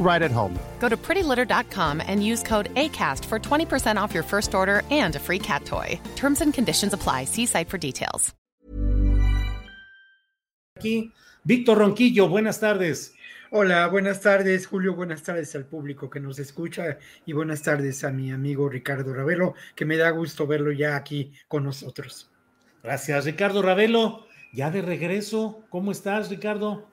right 0.00 0.22
at 0.22 0.32
home. 0.32 0.58
Go 0.80 0.88
to 0.88 0.96
prettylitter.com 0.96 2.02
and 2.04 2.24
use 2.24 2.42
code 2.42 2.74
ACAST 2.74 3.24
for 3.26 3.38
20% 3.38 3.96
off 3.96 4.12
your 4.12 4.24
first 4.24 4.54
order 4.54 4.82
and 4.90 5.14
a 5.14 5.20
free 5.20 5.38
cat 5.38 5.64
toy. 5.64 6.00
Terms 6.16 6.40
and 6.40 6.52
conditions 6.52 6.92
apply. 6.92 7.26
See 7.26 7.46
site 7.46 7.68
for 7.68 7.78
details. 7.78 8.34
Aquí, 10.80 11.12
Víctor 11.44 11.76
Ronquillo, 11.76 12.28
buenas 12.28 12.58
tardes. 12.58 13.12
Hola, 13.50 13.88
buenas 13.88 14.20
tardes, 14.20 14.66
Julio. 14.66 14.94
Buenas 14.94 15.22
tardes 15.22 15.54
al 15.54 15.66
público 15.66 16.08
que 16.08 16.20
nos 16.20 16.38
escucha 16.38 16.98
y 17.26 17.32
buenas 17.32 17.62
tardes 17.62 18.02
a 18.04 18.10
mi 18.10 18.30
amigo 18.30 18.68
Ricardo 18.68 19.12
Ravelo, 19.12 19.54
que 19.74 19.84
me 19.84 19.96
da 19.96 20.08
gusto 20.10 20.46
verlo 20.46 20.72
ya 20.72 20.96
aquí 20.96 21.32
con 21.48 21.64
nosotros. 21.64 22.30
Gracias, 22.82 23.24
Ricardo 23.26 23.60
Ravelo. 23.60 24.24
Ya 24.52 24.70
de 24.70 24.82
regreso, 24.82 25.64
¿cómo 25.68 25.92
estás, 25.92 26.30
Ricardo? 26.30 26.88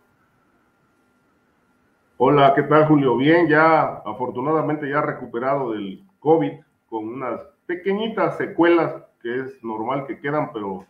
Hola, 2.20 2.54
¿qué 2.56 2.64
tal 2.64 2.88
Julio? 2.88 3.16
Bien, 3.16 3.48
ya 3.48 4.02
afortunadamente 4.04 4.90
ya 4.90 5.02
recuperado 5.02 5.73
del 5.73 6.04
COVID 6.20 6.52
con 6.90 7.10
unas 7.10 7.42
pequeñitas 7.68 8.38
secuelas 8.38 9.04
que 9.22 9.42
es 9.42 9.64
normal 9.64 10.08
que 10.08 10.20
quedan, 10.20 10.52
pero 10.52 10.88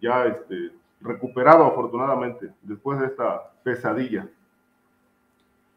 ya 0.00 0.24
este, 0.24 0.70
recuperado 1.02 1.66
afortunadamente 1.66 2.48
después 2.62 2.98
de 2.98 3.08
esta 3.08 3.52
pesadilla. 3.62 4.26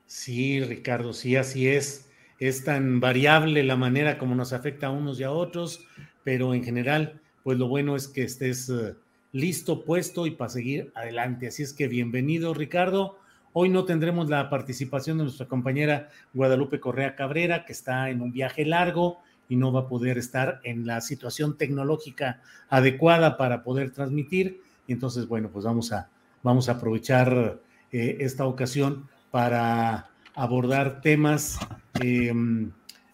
Sí, 0.06 0.64
Ricardo, 0.64 1.12
sí, 1.12 1.36
así 1.36 1.68
es. 1.68 2.10
Es 2.40 2.64
tan 2.64 3.02
variable 3.02 3.66
la 3.66 3.76
manera 3.76 4.18
como 4.18 4.36
nos 4.36 4.54
afecta 4.54 4.88
a 4.88 4.92
unos 4.92 5.20
y 5.20 5.24
a 5.24 5.32
otros, 5.32 5.86
pero 6.24 6.54
en 6.54 6.64
general, 6.64 7.20
pues 7.44 7.58
lo 7.58 7.68
bueno 7.68 7.98
es 7.98 8.08
que 8.08 8.24
estés 8.24 8.70
uh, 8.70 8.96
listo, 9.34 9.84
puesto 9.84 10.26
y 10.28 10.32
para 10.32 10.48
seguir 10.48 10.94
adelante. 10.96 11.48
Así 11.48 11.62
es 11.62 11.74
que 11.74 11.90
bienvenido, 11.90 12.54
Ricardo. 12.54 13.18
Hoy 13.60 13.70
no 13.70 13.86
tendremos 13.86 14.30
la 14.30 14.52
participación 14.52 15.18
de 15.18 15.24
nuestra 15.24 15.48
compañera 15.48 16.10
Guadalupe 16.32 16.80
Correa 16.80 17.16
Cabrera, 17.16 17.66
que 17.66 17.74
está 17.74 18.12
en 18.12 18.22
un 18.22 18.32
viaje 18.32 18.64
largo 18.66 19.18
y 19.50 19.56
no 19.56 19.72
va 19.72 19.80
a 19.80 19.88
poder 19.88 20.20
estar 20.20 20.60
en 20.64 20.86
la 20.86 21.02
situación 21.02 21.58
tecnológica 21.58 22.40
adecuada 22.70 23.36
para 23.36 23.64
poder 23.64 23.90
transmitir. 23.90 24.62
Y 24.86 24.94
entonces, 24.94 25.28
bueno, 25.28 25.50
pues 25.52 25.66
vamos 25.66 25.92
a, 25.92 26.08
vamos 26.44 26.70
a 26.70 26.74
aprovechar 26.74 27.60
eh, 27.92 28.18
esta 28.20 28.46
ocasión 28.46 29.10
para 29.32 30.12
abordar 30.36 31.02
temas 31.02 31.58
eh, 32.00 32.32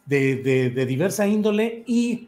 de, 0.05 0.35
de, 0.35 0.69
de 0.71 0.85
diversa 0.85 1.25
índole 1.25 1.85
y 1.87 2.27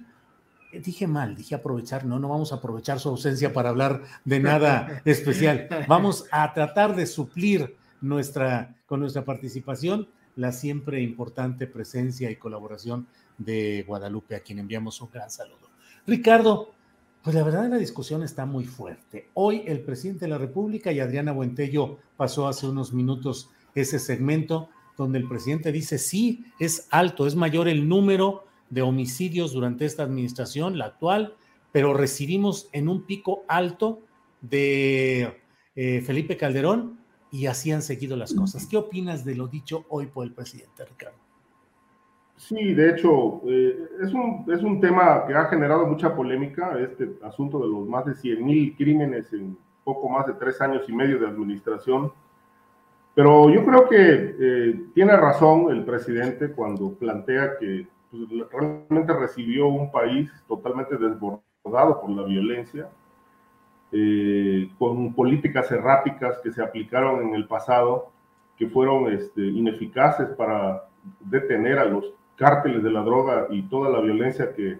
dije 0.71 1.05
mal, 1.05 1.35
dije 1.35 1.53
aprovechar, 1.53 2.05
no, 2.05 2.17
no 2.17 2.29
vamos 2.29 2.53
a 2.53 2.55
aprovechar 2.55 2.97
su 2.97 3.09
ausencia 3.09 3.51
para 3.51 3.67
hablar 3.67 4.03
de 4.23 4.39
nada 4.39 5.01
especial. 5.05 5.67
Vamos 5.89 6.27
a 6.31 6.53
tratar 6.53 6.95
de 6.95 7.07
suplir 7.07 7.75
nuestra, 8.07 8.75
con 8.85 8.99
nuestra 8.99 9.25
participación 9.25 10.07
la 10.35 10.51
siempre 10.51 11.01
importante 11.01 11.67
presencia 11.67 12.29
y 12.29 12.35
colaboración 12.35 13.07
de 13.37 13.83
Guadalupe, 13.87 14.35
a 14.35 14.41
quien 14.41 14.59
enviamos 14.59 15.01
un 15.01 15.09
gran 15.09 15.29
saludo. 15.29 15.69
Ricardo, 16.05 16.73
pues 17.23 17.35
la 17.35 17.43
verdad 17.43 17.69
la 17.69 17.77
discusión 17.77 18.21
está 18.21 18.45
muy 18.45 18.65
fuerte. 18.65 19.29
Hoy 19.33 19.63
el 19.65 19.81
presidente 19.81 20.25
de 20.25 20.29
la 20.29 20.37
República 20.37 20.91
y 20.91 20.99
Adriana 20.99 21.31
Buentello 21.31 21.97
pasó 22.17 22.47
hace 22.47 22.67
unos 22.67 22.93
minutos 22.93 23.49
ese 23.73 23.99
segmento 23.99 24.69
donde 24.97 25.19
el 25.19 25.27
presidente 25.27 25.71
dice, 25.71 25.97
sí, 25.97 26.45
es 26.59 26.87
alto, 26.91 27.27
es 27.27 27.35
mayor 27.35 27.67
el 27.67 27.87
número 27.89 28.45
de 28.69 28.81
homicidios 28.81 29.51
durante 29.51 29.85
esta 29.85 30.03
administración, 30.03 30.77
la 30.77 30.85
actual, 30.85 31.35
pero 31.71 31.93
recibimos 31.93 32.69
en 32.71 32.87
un 32.87 33.05
pico 33.05 33.43
alto 33.47 34.01
de 34.41 35.41
eh, 35.75 36.01
Felipe 36.01 36.37
Calderón 36.37 36.99
y 37.35 37.47
así 37.47 37.69
han 37.73 37.81
seguido 37.81 38.15
las 38.15 38.33
cosas. 38.33 38.65
¿Qué 38.65 38.77
opinas 38.77 39.25
de 39.25 39.35
lo 39.35 39.47
dicho 39.47 39.83
hoy 39.89 40.05
por 40.05 40.25
el 40.25 40.31
presidente, 40.31 40.85
Ricardo? 40.85 41.17
Sí, 42.37 42.73
de 42.73 42.91
hecho, 42.91 43.41
eh, 43.45 43.89
es, 44.01 44.13
un, 44.13 44.45
es 44.47 44.63
un 44.63 44.79
tema 44.79 45.25
que 45.27 45.33
ha 45.33 45.45
generado 45.45 45.85
mucha 45.85 46.15
polémica, 46.15 46.79
este 46.79 47.17
asunto 47.23 47.59
de 47.59 47.67
los 47.67 47.87
más 47.89 48.05
de 48.05 48.15
100 48.15 48.45
mil 48.45 48.75
crímenes 48.77 49.33
en 49.33 49.57
poco 49.83 50.07
más 50.07 50.25
de 50.27 50.33
tres 50.33 50.61
años 50.61 50.87
y 50.87 50.93
medio 50.93 51.19
de 51.19 51.27
administración. 51.27 52.13
Pero 53.13 53.49
yo 53.49 53.65
creo 53.65 53.89
que 53.89 54.35
eh, 54.39 54.85
tiene 54.93 55.17
razón 55.17 55.69
el 55.71 55.83
presidente 55.83 56.51
cuando 56.53 56.93
plantea 56.93 57.57
que 57.59 57.85
pues, 58.11 58.23
realmente 58.49 59.13
recibió 59.13 59.67
un 59.67 59.91
país 59.91 60.31
totalmente 60.47 60.97
desbordado 60.97 61.99
por 61.99 62.09
la 62.11 62.23
violencia, 62.23 62.89
eh, 63.97 64.71
con 64.77 65.13
políticas 65.13 65.71
erráticas 65.71 66.39
que 66.43 66.51
se 66.51 66.61
aplicaron 66.61 67.25
en 67.27 67.33
el 67.33 67.47
pasado, 67.47 68.11
que 68.57 68.67
fueron 68.67 69.09
este, 69.09 69.41
ineficaces 69.41 70.27
para 70.31 70.89
detener 71.21 71.79
a 71.79 71.85
los 71.85 72.11
cárteles 72.35 72.83
de 72.83 72.91
la 72.91 73.03
droga 73.03 73.47
y 73.49 73.61
toda 73.69 73.89
la 73.89 74.01
violencia 74.01 74.53
que, 74.53 74.79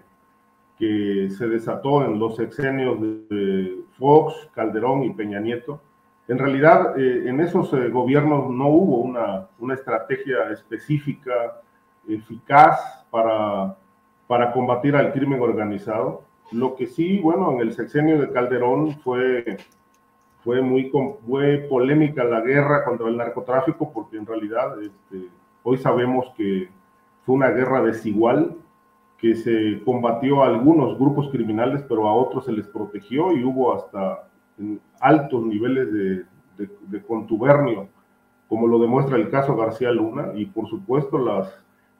que 0.78 1.30
se 1.30 1.48
desató 1.48 2.04
en 2.04 2.18
los 2.18 2.36
sexenios 2.36 3.00
de 3.00 3.78
Fox, 3.98 4.50
Calderón 4.54 5.04
y 5.04 5.14
Peña 5.14 5.40
Nieto. 5.40 5.80
En 6.28 6.38
realidad, 6.38 6.98
eh, 6.98 7.22
en 7.26 7.40
esos 7.40 7.72
eh, 7.72 7.88
gobiernos 7.88 8.50
no 8.50 8.68
hubo 8.68 8.98
una, 8.98 9.46
una, 9.58 9.72
estrategia 9.72 10.50
específica, 10.50 11.62
eficaz 12.06 13.06
para, 13.10 13.76
para 14.26 14.52
combatir 14.52 14.94
al 14.94 15.10
crimen 15.12 15.40
organizado. 15.40 16.22
Lo 16.52 16.76
que 16.76 16.86
sí, 16.86 17.18
bueno, 17.18 17.52
en 17.52 17.60
el 17.60 17.72
sexenio 17.72 18.20
de 18.20 18.30
Calderón 18.30 18.92
fue, 19.00 19.58
fue 20.44 20.62
muy 20.62 20.92
fue 21.26 21.66
polémica 21.68 22.22
la 22.24 22.40
guerra 22.40 22.84
contra 22.84 23.08
el 23.08 23.16
narcotráfico, 23.16 23.92
porque 23.92 24.16
en 24.16 24.26
realidad 24.26 24.80
este, 24.80 25.28
hoy 25.64 25.76
sabemos 25.78 26.32
que 26.36 26.68
fue 27.24 27.34
una 27.34 27.50
guerra 27.50 27.82
desigual, 27.82 28.56
que 29.18 29.34
se 29.34 29.82
combatió 29.84 30.42
a 30.42 30.46
algunos 30.46 30.98
grupos 30.98 31.30
criminales, 31.30 31.82
pero 31.88 32.06
a 32.06 32.14
otros 32.14 32.44
se 32.44 32.52
les 32.52 32.66
protegió 32.68 33.32
y 33.32 33.42
hubo 33.42 33.74
hasta 33.74 34.28
altos 35.00 35.44
niveles 35.44 35.92
de, 35.92 36.24
de, 36.58 36.70
de 36.88 37.02
contubernio, 37.02 37.88
como 38.48 38.68
lo 38.68 38.78
demuestra 38.78 39.16
el 39.16 39.30
caso 39.30 39.56
García 39.56 39.90
Luna, 39.90 40.32
y 40.36 40.46
por 40.46 40.68
supuesto 40.68 41.18
las 41.18 41.52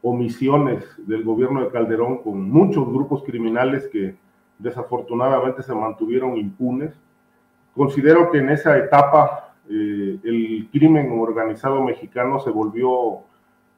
omisiones 0.02 0.84
del 0.98 1.24
gobierno 1.24 1.64
de 1.64 1.70
Calderón 1.70 2.18
con 2.18 2.48
muchos 2.48 2.86
grupos 2.86 3.24
criminales 3.24 3.88
que 3.88 4.14
desafortunadamente 4.58 5.62
se 5.62 5.74
mantuvieron 5.74 6.36
impunes. 6.36 6.92
Considero 7.74 8.30
que 8.30 8.38
en 8.38 8.50
esa 8.50 8.76
etapa 8.78 9.54
eh, 9.68 10.18
el 10.22 10.68
crimen 10.70 11.10
organizado 11.18 11.82
mexicano 11.82 12.40
se 12.40 12.50
volvió 12.50 13.20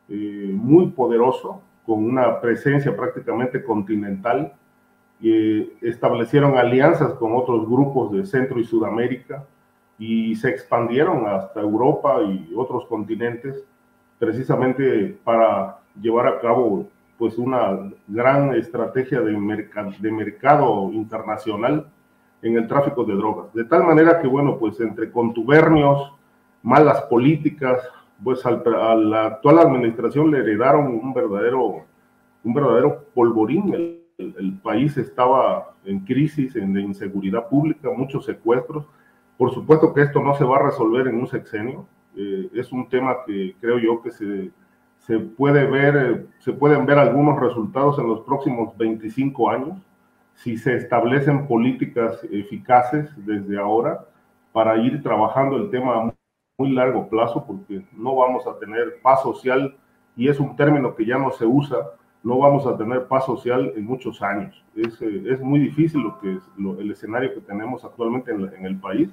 eh, 0.08 0.50
muy 0.52 0.88
poderoso, 0.88 1.62
con 1.84 2.04
una 2.04 2.40
presencia 2.40 2.94
prácticamente 2.96 3.62
continental. 3.62 4.52
Eh, 5.22 5.72
establecieron 5.80 6.56
alianzas 6.56 7.14
con 7.14 7.34
otros 7.34 7.66
grupos 7.66 8.12
de 8.12 8.24
Centro 8.24 8.60
y 8.60 8.64
Sudamérica 8.64 9.44
y 9.98 10.36
se 10.36 10.50
expandieron 10.50 11.26
hasta 11.26 11.60
Europa 11.60 12.22
y 12.22 12.52
otros 12.54 12.86
continentes 12.86 13.64
precisamente 14.18 15.18
para 15.24 15.78
llevar 16.00 16.28
a 16.28 16.40
cabo 16.40 16.86
pues 17.18 17.36
una 17.36 17.90
gran 18.06 18.54
estrategia 18.54 19.20
de, 19.20 19.36
mercado, 19.36 19.92
de 19.98 20.12
mercado 20.12 20.92
internacional 20.92 21.90
en 22.40 22.56
el 22.56 22.68
tráfico 22.68 23.04
de 23.04 23.14
drogas. 23.14 23.52
De 23.52 23.64
tal 23.64 23.82
manera 23.84 24.20
que, 24.20 24.28
bueno, 24.28 24.56
pues 24.56 24.80
entre 24.80 25.10
contubernios, 25.10 26.12
malas 26.62 27.02
políticas, 27.02 27.82
pues 28.22 28.46
a 28.46 28.52
la 28.94 29.26
actual 29.26 29.58
administración 29.58 30.30
le 30.30 30.38
heredaron 30.38 30.86
un 30.86 31.12
verdadero, 31.12 31.84
un 32.44 32.54
verdadero 32.54 33.04
polvorín. 33.14 33.96
El, 34.18 34.58
país 34.62 34.96
estaba 34.96 35.74
en 35.84 36.00
crisis, 36.00 36.56
en 36.56 36.76
inseguridad 36.76 37.48
pública, 37.48 37.88
muchos 37.96 38.24
secuestros. 38.24 38.84
Por 39.36 39.54
supuesto 39.54 39.94
que 39.94 40.02
esto 40.02 40.20
no 40.20 40.34
se 40.34 40.44
va 40.44 40.56
a 40.56 40.62
resolver 40.62 41.06
en 41.06 41.16
un 41.16 41.28
sexenio. 41.28 41.86
Eh, 42.16 42.50
es 42.52 42.72
un 42.72 42.88
tema 42.88 43.18
que 43.24 43.54
creo 43.60 43.78
yo 43.78 44.02
que 44.02 44.10
se, 44.10 44.50
se 45.08 45.18
puede 45.18 45.64
ver, 45.64 45.96
eh, 45.96 46.26
se 46.38 46.52
pueden 46.52 46.84
ver 46.84 46.98
algunos 46.98 47.40
resultados 47.40 47.98
en 47.98 48.08
los 48.08 48.20
próximos 48.20 48.76
25 48.76 49.50
años 49.50 49.78
si 50.34 50.58
se 50.58 50.76
establecen 50.76 51.48
políticas 51.48 52.22
eficaces 52.30 53.08
desde 53.16 53.58
ahora 53.58 54.04
para 54.52 54.76
ir 54.76 55.02
trabajando 55.02 55.56
el 55.56 55.70
tema 55.70 56.12
muy 56.58 56.72
largo 56.72 57.08
plazo 57.08 57.42
porque 57.46 57.82
no 57.92 58.16
vamos 58.16 58.46
a 58.46 58.58
tener 58.58 59.00
paz 59.00 59.22
social 59.22 59.74
y 60.14 60.28
es 60.28 60.38
un 60.38 60.54
término 60.56 60.94
que 60.94 61.06
ya 61.06 61.16
no 61.16 61.30
se 61.32 61.46
usa, 61.46 61.78
no 62.22 62.38
vamos 62.38 62.66
a 62.66 62.76
tener 62.76 63.06
paz 63.06 63.24
social 63.24 63.72
en 63.76 63.86
muchos 63.86 64.20
años. 64.20 64.62
Es, 64.76 65.00
eh, 65.00 65.22
es 65.26 65.40
muy 65.40 65.58
difícil 65.58 66.02
lo 66.02 66.18
que 66.20 66.34
es 66.34 66.42
el 66.78 66.90
escenario 66.90 67.32
que 67.32 67.40
tenemos 67.40 67.82
actualmente 67.82 68.30
en, 68.30 68.52
en, 68.52 68.66
el 68.66 68.78
país, 68.78 69.08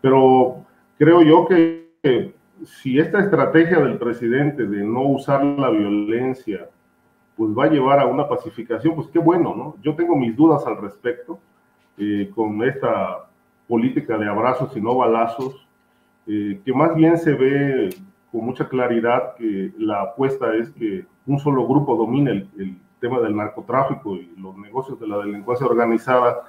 pero 0.00 0.64
creo 0.96 1.20
yo 1.20 1.44
que 1.46 2.34
si 2.64 2.98
esta 2.98 3.20
estrategia 3.20 3.78
del 3.80 3.98
presidente 3.98 4.66
de 4.66 4.84
no 4.84 5.02
usar 5.02 5.44
la 5.44 5.70
violencia 5.70 6.68
pues 7.36 7.50
va 7.50 7.64
a 7.64 7.70
llevar 7.70 8.00
a 8.00 8.06
una 8.06 8.28
pacificación, 8.28 8.94
pues 8.94 9.08
qué 9.08 9.18
bueno, 9.18 9.54
¿no? 9.54 9.76
Yo 9.82 9.94
tengo 9.94 10.16
mis 10.16 10.34
dudas 10.34 10.66
al 10.66 10.78
respecto 10.78 11.38
eh, 11.98 12.30
con 12.34 12.62
esta 12.62 13.26
política 13.68 14.16
de 14.16 14.28
abrazos 14.28 14.74
y 14.76 14.80
no 14.80 14.96
balazos, 14.96 15.66
eh, 16.26 16.60
que 16.64 16.72
más 16.72 16.94
bien 16.94 17.18
se 17.18 17.34
ve 17.34 17.90
con 18.32 18.44
mucha 18.44 18.68
claridad 18.68 19.34
que 19.36 19.72
la 19.78 20.02
apuesta 20.02 20.54
es 20.54 20.70
que 20.70 21.04
un 21.26 21.38
solo 21.38 21.66
grupo 21.66 21.94
domine 21.96 22.48
el, 22.58 22.78
tema 22.98 23.20
del 23.20 23.36
narcotráfico 23.36 24.16
y 24.16 24.34
los 24.38 24.56
negocios 24.56 24.98
de 24.98 25.06
la 25.06 25.18
delincuencia 25.18 25.66
organizada, 25.66 26.44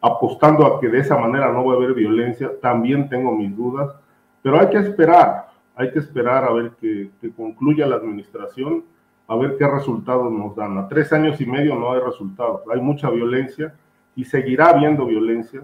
apostando 0.00 0.66
a 0.66 0.80
que 0.80 0.88
de 0.88 0.98
esa 0.98 1.16
manera 1.16 1.52
no 1.52 1.64
va 1.64 1.74
a 1.74 1.76
haber 1.76 1.94
violencia, 1.94 2.50
también 2.60 3.08
tengo 3.08 3.30
mis 3.30 3.56
dudas, 3.56 3.94
pero 4.42 4.60
hay 4.60 4.68
que 4.68 4.78
esperar, 4.78 5.51
hay 5.82 5.92
que 5.92 5.98
esperar 5.98 6.44
a 6.44 6.52
ver 6.52 6.72
que, 6.80 7.10
que 7.20 7.30
concluya 7.32 7.86
la 7.86 7.96
administración, 7.96 8.84
a 9.28 9.36
ver 9.36 9.56
qué 9.56 9.66
resultados 9.66 10.30
nos 10.32 10.56
dan. 10.56 10.78
A 10.78 10.88
tres 10.88 11.12
años 11.12 11.40
y 11.40 11.46
medio 11.46 11.74
no 11.74 11.92
hay 11.92 12.00
resultados, 12.00 12.62
hay 12.72 12.80
mucha 12.80 13.10
violencia 13.10 13.74
y 14.14 14.24
seguirá 14.24 14.70
habiendo 14.70 15.06
violencia 15.06 15.62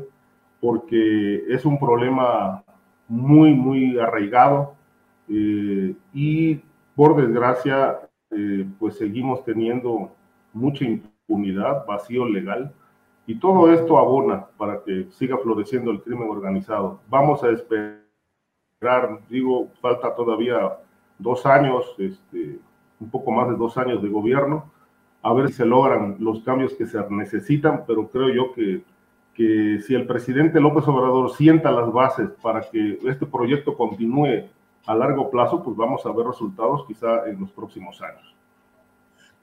porque 0.60 1.44
es 1.48 1.64
un 1.64 1.78
problema 1.78 2.64
muy, 3.08 3.54
muy 3.54 3.98
arraigado 3.98 4.74
eh, 5.28 5.94
y 6.12 6.60
por 6.94 7.16
desgracia, 7.16 8.00
eh, 8.30 8.66
pues 8.78 8.96
seguimos 8.96 9.44
teniendo 9.44 10.10
mucha 10.52 10.84
impunidad, 10.84 11.86
vacío 11.86 12.26
legal 12.26 12.72
y 13.26 13.38
todo 13.38 13.72
esto 13.72 13.98
abona 13.98 14.46
para 14.56 14.82
que 14.82 15.06
siga 15.10 15.38
floreciendo 15.38 15.90
el 15.90 16.02
crimen 16.02 16.28
organizado. 16.28 17.00
Vamos 17.08 17.44
a 17.44 17.50
esperar, 17.50 18.07
digo, 19.28 19.70
falta 19.80 20.14
todavía 20.14 20.78
dos 21.18 21.44
años, 21.46 21.84
este, 21.98 22.58
un 23.00 23.10
poco 23.10 23.30
más 23.30 23.48
de 23.48 23.56
dos 23.56 23.76
años 23.76 24.02
de 24.02 24.08
gobierno, 24.08 24.70
a 25.22 25.32
ver 25.32 25.48
si 25.48 25.54
se 25.54 25.66
logran 25.66 26.16
los 26.20 26.42
cambios 26.42 26.74
que 26.74 26.86
se 26.86 26.98
necesitan, 27.10 27.84
pero 27.86 28.08
creo 28.08 28.28
yo 28.28 28.52
que 28.52 28.82
que 29.38 29.78
si 29.86 29.94
el 29.94 30.04
presidente 30.04 30.58
López 30.58 30.82
Obrador 30.88 31.30
sienta 31.30 31.70
las 31.70 31.92
bases 31.92 32.28
para 32.42 32.60
que 32.68 32.98
este 33.06 33.24
proyecto 33.24 33.76
continúe 33.76 34.48
a 34.84 34.94
largo 34.96 35.30
plazo, 35.30 35.62
pues 35.62 35.76
vamos 35.76 36.04
a 36.04 36.10
ver 36.10 36.26
resultados 36.26 36.84
quizá 36.88 37.24
en 37.28 37.38
los 37.38 37.52
próximos 37.52 38.02
años. 38.02 38.34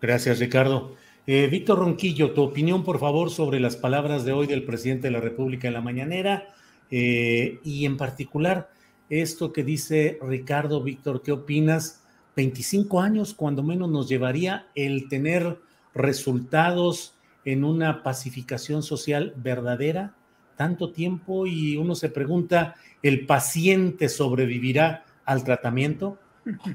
Gracias, 0.02 0.40
Ricardo. 0.40 0.96
Eh, 1.26 1.48
Víctor 1.50 1.80
Ronquillo, 1.80 2.32
tu 2.32 2.44
opinión, 2.44 2.84
por 2.84 3.00
favor, 3.00 3.30
sobre 3.30 3.62
las 3.62 3.78
palabras 3.78 4.26
de 4.26 4.34
hoy 4.34 4.48
del 4.48 4.66
presidente 4.66 5.08
de 5.08 5.12
la 5.12 5.22
República 5.22 5.70
en 5.70 5.74
la 5.74 5.82
mañanera 5.82 6.50
eh, 6.92 7.62
y 7.64 7.86
en 7.86 7.96
particular 7.96 8.68
esto 9.10 9.54
que 9.54 9.64
dice 9.64 10.20
Ricardo, 10.22 10.82
Víctor, 10.82 11.22
¿qué 11.22 11.32
opinas? 11.32 12.04
25 12.36 13.00
años, 13.00 13.34
cuando 13.34 13.64
menos 13.64 13.90
nos 13.90 14.10
llevaría 14.10 14.68
el 14.76 15.08
tener 15.08 15.60
resultados 15.94 17.16
en 17.46 17.64
una 17.64 18.04
pacificación 18.04 18.84
social 18.84 19.34
verdadera 19.38 20.16
tanto 20.56 20.92
tiempo 20.92 21.46
y 21.46 21.78
uno 21.78 21.96
se 21.96 22.10
pregunta, 22.10 22.76
¿el 23.02 23.26
paciente 23.26 24.10
sobrevivirá 24.10 25.06
al 25.26 25.44
tratamiento? 25.44 26.18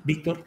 Víctor. 0.05 0.45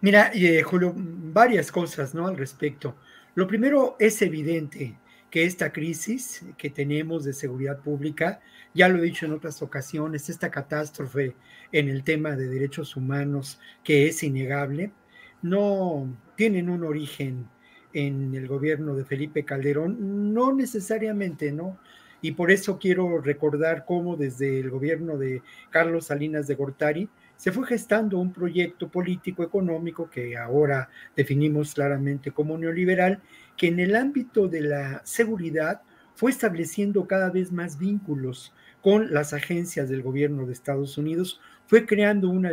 Mira, 0.00 0.30
eh, 0.34 0.62
Julio, 0.62 0.92
varias 0.96 1.70
cosas 1.70 2.14
¿no? 2.14 2.26
al 2.26 2.36
respecto. 2.36 2.96
Lo 3.34 3.46
primero 3.46 3.96
es 3.98 4.20
evidente 4.22 4.96
que 5.32 5.44
esta 5.44 5.72
crisis 5.72 6.44
que 6.58 6.68
tenemos 6.68 7.24
de 7.24 7.32
seguridad 7.32 7.80
pública, 7.80 8.42
ya 8.74 8.88
lo 8.88 8.98
he 8.98 9.06
dicho 9.06 9.24
en 9.24 9.32
otras 9.32 9.62
ocasiones, 9.62 10.28
esta 10.28 10.50
catástrofe 10.50 11.34
en 11.72 11.88
el 11.88 12.04
tema 12.04 12.36
de 12.36 12.48
derechos 12.48 12.96
humanos 12.96 13.58
que 13.82 14.08
es 14.08 14.22
innegable, 14.22 14.92
no 15.40 16.14
tienen 16.36 16.68
un 16.68 16.84
origen 16.84 17.48
en 17.94 18.34
el 18.34 18.46
gobierno 18.46 18.94
de 18.94 19.06
Felipe 19.06 19.46
Calderón, 19.46 20.34
no 20.34 20.52
necesariamente, 20.52 21.50
¿no? 21.50 21.78
Y 22.20 22.32
por 22.32 22.50
eso 22.50 22.78
quiero 22.78 23.18
recordar 23.22 23.86
cómo 23.86 24.16
desde 24.16 24.60
el 24.60 24.68
gobierno 24.68 25.16
de 25.16 25.42
Carlos 25.70 26.06
Salinas 26.06 26.46
de 26.46 26.56
Gortari 26.56 27.08
se 27.42 27.50
fue 27.50 27.66
gestando 27.66 28.18
un 28.18 28.32
proyecto 28.32 28.88
político 28.88 29.42
económico 29.42 30.08
que 30.08 30.36
ahora 30.36 30.88
definimos 31.16 31.74
claramente 31.74 32.30
como 32.30 32.56
neoliberal, 32.56 33.20
que 33.56 33.66
en 33.66 33.80
el 33.80 33.96
ámbito 33.96 34.46
de 34.46 34.60
la 34.60 35.02
seguridad 35.04 35.82
fue 36.14 36.30
estableciendo 36.30 37.04
cada 37.08 37.30
vez 37.30 37.50
más 37.50 37.80
vínculos 37.80 38.54
con 38.80 39.12
las 39.12 39.32
agencias 39.32 39.88
del 39.88 40.02
gobierno 40.02 40.46
de 40.46 40.52
Estados 40.52 40.96
Unidos, 40.98 41.40
fue 41.66 41.84
creando 41.84 42.30
una, 42.30 42.52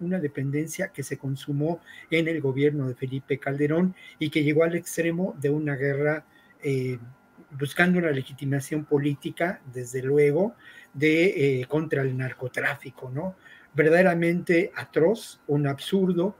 una 0.00 0.18
dependencia 0.18 0.88
que 0.88 1.02
se 1.02 1.18
consumó 1.18 1.82
en 2.10 2.26
el 2.26 2.40
gobierno 2.40 2.88
de 2.88 2.94
Felipe 2.94 3.38
Calderón 3.38 3.94
y 4.18 4.30
que 4.30 4.42
llegó 4.42 4.64
al 4.64 4.74
extremo 4.74 5.36
de 5.38 5.50
una 5.50 5.76
guerra 5.76 6.24
eh, 6.62 6.98
buscando 7.58 7.98
una 7.98 8.10
legitimación 8.10 8.86
política, 8.86 9.60
desde 9.74 10.02
luego, 10.02 10.54
de, 10.94 11.60
eh, 11.60 11.66
contra 11.66 12.00
el 12.00 12.16
narcotráfico, 12.16 13.10
¿no? 13.10 13.36
Verdaderamente 13.74 14.72
atroz, 14.74 15.40
un 15.46 15.66
absurdo, 15.66 16.36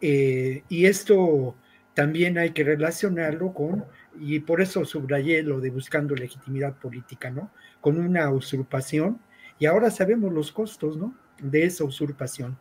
eh, 0.00 0.64
y 0.68 0.86
esto 0.86 1.56
también 1.94 2.38
hay 2.38 2.50
que 2.50 2.64
relacionarlo 2.64 3.52
con, 3.52 3.84
y 4.18 4.40
por 4.40 4.60
eso 4.60 4.84
subrayé 4.84 5.42
lo 5.42 5.60
de 5.60 5.70
buscando 5.70 6.14
legitimidad 6.14 6.76
política, 6.78 7.30
¿no? 7.30 7.50
Con 7.80 7.98
una 7.98 8.30
usurpación, 8.30 9.20
y 9.58 9.66
ahora 9.66 9.90
sabemos 9.90 10.32
los 10.32 10.50
costos, 10.50 10.96
¿no? 10.96 11.14
de 11.42 11.64
esa 11.64 11.84
usurpación. 11.84 12.56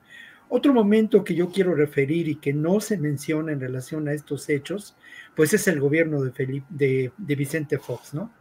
Otro 0.49 0.73
momento 0.73 1.23
que 1.23 1.35
yo 1.35 1.49
quiero 1.49 1.73
referir 1.75 2.27
y 2.27 2.35
que 2.35 2.51
no 2.51 2.81
se 2.81 2.97
menciona 2.97 3.53
en 3.53 3.61
relación 3.61 4.07
a 4.07 4.13
estos 4.13 4.49
hechos, 4.49 4.97
pues 5.35 5.53
es 5.53 5.67
el 5.67 5.79
gobierno 5.79 6.21
de, 6.21 6.31
Felipe, 6.31 6.67
de, 6.69 7.35
Vicente 7.35 7.77
Fox, 7.77 8.13
¿no? 8.13 8.33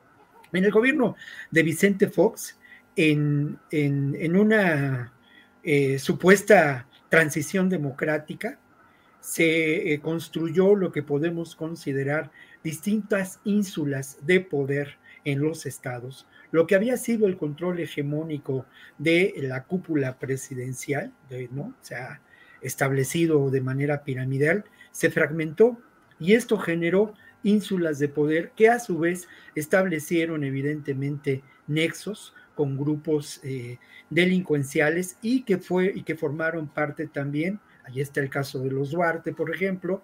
En 0.53 0.65
el 0.65 0.73
gobierno 0.73 1.15
de 1.53 1.63
Vicente 1.63 2.09
Fox, 2.09 2.59
en, 2.97 3.59
en, 3.71 4.35
una 4.35 5.13
eh, 5.63 5.99
supuesta 5.99 6.87
transición 7.09 7.69
democrática, 7.69 8.59
se 9.21 9.93
eh, 9.93 10.01
construyó 10.01 10.75
lo 10.75 10.93
que 10.93 11.03
podemos 11.03 11.55
considerar 11.55 12.31
distintas 12.65 13.41
ínsulas 13.45 14.19
de 14.23 14.41
poder 14.41 14.99
en 15.25 15.41
los 15.41 15.67
estados, 15.67 16.27
lo 16.51 16.67
que 16.67 16.75
había 16.75 16.97
sido 16.97 17.27
el 17.27 17.37
control 17.37 17.81
hegemónico 17.81 18.65
de 18.97 19.35
la 19.37 19.65
cúpula 19.65 20.19
presidencial, 20.19 21.13
¿no? 21.51 21.75
se 21.83 21.97
ha 21.97 22.21
establecido 22.63 23.51
de 23.51 23.61
manera 23.61 24.03
piramidal, 24.03 24.65
se 24.93 25.11
fragmentó 25.11 25.79
y 26.19 26.33
esto 26.33 26.59
generó 26.59 27.15
ínsulas 27.43 27.99
de 27.99 28.09
poder 28.09 28.53
que 28.57 28.69
a 28.69 28.79
su 28.79 28.99
vez 28.99 29.29
establecieron 29.55 30.45
evidentemente 30.45 31.43
nexos 31.67 32.35
con 32.61 32.77
grupos 32.77 33.41
eh, 33.43 33.79
delincuenciales 34.11 35.17
y 35.23 35.45
que 35.45 35.57
fue 35.57 35.91
y 35.95 36.03
que 36.03 36.15
formaron 36.15 36.69
parte 36.69 37.07
también, 37.07 37.59
ahí 37.85 38.03
está 38.03 38.21
el 38.21 38.29
caso 38.29 38.59
de 38.59 38.71
los 38.71 38.91
Duarte, 38.91 39.33
por 39.33 39.55
ejemplo, 39.55 40.03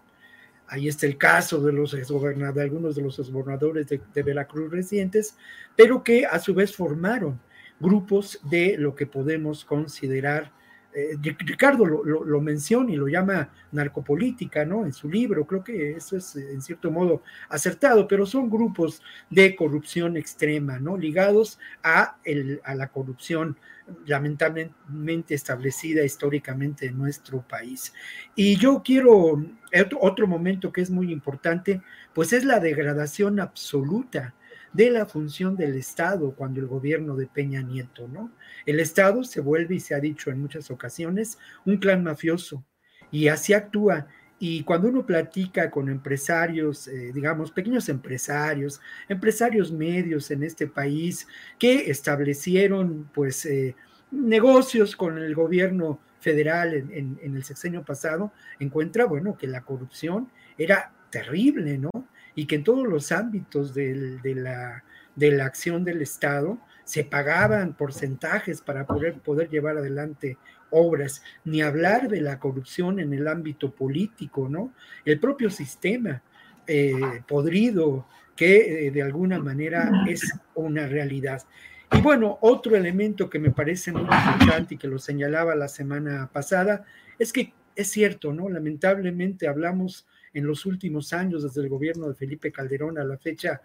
Ahí 0.68 0.88
está 0.88 1.06
el 1.06 1.16
caso 1.16 1.60
de 1.60 1.72
los 1.72 1.94
exgobernadores, 1.94 2.64
algunos 2.64 2.96
de 2.96 3.02
los 3.02 3.18
exgobernadores 3.20 3.86
de, 3.86 4.22
Veracruz 4.22 4.68
recientes, 4.72 5.36
pero 5.76 6.02
que 6.02 6.26
a 6.26 6.40
su 6.40 6.54
vez 6.54 6.74
formaron 6.74 7.38
grupos 7.78 8.40
de 8.50 8.76
lo 8.76 8.96
que 8.96 9.06
podemos 9.06 9.64
considerar 9.64 10.50
eh, 10.96 11.36
Ricardo 11.40 11.84
lo, 11.84 12.40
menciona 12.40 12.90
y 12.90 12.96
lo 12.96 13.06
llama 13.06 13.50
narcopolítica, 13.70 14.64
¿no? 14.64 14.86
En 14.86 14.94
su 14.94 15.10
libro, 15.10 15.46
creo 15.46 15.62
que 15.62 15.92
eso 15.92 16.16
es 16.16 16.34
en 16.36 16.62
cierto 16.62 16.90
modo 16.90 17.22
acertado, 17.50 18.08
pero 18.08 18.24
son 18.24 18.48
grupos 18.48 19.02
de 19.28 19.54
corrupción 19.54 20.16
extrema, 20.16 20.78
¿no? 20.78 20.96
Ligados 20.96 21.58
a, 21.82 22.16
el, 22.24 22.62
a 22.64 22.74
la 22.74 22.88
corrupción 22.88 23.58
lamentablemente 24.06 25.34
establecida 25.34 26.02
históricamente 26.02 26.86
en 26.86 26.96
nuestro 26.96 27.42
país. 27.42 27.92
Y 28.34 28.56
yo 28.56 28.82
quiero, 28.82 29.44
otro 30.00 30.26
momento 30.26 30.72
que 30.72 30.80
es 30.80 30.90
muy 30.90 31.12
importante, 31.12 31.82
pues 32.14 32.32
es 32.32 32.44
la 32.44 32.58
degradación 32.58 33.38
absoluta 33.38 34.34
de 34.76 34.90
la 34.90 35.06
función 35.06 35.56
del 35.56 35.74
Estado 35.74 36.32
cuando 36.32 36.60
el 36.60 36.66
gobierno 36.66 37.16
de 37.16 37.26
Peña 37.26 37.62
Nieto, 37.62 38.06
¿no? 38.08 38.30
El 38.66 38.78
Estado 38.78 39.24
se 39.24 39.40
vuelve, 39.40 39.76
y 39.76 39.80
se 39.80 39.94
ha 39.94 40.00
dicho 40.00 40.30
en 40.30 40.40
muchas 40.40 40.70
ocasiones, 40.70 41.38
un 41.64 41.78
clan 41.78 42.04
mafioso, 42.04 42.62
y 43.10 43.28
así 43.28 43.54
actúa. 43.54 44.06
Y 44.38 44.64
cuando 44.64 44.88
uno 44.88 45.06
platica 45.06 45.70
con 45.70 45.88
empresarios, 45.88 46.88
eh, 46.88 47.10
digamos, 47.14 47.50
pequeños 47.52 47.88
empresarios, 47.88 48.82
empresarios 49.08 49.72
medios 49.72 50.30
en 50.30 50.42
este 50.42 50.66
país 50.66 51.26
que 51.58 51.90
establecieron, 51.90 53.08
pues, 53.14 53.46
eh, 53.46 53.74
negocios 54.10 54.94
con 54.94 55.16
el 55.16 55.34
gobierno 55.34 56.00
federal 56.20 56.74
en, 56.74 57.18
en 57.22 57.34
el 57.34 57.44
sexenio 57.44 57.82
pasado, 57.82 58.30
encuentra, 58.58 59.06
bueno, 59.06 59.38
que 59.38 59.46
la 59.46 59.62
corrupción 59.62 60.28
era 60.58 60.92
terrible, 61.10 61.78
¿no? 61.78 61.90
Y 62.36 62.46
que 62.46 62.56
en 62.56 62.64
todos 62.64 62.86
los 62.86 63.10
ámbitos 63.10 63.74
de, 63.74 64.20
la, 64.36 64.84
de 65.16 65.32
la 65.32 65.46
acción 65.46 65.82
del 65.82 66.02
Estado 66.02 66.58
se 66.84 67.02
pagaban 67.02 67.72
porcentajes 67.72 68.60
para 68.60 68.86
poder, 68.86 69.14
poder 69.14 69.48
llevar 69.48 69.78
adelante 69.78 70.38
obras, 70.70 71.22
ni 71.44 71.62
hablar 71.62 72.08
de 72.08 72.20
la 72.20 72.38
corrupción 72.38 73.00
en 73.00 73.12
el 73.12 73.26
ámbito 73.26 73.72
político, 73.72 74.48
¿no? 74.48 74.72
El 75.04 75.18
propio 75.18 75.50
sistema 75.50 76.22
eh, 76.66 77.22
podrido 77.26 78.06
que 78.36 78.86
eh, 78.86 78.90
de 78.90 79.02
alguna 79.02 79.38
manera 79.38 79.90
es 80.08 80.32
una 80.54 80.86
realidad. 80.86 81.42
Y 81.92 82.00
bueno, 82.02 82.38
otro 82.40 82.76
elemento 82.76 83.30
que 83.30 83.38
me 83.38 83.50
parece 83.50 83.92
muy 83.92 84.02
importante 84.02 84.74
y 84.74 84.78
que 84.78 84.88
lo 84.88 84.98
señalaba 84.98 85.54
la 85.54 85.68
semana 85.68 86.28
pasada 86.32 86.84
es 87.18 87.32
que 87.32 87.54
es 87.74 87.88
cierto, 87.88 88.32
¿no? 88.32 88.48
Lamentablemente 88.48 89.48
hablamos 89.48 90.06
en 90.36 90.46
los 90.46 90.66
últimos 90.66 91.14
años, 91.14 91.42
desde 91.42 91.62
el 91.62 91.70
gobierno 91.70 92.08
de 92.08 92.14
Felipe 92.14 92.52
Calderón 92.52 92.98
a 92.98 93.04
la 93.04 93.16
fecha, 93.16 93.62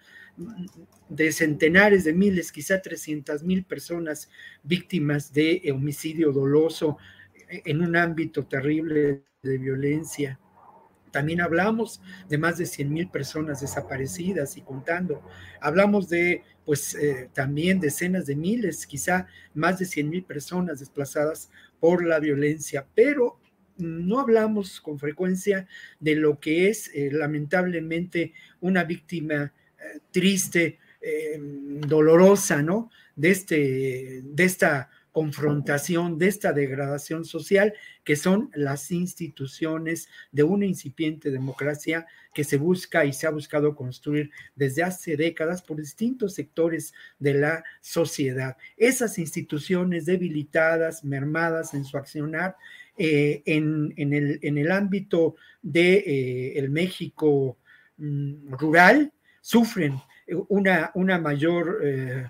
de 1.10 1.32
centenares 1.34 2.06
de 2.06 2.14
miles, 2.14 2.52
quizá 2.52 2.82
300 2.82 3.44
mil 3.44 3.66
personas 3.66 4.30
víctimas 4.64 5.34
de 5.34 5.62
homicidio 5.74 6.32
doloso 6.32 6.98
en 7.50 7.82
un 7.82 7.98
ámbito 7.98 8.46
terrible 8.46 9.26
de 9.44 9.58
violencia. 9.58 10.40
También 11.12 11.42
hablamos 11.42 12.02
de 12.30 12.38
más 12.38 12.58
de 12.58 12.66
100 12.66 12.94
mil 12.94 13.10
personas 13.10 13.60
desaparecidas 13.60 14.56
y 14.56 14.62
contando. 14.62 15.22
Hablamos 15.60 16.08
de, 16.08 16.44
pues, 16.64 16.96
eh, 16.96 17.30
también 17.34 17.82
decenas 17.82 18.26
de 18.28 18.38
miles, 18.38 18.88
quizá 18.88 19.28
más 19.54 19.78
de 19.78 19.86
100 19.86 20.10
mil 20.10 20.24
personas 20.24 20.80
desplazadas 20.80 21.50
por 21.82 22.06
la 22.06 22.20
violencia. 22.20 22.88
Pero 22.96 23.41
no 23.82 24.20
hablamos 24.20 24.80
con 24.80 25.00
frecuencia 25.00 25.68
de 26.00 26.16
lo 26.16 26.40
que 26.40 26.70
es 26.70 26.90
eh, 26.94 27.10
lamentablemente 27.12 28.34
una 28.62 28.84
víctima 28.84 29.54
eh, 29.78 30.00
triste, 30.12 30.80
eh, 31.02 31.38
dolorosa, 31.40 32.62
¿no? 32.62 32.92
De, 33.16 33.32
este, 33.32 34.22
de 34.24 34.44
esta 34.44 34.90
confrontación, 35.12 36.18
de 36.18 36.28
esta 36.28 36.54
degradación 36.54 37.26
social, 37.26 37.74
que 38.04 38.16
son 38.16 38.50
las 38.54 38.92
instituciones 38.92 40.08
de 40.32 40.44
una 40.44 40.66
incipiente 40.66 41.32
democracia 41.32 42.08
que 42.34 42.44
se 42.44 42.58
busca 42.58 43.04
y 43.04 43.12
se 43.12 43.28
ha 43.28 43.32
buscado 43.32 43.76
construir 43.76 44.32
desde 44.56 44.84
hace 44.84 45.18
décadas 45.18 45.62
por 45.62 45.78
distintos 45.78 46.34
sectores 46.34 46.94
de 47.20 47.34
la 47.34 47.64
sociedad. 47.82 48.56
Esas 48.78 49.18
instituciones 49.20 50.06
debilitadas, 50.06 51.04
mermadas 51.04 51.74
en 51.74 51.84
su 51.84 51.98
accionar, 51.98 52.56
eh, 53.04 53.42
en, 53.48 53.94
el, 53.98 54.72
ámbito 54.72 55.34
del 55.60 56.04
de, 56.04 56.54
eh, 56.56 56.70
México 56.70 57.58
mm, 57.98 58.54
rural 58.54 59.12
sufren 59.42 59.96
una, 60.50 60.92
una 60.94 61.18
mayor, 61.18 61.80
eh, 61.84 62.28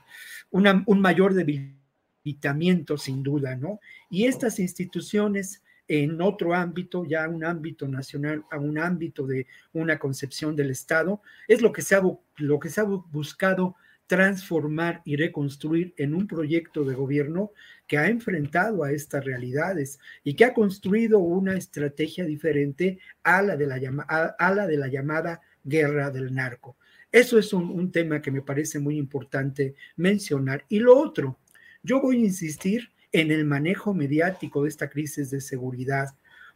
un 0.51 1.01
mayor 1.01 1.33
debilitamiento 1.33 2.97
sin 2.97 3.21
duda, 3.21 3.57
¿no? 3.57 3.81
Y 4.09 4.27
estas 4.27 4.59
instituciones 4.59 5.61
en 5.89 6.21
otro 6.21 6.53
ámbito, 6.53 7.03
ya 7.03 7.27
un 7.27 7.43
ámbito 7.43 7.85
nacional, 7.89 8.45
a 8.49 8.57
un 8.57 8.79
ámbito 8.79 9.27
de 9.27 9.47
una 9.73 9.99
concepción 9.99 10.55
del 10.55 10.69
Estado, 10.69 11.21
es 11.49 11.61
lo 11.61 11.73
que 11.73 11.81
se 11.81 11.95
ha, 11.95 12.01
lo 12.37 12.59
que 12.61 12.69
se 12.69 12.79
ha 12.79 12.85
buscado 12.85 13.75
transformar 14.11 15.01
y 15.05 15.15
reconstruir 15.15 15.93
en 15.95 16.13
un 16.13 16.27
proyecto 16.27 16.83
de 16.83 16.95
gobierno 16.95 17.53
que 17.87 17.97
ha 17.97 18.09
enfrentado 18.09 18.83
a 18.83 18.91
estas 18.91 19.23
realidades 19.23 19.99
y 20.21 20.33
que 20.33 20.43
ha 20.43 20.53
construido 20.53 21.19
una 21.19 21.55
estrategia 21.55 22.25
diferente 22.25 22.99
a 23.23 23.41
la 23.41 23.55
de 23.55 23.67
la, 23.67 24.35
a, 24.37 24.53
la, 24.53 24.67
de 24.67 24.75
la 24.75 24.89
llamada 24.89 25.39
guerra 25.63 26.11
del 26.11 26.35
narco. 26.35 26.75
Eso 27.09 27.39
es 27.39 27.53
un, 27.53 27.69
un 27.69 27.89
tema 27.89 28.21
que 28.21 28.31
me 28.31 28.41
parece 28.41 28.79
muy 28.79 28.97
importante 28.97 29.75
mencionar. 29.95 30.65
Y 30.67 30.79
lo 30.79 30.99
otro, 30.99 31.39
yo 31.81 32.01
voy 32.01 32.17
a 32.17 32.25
insistir 32.25 32.91
en 33.13 33.31
el 33.31 33.45
manejo 33.45 33.93
mediático 33.93 34.63
de 34.63 34.67
esta 34.67 34.89
crisis 34.89 35.31
de 35.31 35.39
seguridad 35.39 36.09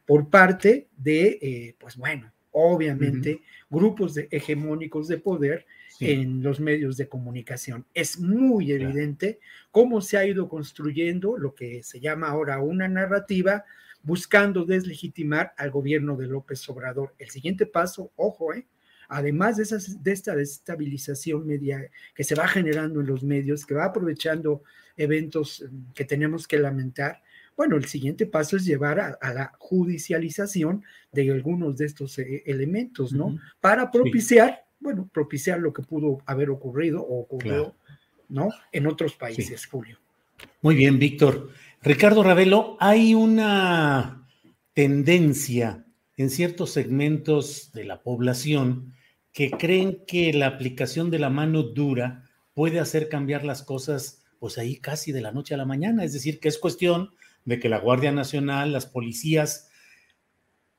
por 0.05 0.29
parte 0.29 0.89
de, 0.97 1.39
eh, 1.41 1.75
pues 1.79 1.95
bueno, 1.95 2.33
obviamente, 2.51 3.41
grupos 3.69 4.13
de, 4.13 4.27
hegemónicos 4.29 5.07
de 5.07 5.19
poder 5.19 5.65
en 6.00 6.44
los 6.44 6.60
medios 6.60 6.98
de 6.98 7.08
comunicación. 7.08 7.86
Es 7.94 8.20
muy 8.20 8.72
evidente 8.72 9.40
cómo 9.72 10.02
se 10.02 10.18
ha 10.18 10.25
ido 10.25 10.50
construyendo 10.50 11.38
lo 11.38 11.56
que 11.56 11.84
se 11.84 12.00
llama 12.00 12.28
ahora 12.28 12.60
una 12.60 12.88
narrativa 12.88 13.64
buscando 14.04 14.66
deslegitimar 14.66 15.54
al 15.58 15.72
gobierno 15.72 16.16
de 16.16 16.28
López 16.28 16.68
Obrador. 16.70 17.16
El 17.18 17.30
siguiente 17.30 17.66
paso, 17.66 18.12
ojo, 18.16 18.54
¿eh? 18.54 18.68
además 19.10 19.58
de, 19.58 19.64
esas, 19.64 20.04
de 20.04 20.12
esta 20.12 20.36
desestabilización 20.36 21.46
media 21.46 21.90
que 22.14 22.24
se 22.24 22.36
va 22.36 22.48
generando 22.48 23.02
en 23.02 23.08
los 23.08 23.24
medios, 23.24 23.66
que 23.66 23.74
va 23.74 23.86
aprovechando 23.86 24.64
eventos 24.96 25.66
mm, 25.70 25.94
que 25.94 26.06
tenemos 26.06 26.48
que 26.48 26.60
lamentar, 26.60 27.22
bueno, 27.58 27.78
el 27.78 27.86
siguiente 27.86 28.25
paso 28.25 28.58
es 28.58 28.66
llevar 28.66 29.00
a, 29.00 29.34
la 29.34 29.54
judicialización 29.60 30.84
de 31.14 31.32
algunos 31.32 31.78
de 31.78 31.86
estos 31.86 32.20
eh, 32.20 32.44
elementos, 32.46 33.14
¿no? 33.14 33.38
Para 33.62 33.92
propiciar 33.92 34.64
bueno, 34.86 35.10
propiciar 35.12 35.60
lo 35.60 35.74
que 35.74 35.82
pudo 35.82 36.20
haber 36.27 36.51
ocurrido 36.51 37.01
o 37.01 37.20
ocurrió, 37.20 37.75
¿no? 38.30 38.50
En 38.72 38.86
otros 38.86 39.15
países, 39.15 39.65
Julio. 39.65 39.98
Muy 40.62 40.75
bien, 40.75 41.00
Víctor. 41.00 41.50
Ricardo 41.82 42.22
Ravelo, 42.22 42.77
hay 42.80 43.15
una 43.15 44.27
tendencia 44.74 45.86
en 46.18 46.30
ciertos 46.30 46.72
segmentos 46.72 47.72
de 47.74 47.84
la 47.84 48.04
población 48.04 48.94
que 49.34 49.50
creen 49.50 50.04
que 50.06 50.32
la 50.34 50.46
aplicación 50.46 51.10
de 51.10 51.18
la 51.18 51.32
mano 51.32 51.63
dura 51.63 52.30
puede 52.54 52.80
hacer 52.80 53.10
cambiar 53.10 53.44
las 53.44 53.63
cosas, 53.63 54.24
pues 54.38 54.60
ahí 54.60 54.77
casi 54.77 55.12
de 55.12 55.22
la 55.22 55.32
noche 55.32 55.56
a 55.56 55.58
la 55.58 55.65
mañana. 55.65 56.04
Es 56.04 56.13
decir, 56.13 56.39
que 56.39 56.48
es 56.48 56.60
cuestión 56.60 57.10
de 57.44 57.60
que 57.60 57.70
la 57.70 57.80
Guardia 57.80 58.12
Nacional, 58.12 58.72
las 58.72 58.86
policías, 58.86 59.72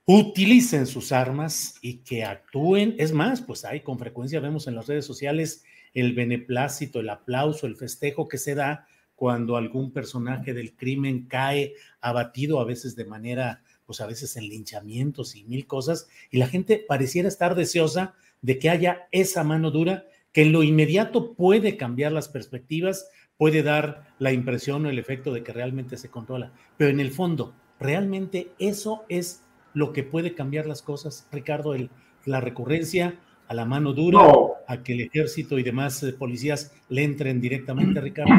utilicen 0.06 0.86
sus 0.86 1.10
armas 1.10 1.74
y 1.82 1.98
que 1.98 2.24
actúen. 2.24 2.94
Es 2.98 3.12
más, 3.12 3.42
pues 3.42 3.64
hay 3.64 3.80
con 3.80 3.98
frecuencia 3.98 4.40
vemos 4.40 4.68
en 4.68 4.76
las 4.76 4.86
redes 4.86 5.04
sociales 5.04 5.64
el 5.94 6.14
beneplácito, 6.14 7.00
el 7.00 7.08
aplauso, 7.08 7.66
el 7.66 7.76
festejo 7.76 8.28
que 8.28 8.38
se 8.38 8.54
da 8.54 8.86
cuando 9.16 9.56
algún 9.56 9.92
personaje 9.92 10.54
del 10.54 10.76
crimen 10.76 11.26
cae 11.26 11.74
abatido, 12.00 12.60
a 12.60 12.64
veces 12.64 12.94
de 12.94 13.06
manera, 13.06 13.62
pues 13.86 14.00
a 14.00 14.06
veces 14.06 14.36
en 14.36 14.48
linchamientos 14.48 15.34
y 15.34 15.44
mil 15.44 15.66
cosas, 15.66 16.06
y 16.30 16.36
la 16.36 16.46
gente 16.46 16.84
pareciera 16.86 17.28
estar 17.28 17.54
deseosa 17.54 18.14
de 18.42 18.58
que 18.58 18.68
haya 18.70 19.08
esa 19.10 19.42
mano 19.42 19.70
dura 19.70 20.04
que 20.32 20.42
en 20.42 20.52
lo 20.52 20.62
inmediato 20.62 21.32
puede 21.32 21.78
cambiar 21.78 22.12
las 22.12 22.28
perspectivas, 22.28 23.08
puede 23.38 23.62
dar 23.62 24.14
la 24.18 24.32
impresión 24.32 24.84
o 24.84 24.90
el 24.90 24.98
efecto 24.98 25.32
de 25.32 25.42
que 25.42 25.54
realmente 25.54 25.96
se 25.96 26.10
controla, 26.10 26.52
pero 26.76 26.90
en 26.90 27.00
el 27.00 27.10
fondo, 27.10 27.54
realmente 27.80 28.50
eso 28.58 29.04
es 29.08 29.45
lo 29.76 29.92
que 29.92 30.02
puede 30.02 30.34
cambiar 30.34 30.66
las 30.66 30.80
cosas, 30.80 31.28
Ricardo, 31.30 31.74
el, 31.74 31.90
la 32.24 32.40
recurrencia 32.40 33.16
a 33.46 33.52
la 33.52 33.66
mano 33.66 33.92
dura, 33.92 34.20
a 34.66 34.82
que 34.82 34.94
el 34.94 35.02
ejército 35.02 35.58
y 35.58 35.62
demás 35.62 36.02
eh, 36.02 36.14
policías 36.14 36.74
le 36.88 37.04
entren 37.04 37.42
directamente, 37.42 38.00
Ricardo? 38.00 38.32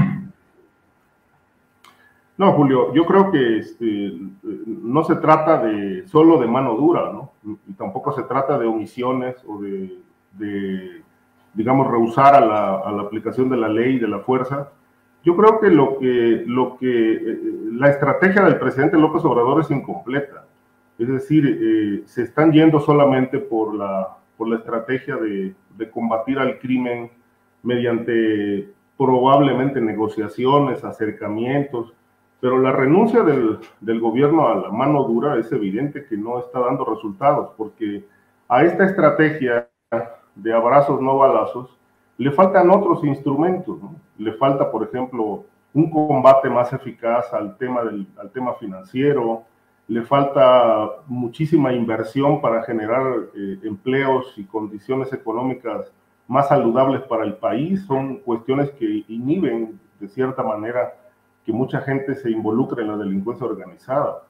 No, 2.39 2.53
Julio, 2.53 2.91
yo 2.91 3.06
creo 3.06 3.32
que 3.32 3.60
este, 3.60 4.13
no 4.65 5.03
se 5.03 5.17
trata 5.17 5.63
de 5.63 6.08
solo 6.08 6.39
de 6.39 6.48
mano 6.48 6.75
dura, 6.75 7.13
¿no? 7.13 7.34
Y 7.67 7.74
tampoco 7.74 8.12
se 8.13 8.24
trata 8.24 8.58
de 8.58 8.65
omisiones 8.65 9.36
o 9.48 9.62
de, 9.62 11.03
digamos, 11.53 11.88
rehusar 11.88 12.34
a 12.34 12.41
la, 12.41 12.79
a 12.79 12.91
la, 12.91 13.03
aplicación 13.03 13.48
de 13.48 13.58
la 13.58 13.70
ley 13.70 13.98
y 13.98 14.00
de 14.00 14.08
la 14.08 14.20
fuerza. 14.20 14.72
Yo 15.24 15.38
creo 15.38 15.60
que 15.60 15.70
lo 15.70 16.00
que, 16.00 16.44
lo 16.48 16.77
que 16.77 17.13
eh, 17.13 17.39
la 17.74 17.89
estrategia 17.89 18.41
del 18.41 18.58
presidente 18.58 18.98
López 18.98 19.24
Obrador 19.24 19.62
es 19.62 19.70
incompleta. 19.70 20.47
Es 20.98 21.08
decir, 21.08 21.46
eh, 21.46 22.04
se 22.06 22.24
están 22.24 22.51
yendo 22.51 22.80
solamente 22.80 23.39
por 23.39 23.75
la, 23.75 24.18
por 24.38 24.48
la 24.48 24.58
estrategia 24.58 25.16
de, 25.16 25.54
de 25.77 25.89
combatir 25.92 26.39
al 26.39 26.60
crimen 26.60 27.12
mediante 27.63 28.70
probablemente 28.98 29.80
negociaciones, 29.80 30.84
acercamientos, 30.84 31.94
pero 32.39 32.60
la 32.60 32.72
renuncia 32.72 33.24
del, 33.24 33.60
del, 33.80 34.00
gobierno 34.00 34.48
a 34.48 34.56
la 34.56 34.70
mano 34.70 35.04
dura 35.04 35.38
es 35.38 35.51
evidente 35.51 36.06
que 36.06 36.18
no 36.18 36.39
está 36.39 36.60
dando 36.60 36.86
resultados, 36.86 37.51
porque 37.58 38.06
a 38.48 38.63
esta 38.63 38.86
estrategia 38.86 39.70
de 40.36 40.54
abrazos 40.54 41.01
no 41.01 41.18
balazos 41.18 41.77
le 42.18 42.32
faltan 42.32 42.70
otros 42.70 43.04
instrumentos. 43.04 43.80
Le 44.18 44.34
falta, 44.34 44.72
por 44.72 44.84
ejemplo, 44.84 45.46
un 45.74 45.89
combate 45.89 46.50
más 46.50 46.74
eficaz 46.74 47.32
al 47.34 47.58
tema, 47.58 47.84
del, 47.84 48.08
al 48.18 48.32
tema 48.32 48.54
financiero, 48.56 49.44
le 49.88 50.03
falta 50.03 50.89
muchísima 51.08 51.74
inversión 51.74 52.41
para 52.41 52.63
generar 52.63 53.03
eh, 53.36 53.60
empleos 53.63 54.34
y 54.38 54.44
condiciones 54.44 55.13
económicas 55.13 55.91
más 56.27 56.50
saludables 56.50 57.03
para 57.03 57.24
el 57.24 57.36
país. 57.36 57.86
Son 57.86 58.17
cuestiones 58.17 58.72
que 58.72 59.06
inhiben, 59.08 59.79
de 60.00 60.08
cierta 60.10 60.44
manera, 60.44 60.94
que 61.46 61.53
mucha 61.53 61.79
gente 61.82 62.15
se 62.15 62.29
involucre 62.29 62.84
en 62.84 62.89
la 62.89 62.98
delincuencia 62.98 63.48
organizada. 63.48 64.24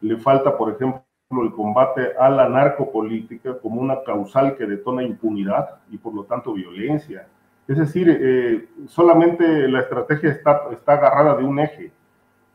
Le 0.00 0.16
falta, 0.16 0.56
por 0.56 0.72
ejemplo, 0.72 1.02
el 1.42 1.52
combate 1.52 2.12
a 2.18 2.30
la 2.30 2.48
narcopolítica 2.48 3.58
como 3.58 3.80
una 3.80 4.02
causal 4.02 4.56
que 4.56 4.66
detona 4.66 5.02
impunidad 5.02 5.76
y 5.90 5.98
por 5.98 6.14
lo 6.14 6.24
tanto 6.24 6.54
violencia. 6.54 7.26
Es 7.68 7.78
decir, 7.78 8.08
eh, 8.08 8.68
solamente 8.88 9.68
la 9.68 9.80
estrategia 9.80 10.30
está, 10.30 10.62
está 10.72 10.94
agarrada 10.94 11.36
de 11.36 11.44
un 11.44 11.58
eje. 11.58 11.92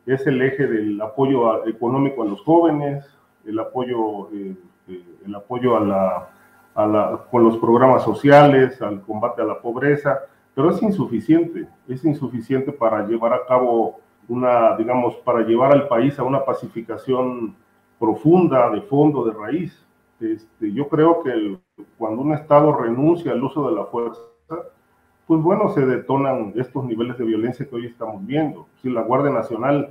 Es 0.07 0.25
el 0.25 0.41
eje 0.41 0.65
del 0.65 0.99
apoyo 1.01 1.67
económico 1.67 2.23
a 2.23 2.25
los 2.25 2.41
jóvenes, 2.41 3.05
el 3.45 3.59
apoyo, 3.59 4.31
eh, 4.31 4.55
eh, 4.87 5.03
el 5.25 5.35
apoyo 5.35 5.77
a 5.77 5.81
la, 5.81 6.29
a 6.73 6.87
la, 6.87 7.25
con 7.29 7.43
los 7.43 7.57
programas 7.57 8.03
sociales, 8.03 8.81
al 8.81 9.01
combate 9.01 9.41
a 9.41 9.45
la 9.45 9.61
pobreza, 9.61 10.21
pero 10.55 10.71
es 10.71 10.81
insuficiente, 10.81 11.67
es 11.87 12.03
insuficiente 12.03 12.71
para 12.71 13.05
llevar 13.05 13.33
a 13.33 13.45
cabo 13.45 13.99
una, 14.27 14.75
digamos, 14.77 15.15
para 15.17 15.41
llevar 15.41 15.71
al 15.71 15.87
país 15.87 16.17
a 16.17 16.23
una 16.23 16.43
pacificación 16.43 17.55
profunda, 17.99 18.69
de 18.71 18.81
fondo, 18.81 19.25
de 19.25 19.33
raíz. 19.33 19.85
Este, 20.19 20.71
yo 20.73 20.87
creo 20.87 21.21
que 21.21 21.57
cuando 21.97 22.21
un 22.21 22.33
Estado 22.33 22.73
renuncia 22.73 23.33
al 23.33 23.43
uso 23.43 23.69
de 23.69 23.75
la 23.75 23.85
fuerza, 23.85 24.21
pues 25.27 25.41
bueno, 25.41 25.69
se 25.69 25.85
detonan 25.85 26.53
estos 26.55 26.85
niveles 26.85 27.17
de 27.17 27.25
violencia 27.25 27.67
que 27.67 27.75
hoy 27.75 27.85
estamos 27.85 28.25
viendo. 28.25 28.65
Si 28.81 28.89
la 28.89 29.01
Guardia 29.01 29.31
Nacional 29.31 29.89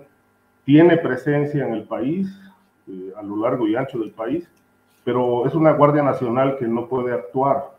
tiene 0.64 0.96
presencia 0.96 1.66
en 1.66 1.74
el 1.74 1.84
país, 1.84 2.40
eh, 2.88 3.12
a 3.16 3.22
lo 3.22 3.36
largo 3.36 3.68
y 3.68 3.76
ancho 3.76 3.98
del 3.98 4.12
país, 4.12 4.48
pero 5.04 5.46
es 5.46 5.54
una 5.54 5.72
Guardia 5.72 6.02
Nacional 6.02 6.56
que 6.58 6.66
no 6.66 6.86
puede 6.88 7.12
actuar, 7.12 7.70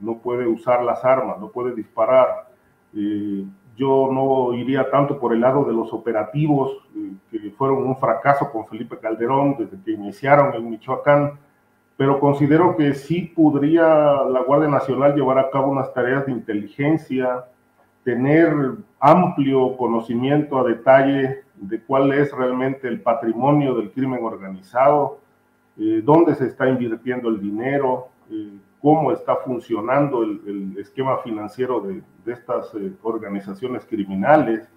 no 0.00 0.18
puede 0.18 0.46
usar 0.46 0.84
las 0.84 1.02
armas, 1.02 1.40
no 1.40 1.48
puede 1.48 1.74
disparar. 1.74 2.50
Eh, 2.94 3.44
yo 3.74 4.10
no 4.12 4.52
iría 4.52 4.90
tanto 4.90 5.18
por 5.18 5.32
el 5.32 5.40
lado 5.40 5.64
de 5.64 5.72
los 5.72 5.90
operativos, 5.94 6.76
eh, 6.94 7.12
que 7.30 7.50
fueron 7.52 7.84
un 7.84 7.96
fracaso 7.96 8.52
con 8.52 8.66
Felipe 8.66 8.98
Calderón 8.98 9.56
desde 9.58 9.82
que 9.82 9.92
iniciaron 9.92 10.54
en 10.54 10.68
Michoacán, 10.68 11.38
pero 11.98 12.20
considero 12.20 12.76
que 12.76 12.94
sí 12.94 13.22
podría 13.22 13.84
la 13.84 14.42
Guardia 14.46 14.68
Nacional 14.68 15.14
llevar 15.14 15.38
a 15.38 15.50
cabo 15.50 15.70
unas 15.70 15.92
tareas 15.92 16.24
de 16.24 16.32
inteligencia, 16.32 17.44
tener 18.04 18.54
amplio 19.00 19.76
conocimiento 19.76 20.58
a 20.58 20.64
detalle 20.64 21.42
de 21.56 21.80
cuál 21.82 22.12
es 22.12 22.32
realmente 22.32 22.88
el 22.88 23.00
patrimonio 23.02 23.74
del 23.74 23.90
crimen 23.90 24.24
organizado, 24.24 25.18
eh, 25.76 26.00
dónde 26.02 26.34
se 26.36 26.46
está 26.46 26.68
invirtiendo 26.68 27.28
el 27.28 27.40
dinero, 27.40 28.08
eh, 28.30 28.58
cómo 28.80 29.10
está 29.12 29.36
funcionando 29.36 30.22
el, 30.22 30.76
esquema 30.78 31.18
financiero 31.18 31.80
de, 31.80 32.02
estas 32.32 32.72
eh, 32.74 32.92
organizaciones 33.02 33.84
criminales, 33.84 34.68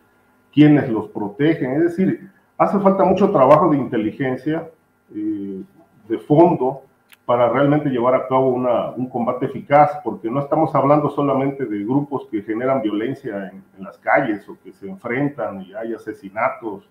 quiénes 0.52 0.90
los 0.90 1.10
protegen. 1.10 1.74
Es 1.74 1.84
decir, 1.84 2.32
hace 2.58 2.80
falta 2.80 3.04
mucho 3.04 3.30
trabajo 3.30 3.70
de 3.70 3.78
inteligencia, 3.78 4.70
eh, 5.14 5.62
de 6.08 6.18
fondo, 6.18 6.82
para 7.26 7.50
realmente 7.50 7.90
llevar 7.90 8.16
a 8.16 8.28
cabo 8.28 8.50
un 8.50 9.10
combate 9.10 9.46
eficaz, 9.46 10.00
porque 10.04 10.30
no 10.30 10.40
estamos 10.40 10.74
hablando 10.76 11.10
solamente 11.10 11.66
de 11.66 11.84
grupos 11.84 12.28
que 12.30 12.42
generan 12.42 12.82
violencia 12.82 13.50
en, 13.50 13.64
en 13.78 13.84
las 13.84 13.98
calles 14.00 14.48
o 14.50 14.58
que 14.64 14.74
se 14.74 14.90
enfrentan 14.90 15.62
y 15.62 15.74
hay 15.74 15.94
asesinatos. 15.94 16.90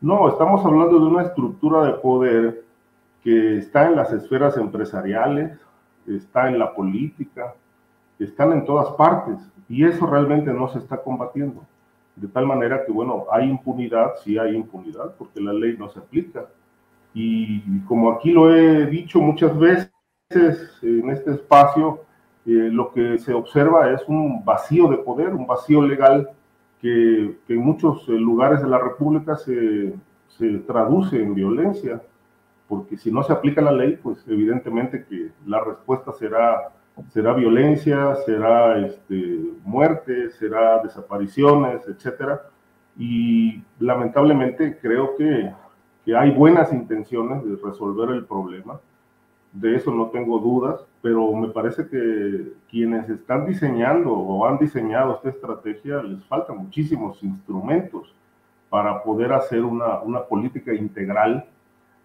No, 0.00 0.28
estamos 0.28 0.64
hablando 0.64 0.98
de 0.98 1.06
una 1.06 1.22
estructura 1.22 1.84
de 1.84 1.92
poder 1.94 2.64
que 3.22 3.58
está 3.58 3.86
en 3.86 3.96
las 3.96 4.12
esferas 4.12 4.56
empresariales, 4.56 5.58
está 6.06 6.48
en 6.48 6.58
la 6.58 6.74
política, 6.74 7.54
están 8.18 8.52
en 8.52 8.64
todas 8.64 8.90
partes 8.92 9.38
y 9.68 9.84
eso 9.84 10.06
realmente 10.06 10.52
no 10.52 10.68
se 10.68 10.78
está 10.78 11.02
combatiendo. 11.02 11.62
De 12.14 12.28
tal 12.28 12.46
manera 12.46 12.84
que, 12.84 12.92
bueno, 12.92 13.24
hay 13.30 13.48
impunidad, 13.48 14.12
sí 14.22 14.38
hay 14.38 14.54
impunidad, 14.54 15.14
porque 15.18 15.40
la 15.40 15.52
ley 15.52 15.76
no 15.78 15.88
se 15.90 15.98
aplica. 15.98 16.46
Y 17.18 17.80
como 17.86 18.12
aquí 18.12 18.30
lo 18.30 18.54
he 18.54 18.84
dicho 18.86 19.20
muchas 19.20 19.58
veces 19.58 19.90
en 20.82 21.08
este 21.08 21.30
espacio, 21.32 22.02
eh, 22.44 22.50
lo 22.50 22.92
que 22.92 23.16
se 23.16 23.32
observa 23.32 23.90
es 23.90 24.02
un 24.06 24.44
vacío 24.44 24.88
de 24.88 24.98
poder, 24.98 25.34
un 25.34 25.46
vacío 25.46 25.80
legal 25.80 26.28
que, 26.80 27.38
que 27.46 27.54
en 27.54 27.60
muchos 27.60 28.06
lugares 28.08 28.60
de 28.60 28.68
la 28.68 28.78
República 28.78 29.34
se, 29.34 29.94
se 30.28 30.58
traduce 30.58 31.16
en 31.16 31.34
violencia 31.34 32.02
porque 32.68 32.96
si 32.96 33.10
no 33.10 33.22
se 33.22 33.32
aplica 33.32 33.60
la 33.60 33.72
ley, 33.72 33.98
pues 34.02 34.22
evidentemente 34.26 35.04
que 35.04 35.30
la 35.46 35.62
respuesta 35.62 36.12
será, 36.12 36.72
será 37.08 37.32
violencia, 37.32 38.14
será 38.26 38.78
este, 38.78 39.38
muerte, 39.64 40.30
será 40.30 40.82
desapariciones, 40.82 41.86
etcétera. 41.86 42.42
Y 42.98 43.62
lamentablemente 43.78 44.78
creo 44.80 45.16
que, 45.16 45.52
que 46.06 46.16
hay 46.16 46.30
buenas 46.30 46.72
intenciones 46.72 47.44
de 47.44 47.56
resolver 47.56 48.10
el 48.10 48.24
problema, 48.24 48.78
de 49.52 49.74
eso 49.74 49.90
no 49.90 50.06
tengo 50.10 50.38
dudas, 50.38 50.80
pero 51.02 51.32
me 51.32 51.48
parece 51.48 51.88
que 51.88 52.52
quienes 52.70 53.10
están 53.10 53.44
diseñando 53.44 54.12
o 54.12 54.46
han 54.46 54.56
diseñado 54.58 55.16
esta 55.16 55.30
estrategia 55.30 56.02
les 56.04 56.24
faltan 56.26 56.58
muchísimos 56.58 57.20
instrumentos 57.24 58.14
para 58.70 59.02
poder 59.02 59.32
hacer 59.32 59.64
una, 59.64 60.00
una 60.00 60.22
política 60.22 60.72
integral 60.72 61.44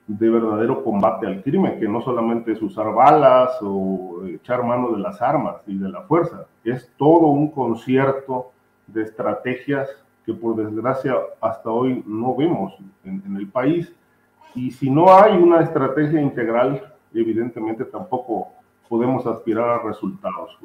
de 0.08 0.30
verdadero 0.30 0.84
combate 0.84 1.28
al 1.28 1.44
crimen, 1.44 1.80
que 1.80 1.88
no 1.88 2.02
solamente 2.02 2.54
es 2.54 2.62
usar 2.62 2.92
balas 2.94 3.52
o 3.62 4.24
echar 4.26 4.64
mano 4.64 4.94
de 4.94 5.00
las 5.00 5.22
armas 5.22 5.58
y 5.68 5.78
de 5.78 5.90
la 5.90 6.02
fuerza, 6.02 6.48
es 6.64 6.92
todo 6.98 7.28
un 7.28 7.52
concierto 7.52 8.52
de 8.88 9.04
estrategias 9.04 9.90
que 10.26 10.34
por 10.34 10.56
desgracia 10.56 11.16
hasta 11.40 11.70
hoy 11.70 12.04
no 12.06 12.36
vemos 12.36 12.74
en, 13.04 13.36
el 13.36 13.48
país. 13.48 13.92
Y 14.54 14.72
si 14.72 14.90
no 14.90 15.16
hay 15.16 15.34
una 15.38 15.62
estrategia 15.62 16.22
integral, 16.22 16.94
evidentemente 17.14 17.86
tampoco 17.86 18.50
podemos 18.88 19.26
aspirar 19.26 19.70
a 19.70 19.84
resultados. 19.84 20.58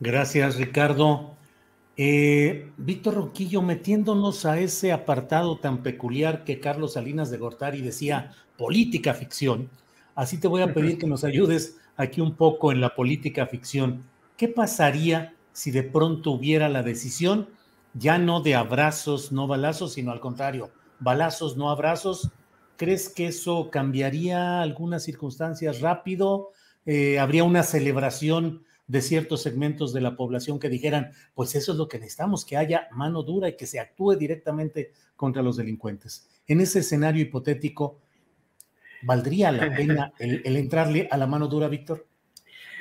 Gracias, 0.00 0.56
Ricardo. 0.56 1.36
Eh, 1.96 2.70
Víctor 2.76 3.14
Roquillo, 3.14 3.60
metiéndonos 3.60 4.46
a 4.46 4.58
ese 4.58 4.92
apartado 4.92 5.58
tan 5.58 5.82
peculiar 5.82 6.44
que 6.44 6.60
Carlos 6.60 6.92
Salinas 6.94 7.30
de 7.30 7.38
Gortari 7.38 7.82
decía, 7.82 8.30
política 8.56 9.14
ficción, 9.14 9.68
así 10.14 10.38
te 10.38 10.46
voy 10.46 10.62
a 10.62 10.72
pedir 10.72 10.98
que 10.98 11.08
nos 11.08 11.24
ayudes 11.24 11.78
aquí 11.96 12.20
un 12.20 12.34
poco 12.36 12.70
en 12.70 12.80
la 12.80 12.94
política 12.94 13.46
ficción. 13.46 14.04
¿Qué 14.36 14.46
pasaría 14.48 15.34
si 15.52 15.72
de 15.72 15.82
pronto 15.82 16.30
hubiera 16.30 16.68
la 16.68 16.84
decisión 16.84 17.48
ya 17.98 18.18
no 18.18 18.40
de 18.40 18.54
abrazos, 18.54 19.32
no 19.32 19.46
balazos, 19.46 19.94
sino 19.94 20.12
al 20.12 20.20
contrario, 20.20 20.70
balazos, 21.00 21.56
no 21.56 21.70
abrazos? 21.70 22.30
¿Crees 22.76 23.08
que 23.08 23.26
eso 23.26 23.70
cambiaría 23.70 24.62
algunas 24.62 25.02
circunstancias 25.02 25.80
rápido? 25.80 26.50
Eh, 26.86 27.18
¿Habría 27.18 27.44
una 27.44 27.62
celebración 27.62 28.64
de 28.88 29.02
ciertos 29.02 29.42
segmentos 29.42 29.92
de 29.92 30.00
la 30.00 30.16
población 30.16 30.58
que 30.58 30.70
dijeran, 30.70 31.12
pues 31.34 31.54
eso 31.54 31.72
es 31.72 31.78
lo 31.78 31.88
que 31.88 31.98
necesitamos, 31.98 32.44
que 32.44 32.56
haya 32.56 32.88
mano 32.92 33.22
dura 33.22 33.48
y 33.48 33.56
que 33.56 33.66
se 33.66 33.78
actúe 33.78 34.14
directamente 34.16 34.92
contra 35.14 35.42
los 35.42 35.58
delincuentes. 35.58 36.26
En 36.46 36.60
ese 36.60 36.78
escenario 36.78 37.22
hipotético, 37.22 38.00
¿valdría 39.02 39.52
la 39.52 39.76
pena 39.76 40.12
el, 40.18 40.40
el 40.42 40.56
entrarle 40.56 41.06
a 41.10 41.18
la 41.18 41.26
mano 41.26 41.48
dura, 41.48 41.68
Víctor? 41.68 42.07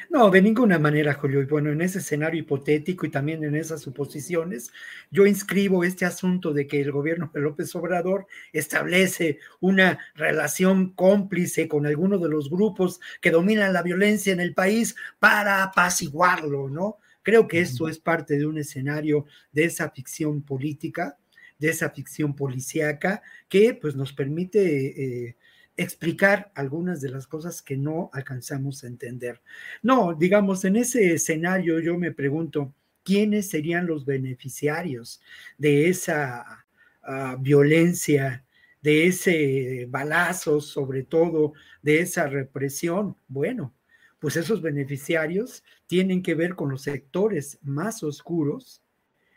No, 0.09 0.29
de 0.29 0.41
ninguna 0.41 0.79
manera, 0.79 1.13
Julio. 1.15 1.41
Y 1.41 1.45
bueno, 1.45 1.71
en 1.71 1.81
ese 1.81 1.99
escenario 1.99 2.39
hipotético 2.39 3.05
y 3.05 3.09
también 3.09 3.43
en 3.43 3.55
esas 3.55 3.81
suposiciones, 3.81 4.71
yo 5.11 5.25
inscribo 5.25 5.83
este 5.83 6.05
asunto 6.05 6.53
de 6.53 6.65
que 6.65 6.79
el 6.79 6.91
gobierno 6.91 7.29
de 7.33 7.41
López 7.41 7.75
Obrador 7.75 8.25
establece 8.53 9.39
una 9.59 9.99
relación 10.15 10.93
cómplice 10.93 11.67
con 11.67 11.85
alguno 11.85 12.19
de 12.19 12.29
los 12.29 12.49
grupos 12.49 13.01
que 13.21 13.31
dominan 13.31 13.73
la 13.73 13.83
violencia 13.83 14.31
en 14.31 14.39
el 14.39 14.53
país 14.53 14.95
para 15.19 15.63
apaciguarlo, 15.63 16.69
¿no? 16.69 16.97
Creo 17.21 17.47
que 17.47 17.59
esto 17.59 17.89
es 17.89 17.99
parte 17.99 18.37
de 18.37 18.45
un 18.45 18.57
escenario 18.57 19.25
de 19.51 19.65
esa 19.65 19.89
ficción 19.91 20.41
política, 20.41 21.17
de 21.59 21.69
esa 21.69 21.89
ficción 21.89 22.33
policíaca, 22.33 23.21
que 23.49 23.73
pues 23.73 23.95
nos 23.95 24.13
permite... 24.13 25.27
Eh, 25.27 25.35
explicar 25.77 26.51
algunas 26.55 26.99
de 27.01 27.09
las 27.09 27.27
cosas 27.27 27.61
que 27.61 27.77
no 27.77 28.09
alcanzamos 28.11 28.83
a 28.83 28.87
entender. 28.87 29.41
No, 29.83 30.15
digamos, 30.15 30.65
en 30.65 30.75
ese 30.75 31.13
escenario 31.13 31.79
yo 31.79 31.97
me 31.97 32.11
pregunto, 32.11 32.73
¿quiénes 33.03 33.49
serían 33.49 33.85
los 33.85 34.05
beneficiarios 34.05 35.21
de 35.57 35.87
esa 35.87 36.65
ah, 37.03 37.37
violencia, 37.39 38.43
de 38.81 39.07
ese 39.07 39.85
balazo, 39.89 40.59
sobre 40.61 41.03
todo, 41.03 41.53
de 41.83 42.01
esa 42.01 42.27
represión? 42.27 43.15
Bueno, 43.27 43.73
pues 44.19 44.35
esos 44.35 44.61
beneficiarios 44.61 45.63
tienen 45.85 46.23
que 46.23 46.33
ver 46.33 46.55
con 46.55 46.71
los 46.71 46.81
sectores 46.81 47.59
más 47.61 48.01
oscuros 48.03 48.81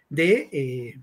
de, 0.08 0.48
eh, 0.52 1.00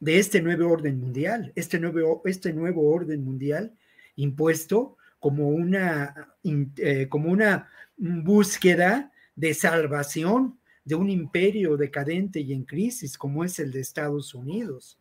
de 0.00 0.18
este 0.18 0.42
nuevo 0.42 0.68
orden 0.68 0.98
mundial. 1.00 1.52
Este 1.54 1.78
nuevo, 1.78 2.22
este 2.24 2.52
nuevo 2.52 2.90
orden 2.92 3.24
mundial 3.24 3.72
impuesto 4.16 4.96
como 5.24 5.48
una, 5.48 6.36
eh, 6.44 7.08
como 7.08 7.30
una 7.30 7.70
búsqueda 7.96 9.10
de 9.34 9.54
salvación 9.54 10.58
de 10.84 10.94
un 10.94 11.08
imperio 11.08 11.76
decadente 11.76 12.40
y 12.40 12.52
en 12.52 12.64
crisis 12.64 13.16
como 13.16 13.42
es 13.42 13.58
el 13.58 13.72
de 13.72 13.80
Estados 13.80 14.34
Unidos. 14.34 15.00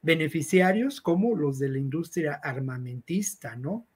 Beneficiarios 0.00 1.00
como 1.00 1.34
los 1.34 1.58
de 1.58 1.70
la 1.70 1.78
industria 1.78 2.34
armamentista, 2.34 3.56
¿no? 3.56 3.86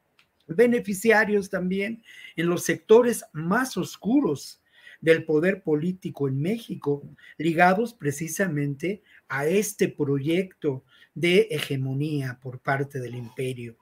Beneficiarios 0.49 1.49
también 1.49 2.03
en 2.35 2.49
los 2.49 2.65
sectores 2.65 3.25
más 3.33 3.77
oscuros 3.77 4.61
del 5.01 5.25
poder 5.25 5.63
político 5.63 6.27
en 6.27 6.41
México, 6.41 7.05
ligados 7.37 7.95
precisamente 7.95 9.03
a 9.29 9.47
este 9.47 9.89
proyecto 9.89 10.83
de 11.15 11.47
hegemonía 11.51 12.41
por 12.43 12.59
parte 12.59 12.99
del 12.99 13.15
imperio 13.15 13.77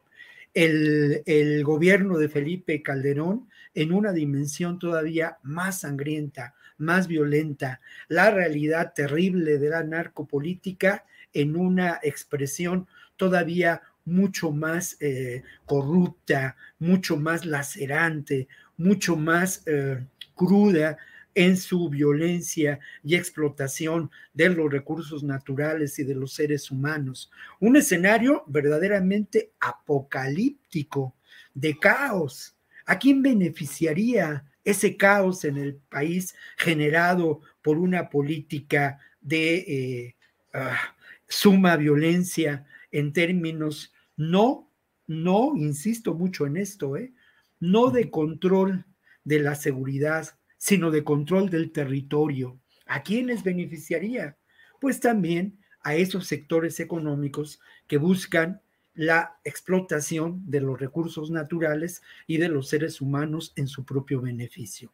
el, 0.57 1.63
gobierno 1.65 2.17
de 2.17 2.31
Felipe 2.31 2.83
Calderón 2.83 3.49
en 3.75 3.93
una 3.93 4.13
dimensión 4.13 4.79
todavía 4.79 5.37
más 5.43 5.81
sangrienta, 5.81 6.55
más 6.79 7.09
violenta, 7.09 7.81
la 8.09 8.31
realidad 8.31 8.95
terrible 8.95 9.59
de 9.59 9.69
la 9.69 9.85
narcopolítica 9.85 11.05
en 11.35 11.57
una 11.57 12.01
expresión 12.03 12.87
todavía 13.17 13.83
mucho 14.07 14.51
más 14.51 14.97
eh, 15.01 15.43
corrupta, 15.67 16.57
mucho 16.79 17.19
más 17.19 17.45
lacerante, 17.45 18.49
mucho 18.79 19.17
más 19.17 19.63
eh, 19.67 20.07
cruda 20.35 20.97
en 21.37 21.59
su 21.59 21.91
violencia 21.91 22.81
y 23.05 23.15
explotación 23.15 24.11
de 24.33 24.49
los 24.49 24.73
recursos 24.73 25.23
naturales 25.23 25.99
y 25.99 26.05
de 26.05 26.15
los 26.15 26.33
seres 26.33 26.71
humanos. 26.71 27.31
Un 27.61 27.77
escenario 27.77 28.43
verdaderamente 28.47 29.53
apocalíptico, 29.61 31.15
de 31.53 31.79
caos. 31.79 32.57
¿A 32.87 32.99
quién 32.99 33.23
beneficiaría 33.23 34.47
ese 34.65 34.97
caos 34.97 35.45
en 35.45 35.59
el 35.59 35.77
país 35.77 36.35
generado 36.57 37.43
por 37.61 37.77
una 37.77 38.09
política 38.09 38.99
de 39.21 39.57
eh, 39.57 40.17
ah, 40.55 40.97
suma 41.29 41.77
violencia 41.77 42.65
en 42.91 43.13
términos 43.13 43.93
no, 44.17 44.73
no, 45.07 45.53
insisto 45.55 46.15
mucho 46.15 46.47
en 46.47 46.57
esto, 46.57 46.97
¿eh? 46.97 47.13
no 47.61 47.91
de 47.91 48.11
control 48.11 48.87
de 49.25 49.41
la 49.41 49.55
seguridad 49.55 50.39
sino 50.67 50.91
de 50.91 51.05
control 51.05 51.49
del 51.49 51.71
territorio. 51.71 52.59
¿A 52.87 53.05
quiénes 53.05 53.45
beneficiaría? 53.45 54.37
Pues 54.81 54.99
también 54.99 55.61
a 55.83 55.95
esos 55.95 56.27
sectores 56.27 56.81
económicos 56.81 57.61
que 57.87 57.99
buscan 57.99 58.61
la 58.93 59.39
explotación 59.45 60.43
de 60.45 60.61
los 60.61 60.81
recursos 60.81 61.31
naturales 61.31 62.03
y 62.27 62.39
de 62.39 62.49
los 62.49 62.69
seres 62.69 63.01
humanos 63.01 63.53
en 63.55 63.69
su 63.69 63.85
propio 63.85 64.21
beneficio. 64.21 64.93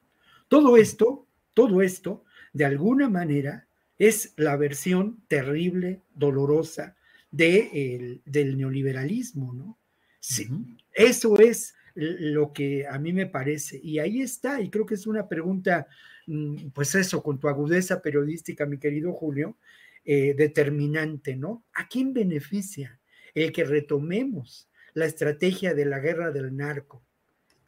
Todo 0.48 0.76
esto, 0.76 1.26
todo 1.54 1.80
esto, 1.80 2.22
de 2.52 2.66
alguna 2.66 3.08
manera, 3.08 3.66
es 3.98 4.35
la 4.37 4.58
versión 4.58 5.22
terrible, 5.26 6.02
dolorosa 6.14 6.96
de 7.30 8.20
del 8.26 8.58
neoliberalismo, 8.58 9.54
¿no? 9.54 9.78
Sí, 10.20 10.50
eso 10.92 11.38
es 11.38 11.74
lo 11.94 12.52
que 12.52 12.87
a 12.87 12.98
mí 12.98 13.12
me 13.12 13.26
parece. 13.26 13.81
Y 13.83 13.98
ahí 13.98 14.22
está, 14.22 14.61
y 14.61 14.70
creo 14.70 14.87
que 14.87 14.94
es 14.94 15.07
una 15.07 15.28
pregunta, 15.28 15.87
mm, 16.26 16.68
pues 16.70 16.94
eso, 16.94 17.22
con 17.22 17.38
tu 17.38 17.48
agudeza 17.48 18.02
periodística, 18.02 18.66
mi 18.66 18.78
querido 18.78 19.12
Julio, 19.12 19.57
eh, 20.05 20.35
determinante, 20.37 21.37
¿no? 21.37 21.64
¿A 21.74 21.88
quién 21.88 22.12
beneficia 22.12 22.98
el 23.35 23.52
que 23.52 23.64
retomemos 23.64 24.68
la 24.94 25.07
estrategia 25.07 25.74
de 25.74 25.85
la 25.85 26.00
guerra 26.00 26.31
del 26.31 26.57
narco? 26.57 27.05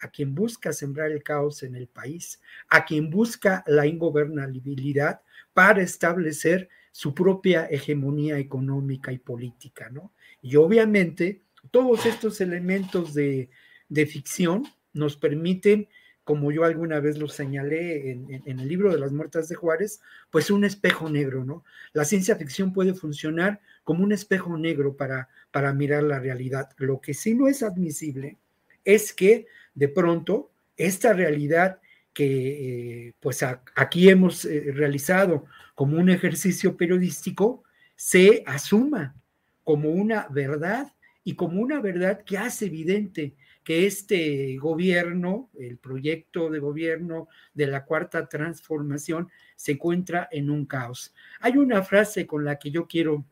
A 0.00 0.10
quien 0.10 0.34
busca 0.34 0.72
sembrar 0.72 1.12
el 1.12 1.22
caos 1.22 1.62
en 1.62 1.76
el 1.76 1.86
país, 1.86 2.40
a 2.68 2.84
quien 2.84 3.08
busca 3.08 3.62
la 3.66 3.86
ingobernabilidad 3.86 5.20
para 5.52 5.82
establecer 5.82 6.68
su 6.90 7.14
propia 7.14 7.66
hegemonía 7.66 8.38
económica 8.38 9.12
y 9.12 9.18
política, 9.18 9.88
¿no? 9.90 10.12
Y 10.42 10.56
obviamente 10.56 11.42
todos 11.70 12.06
estos 12.06 12.40
elementos 12.40 13.14
de, 13.14 13.50
de 13.88 14.06
ficción 14.06 14.64
nos 14.92 15.16
permiten, 15.16 15.88
como 16.24 16.50
yo 16.52 16.64
alguna 16.64 17.00
vez 17.00 17.18
lo 17.18 17.28
señalé 17.28 18.10
en, 18.10 18.42
el 18.46 18.68
libro 18.68 18.90
de 18.90 18.98
las 18.98 19.12
muertas 19.12 19.48
de 19.48 19.56
Juárez, 19.56 20.00
pues 20.30 20.50
un 20.50 20.64
espejo 20.64 21.10
negro, 21.10 21.44
¿no? 21.44 21.64
La 21.92 22.04
ciencia 22.04 22.36
ficción 22.36 22.72
puede 22.72 22.94
funcionar 22.94 23.60
como 23.82 24.02
un 24.02 24.12
espejo 24.12 24.56
negro 24.56 24.96
para, 24.96 25.28
para 25.50 25.74
mirar 25.74 26.02
la 26.02 26.18
realidad. 26.18 26.70
Lo 26.78 27.00
que 27.00 27.12
sí 27.12 27.34
no 27.34 27.46
es 27.46 27.62
admisible 27.62 28.38
es 28.84 29.12
que 29.12 29.46
de 29.74 29.88
pronto 29.88 30.50
esta 30.76 31.12
realidad 31.12 31.80
que 32.14 33.08
eh, 33.08 33.14
pues 33.20 33.42
aquí 33.42 34.08
hemos 34.08 34.44
eh, 34.44 34.70
realizado 34.72 35.46
como 35.74 35.98
un 35.98 36.08
ejercicio 36.08 36.76
periodístico 36.76 37.64
se 37.96 38.44
asuma 38.46 39.16
como 39.64 39.90
una 39.90 40.28
verdad 40.28 40.92
y 41.24 41.34
como 41.34 41.60
una 41.60 41.80
verdad 41.80 42.22
que 42.24 42.38
hace 42.38 42.66
evidente 42.66 43.34
que 43.64 43.86
este 43.86 44.56
gobierno, 44.58 45.50
el 45.58 45.78
proyecto 45.78 46.50
de 46.50 46.58
gobierno 46.58 47.28
de 47.54 47.66
la 47.66 47.84
cuarta 47.84 48.28
transformación, 48.28 49.30
se 49.56 49.72
encuentra 49.72 50.28
en 50.30 50.50
un 50.50 50.66
caos. 50.66 51.14
Hay 51.40 51.56
una 51.56 51.82
frase 51.82 52.26
con 52.26 52.44
la 52.44 52.58
que 52.58 52.70
yo 52.70 52.86
quiero 52.86 53.24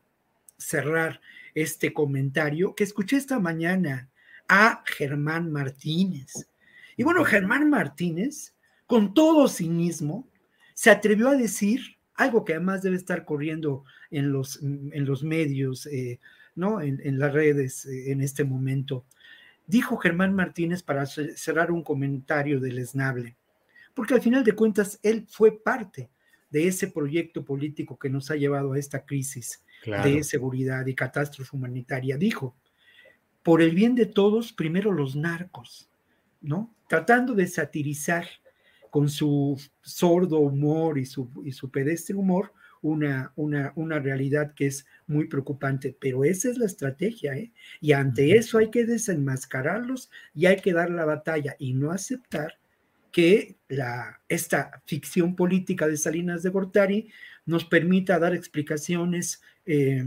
cerrar 0.57 1.21
este 1.53 1.93
comentario 1.93 2.73
que 2.73 2.83
escuché 2.83 3.17
esta 3.17 3.39
mañana 3.39 4.09
a 4.49 4.83
Germán 4.85 5.51
Martínez. 5.51 6.49
Y 6.97 7.03
bueno, 7.03 7.23
Germán 7.23 7.69
Martínez, 7.69 8.55
con 8.87 9.13
todo 9.13 9.47
cinismo, 9.47 10.27
se 10.73 10.89
atrevió 10.89 11.29
a 11.29 11.35
decir 11.35 11.97
algo 12.15 12.45
que 12.45 12.53
además 12.53 12.81
debe 12.81 12.95
estar 12.95 13.25
corriendo 13.25 13.85
en 14.11 14.31
los, 14.31 14.61
en 14.61 15.05
los 15.05 15.23
medios, 15.23 15.85
eh, 15.87 16.19
¿no? 16.55 16.81
En, 16.81 17.19
las 17.19 17.33
redes 17.33 17.85
eh, 17.85 18.11
en 18.11 18.21
este 18.21 18.43
momento 18.43 19.05
dijo 19.67 19.97
Germán 19.97 20.33
Martínez 20.33 20.83
para 20.83 21.05
cerrar 21.05 21.71
un 21.71 21.83
comentario 21.83 22.59
del 22.59 22.79
esnable, 22.79 23.35
porque 23.93 24.13
al 24.13 24.21
final 24.21 24.43
de 24.43 24.53
cuentas 24.53 24.99
él 25.03 25.25
fue 25.29 25.51
parte 25.51 26.09
de 26.49 26.67
ese 26.67 26.87
proyecto 26.87 27.43
político 27.43 27.97
que 27.97 28.09
nos 28.09 28.29
ha 28.29 28.35
llevado 28.35 28.73
a 28.73 28.79
esta 28.79 29.05
crisis 29.05 29.63
de 29.85 30.23
seguridad 30.23 30.85
y 30.85 30.95
catástrofe 30.95 31.55
humanitaria. 31.55 32.15
Dijo, 32.15 32.55
por 33.41 33.61
el 33.61 33.75
bien 33.75 33.95
de 33.95 34.05
todos, 34.05 34.53
primero 34.53 34.91
los 34.91 35.15
narcos, 35.15 35.89
¿no? 36.41 36.73
Tratando 36.87 37.33
de 37.33 37.47
satirizar 37.47 38.27
con 38.89 39.09
su 39.09 39.59
sordo 39.81 40.37
humor 40.37 40.99
y 40.99 41.05
su, 41.05 41.29
y 41.43 41.51
su 41.51 41.71
pedestre 41.71 42.15
humor 42.15 42.53
una, 42.83 43.31
una, 43.35 43.73
una, 43.75 43.97
realidad 43.97 44.53
que 44.53 44.67
es 44.67 44.85
muy 45.07 45.27
preocupante, 45.27 45.95
pero 45.99 46.23
esa 46.23 46.49
es 46.49 46.57
la 46.57 46.67
estrategia, 46.67 47.33
¿eh? 47.33 47.51
Y 47.81 47.93
ante 47.93 48.37
eso 48.37 48.59
hay 48.59 48.69
que 48.69 48.85
desenmascararlos 48.85 50.11
y 50.35 50.45
hay 50.45 50.57
que 50.57 50.73
dar 50.73 50.91
la 50.91 51.05
batalla 51.05 51.55
y 51.57 51.73
no 51.73 51.91
aceptar 51.91 52.59
que 53.11 53.55
la, 53.69 54.21
esta 54.27 54.81
ficción 54.85 55.35
política 55.35 55.87
de 55.87 55.97
Salinas 55.97 56.43
de 56.43 56.49
Gortari 56.49 57.09
nos 57.45 57.65
permita 57.65 58.19
dar 58.19 58.33
explicaciones 58.33 59.41
eh, 59.65 60.03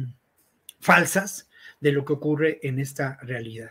falsas 0.80 1.48
de 1.80 1.92
lo 1.92 2.04
que 2.04 2.12
ocurre 2.12 2.58
en 2.62 2.78
esta 2.78 3.18
realidad. 3.22 3.70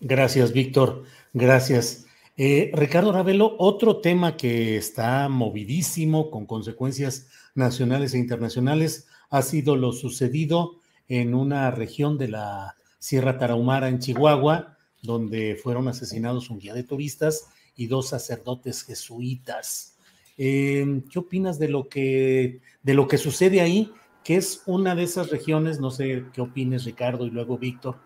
Gracias, 0.00 0.52
Víctor. 0.52 1.04
Gracias. 1.32 2.06
Eh, 2.36 2.70
Ricardo 2.74 3.12
Ravelo, 3.12 3.56
otro 3.58 4.00
tema 4.00 4.36
que 4.36 4.76
está 4.76 5.28
movidísimo 5.28 6.30
con 6.30 6.46
consecuencias 6.46 7.28
nacionales 7.54 8.14
e 8.14 8.18
internacionales 8.18 9.06
ha 9.30 9.42
sido 9.42 9.76
lo 9.76 9.92
sucedido 9.92 10.80
en 11.08 11.34
una 11.34 11.70
región 11.70 12.18
de 12.18 12.28
la 12.28 12.76
Sierra 12.98 13.38
Tarahumara 13.38 13.88
en 13.88 13.98
Chihuahua, 13.98 14.76
donde 15.02 15.58
fueron 15.60 15.88
asesinados 15.88 16.50
un 16.50 16.58
guía 16.58 16.74
de 16.74 16.84
turistas 16.84 17.48
y 17.74 17.86
dos 17.86 18.08
sacerdotes 18.08 18.84
jesuitas. 18.84 19.96
Eh, 20.38 21.02
¿Qué 21.10 21.18
opinas 21.18 21.58
de 21.58 21.68
lo 21.68 21.88
que 21.88 22.60
de 22.82 22.94
lo 22.94 23.08
que 23.08 23.18
sucede 23.18 23.60
ahí? 23.60 23.92
Que 24.24 24.36
es 24.36 24.62
una 24.66 24.94
de 24.94 25.02
esas 25.02 25.30
regiones, 25.30 25.80
no 25.80 25.90
sé 25.90 26.24
qué 26.32 26.40
opines 26.40 26.84
Ricardo 26.84 27.26
y 27.26 27.30
luego 27.30 27.58
Víctor, 27.58 27.98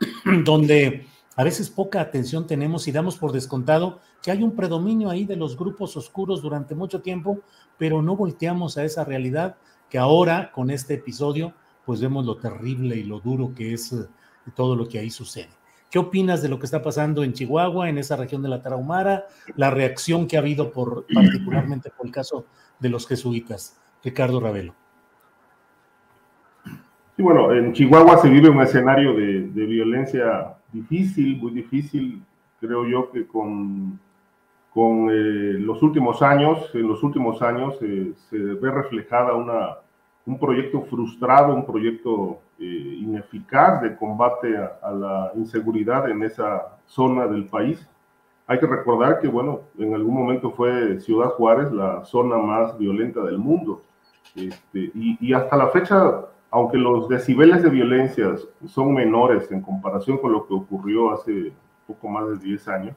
donde 0.44 1.06
a 1.38 1.44
veces 1.44 1.70
poca 1.70 2.00
atención 2.00 2.48
tenemos 2.48 2.88
y 2.88 2.92
damos 2.92 3.16
por 3.16 3.30
descontado 3.30 4.00
que 4.24 4.32
hay 4.32 4.42
un 4.42 4.56
predominio 4.56 5.08
ahí 5.08 5.24
de 5.24 5.36
los 5.36 5.56
grupos 5.56 5.96
oscuros 5.96 6.42
durante 6.42 6.74
mucho 6.74 7.00
tiempo, 7.00 7.38
pero 7.78 8.02
no 8.02 8.16
volteamos 8.16 8.76
a 8.76 8.82
esa 8.82 9.04
realidad 9.04 9.54
que 9.88 9.98
ahora 9.98 10.50
con 10.50 10.68
este 10.68 10.94
episodio 10.94 11.54
pues 11.86 12.00
vemos 12.00 12.26
lo 12.26 12.38
terrible 12.38 12.96
y 12.96 13.04
lo 13.04 13.20
duro 13.20 13.52
que 13.54 13.72
es 13.72 13.92
eh, 13.92 14.08
todo 14.56 14.74
lo 14.74 14.88
que 14.88 14.98
ahí 14.98 15.10
sucede. 15.10 15.50
¿Qué 15.88 16.00
opinas 16.00 16.42
de 16.42 16.48
lo 16.48 16.58
que 16.58 16.66
está 16.66 16.82
pasando 16.82 17.22
en 17.22 17.32
Chihuahua, 17.32 17.88
en 17.88 17.98
esa 17.98 18.16
región 18.16 18.42
de 18.42 18.48
la 18.48 18.60
Tarahumara, 18.60 19.26
la 19.54 19.70
reacción 19.70 20.26
que 20.26 20.36
ha 20.36 20.40
habido 20.40 20.72
por 20.72 21.06
particularmente 21.14 21.90
por 21.96 22.06
el 22.06 22.12
caso 22.12 22.46
de 22.80 22.88
los 22.88 23.06
jesuitas? 23.06 23.78
Ricardo 24.02 24.40
Ravelo. 24.40 24.74
Sí, 27.14 27.22
bueno, 27.22 27.52
en 27.52 27.72
Chihuahua 27.74 28.18
se 28.18 28.28
vive 28.28 28.48
un 28.48 28.60
escenario 28.60 29.14
de, 29.14 29.66
violencia 29.66 30.57
difícil, 30.72 31.36
muy 31.38 31.52
difícil, 31.52 32.22
creo 32.60 32.86
yo 32.86 33.10
que 33.10 33.26
con, 33.26 33.98
con 34.72 35.10
eh, 35.10 35.58
los 35.58 35.82
últimos 35.82 36.22
años, 36.22 36.70
en 36.74 36.86
los 36.86 37.02
últimos 37.02 37.42
años 37.42 37.76
eh, 37.80 38.12
se 38.28 38.38
ve 38.38 38.70
reflejada 38.70 39.34
una, 39.34 39.78
un 40.26 40.38
proyecto 40.38 40.82
frustrado, 40.82 41.54
un 41.54 41.64
proyecto 41.64 42.40
eh, 42.58 42.64
ineficaz 43.00 43.80
de 43.82 43.96
combate 43.96 44.56
a, 44.56 44.90
la 44.90 45.32
inseguridad 45.34 46.10
en 46.10 46.22
esa 46.22 46.76
zona 46.86 47.26
del 47.26 47.46
país. 47.46 47.88
Hay 48.46 48.58
que 48.58 48.66
recordar 48.66 49.20
que, 49.20 49.28
bueno, 49.28 49.60
en 49.78 49.94
algún 49.94 50.14
momento 50.14 50.50
fue 50.50 51.00
Ciudad 51.00 51.30
Juárez 51.30 51.72
la 51.72 52.04
zona 52.04 52.36
más 52.36 52.76
violenta 52.78 53.22
del 53.22 53.38
mundo. 53.38 53.82
Este, 54.34 54.90
y, 54.94 55.32
hasta 55.32 55.56
la 55.56 55.68
fecha, 55.68 56.26
aunque 56.50 56.78
los 56.78 57.08
decibeles 57.08 57.62
de 57.62 57.70
violencia 57.70 58.34
son 58.66 58.94
menores 58.94 59.50
en 59.52 59.60
comparación 59.60 60.18
con 60.18 60.32
lo 60.32 60.46
que 60.46 60.54
ocurrió 60.54 61.12
hace 61.12 61.52
poco 61.86 62.08
más 62.08 62.28
de 62.28 62.38
10 62.38 62.68
años, 62.68 62.96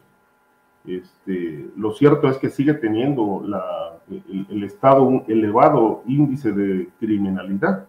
este, 0.86 1.70
lo 1.76 1.92
cierto 1.92 2.28
es 2.28 2.38
que 2.38 2.50
sigue 2.50 2.74
teniendo 2.74 3.44
la, 3.46 4.00
el, 4.10 4.64
Estado 4.64 5.04
un 5.04 5.24
elevado 5.28 6.04
índice 6.08 6.52
de 6.52 6.90
criminalidad. 7.00 7.86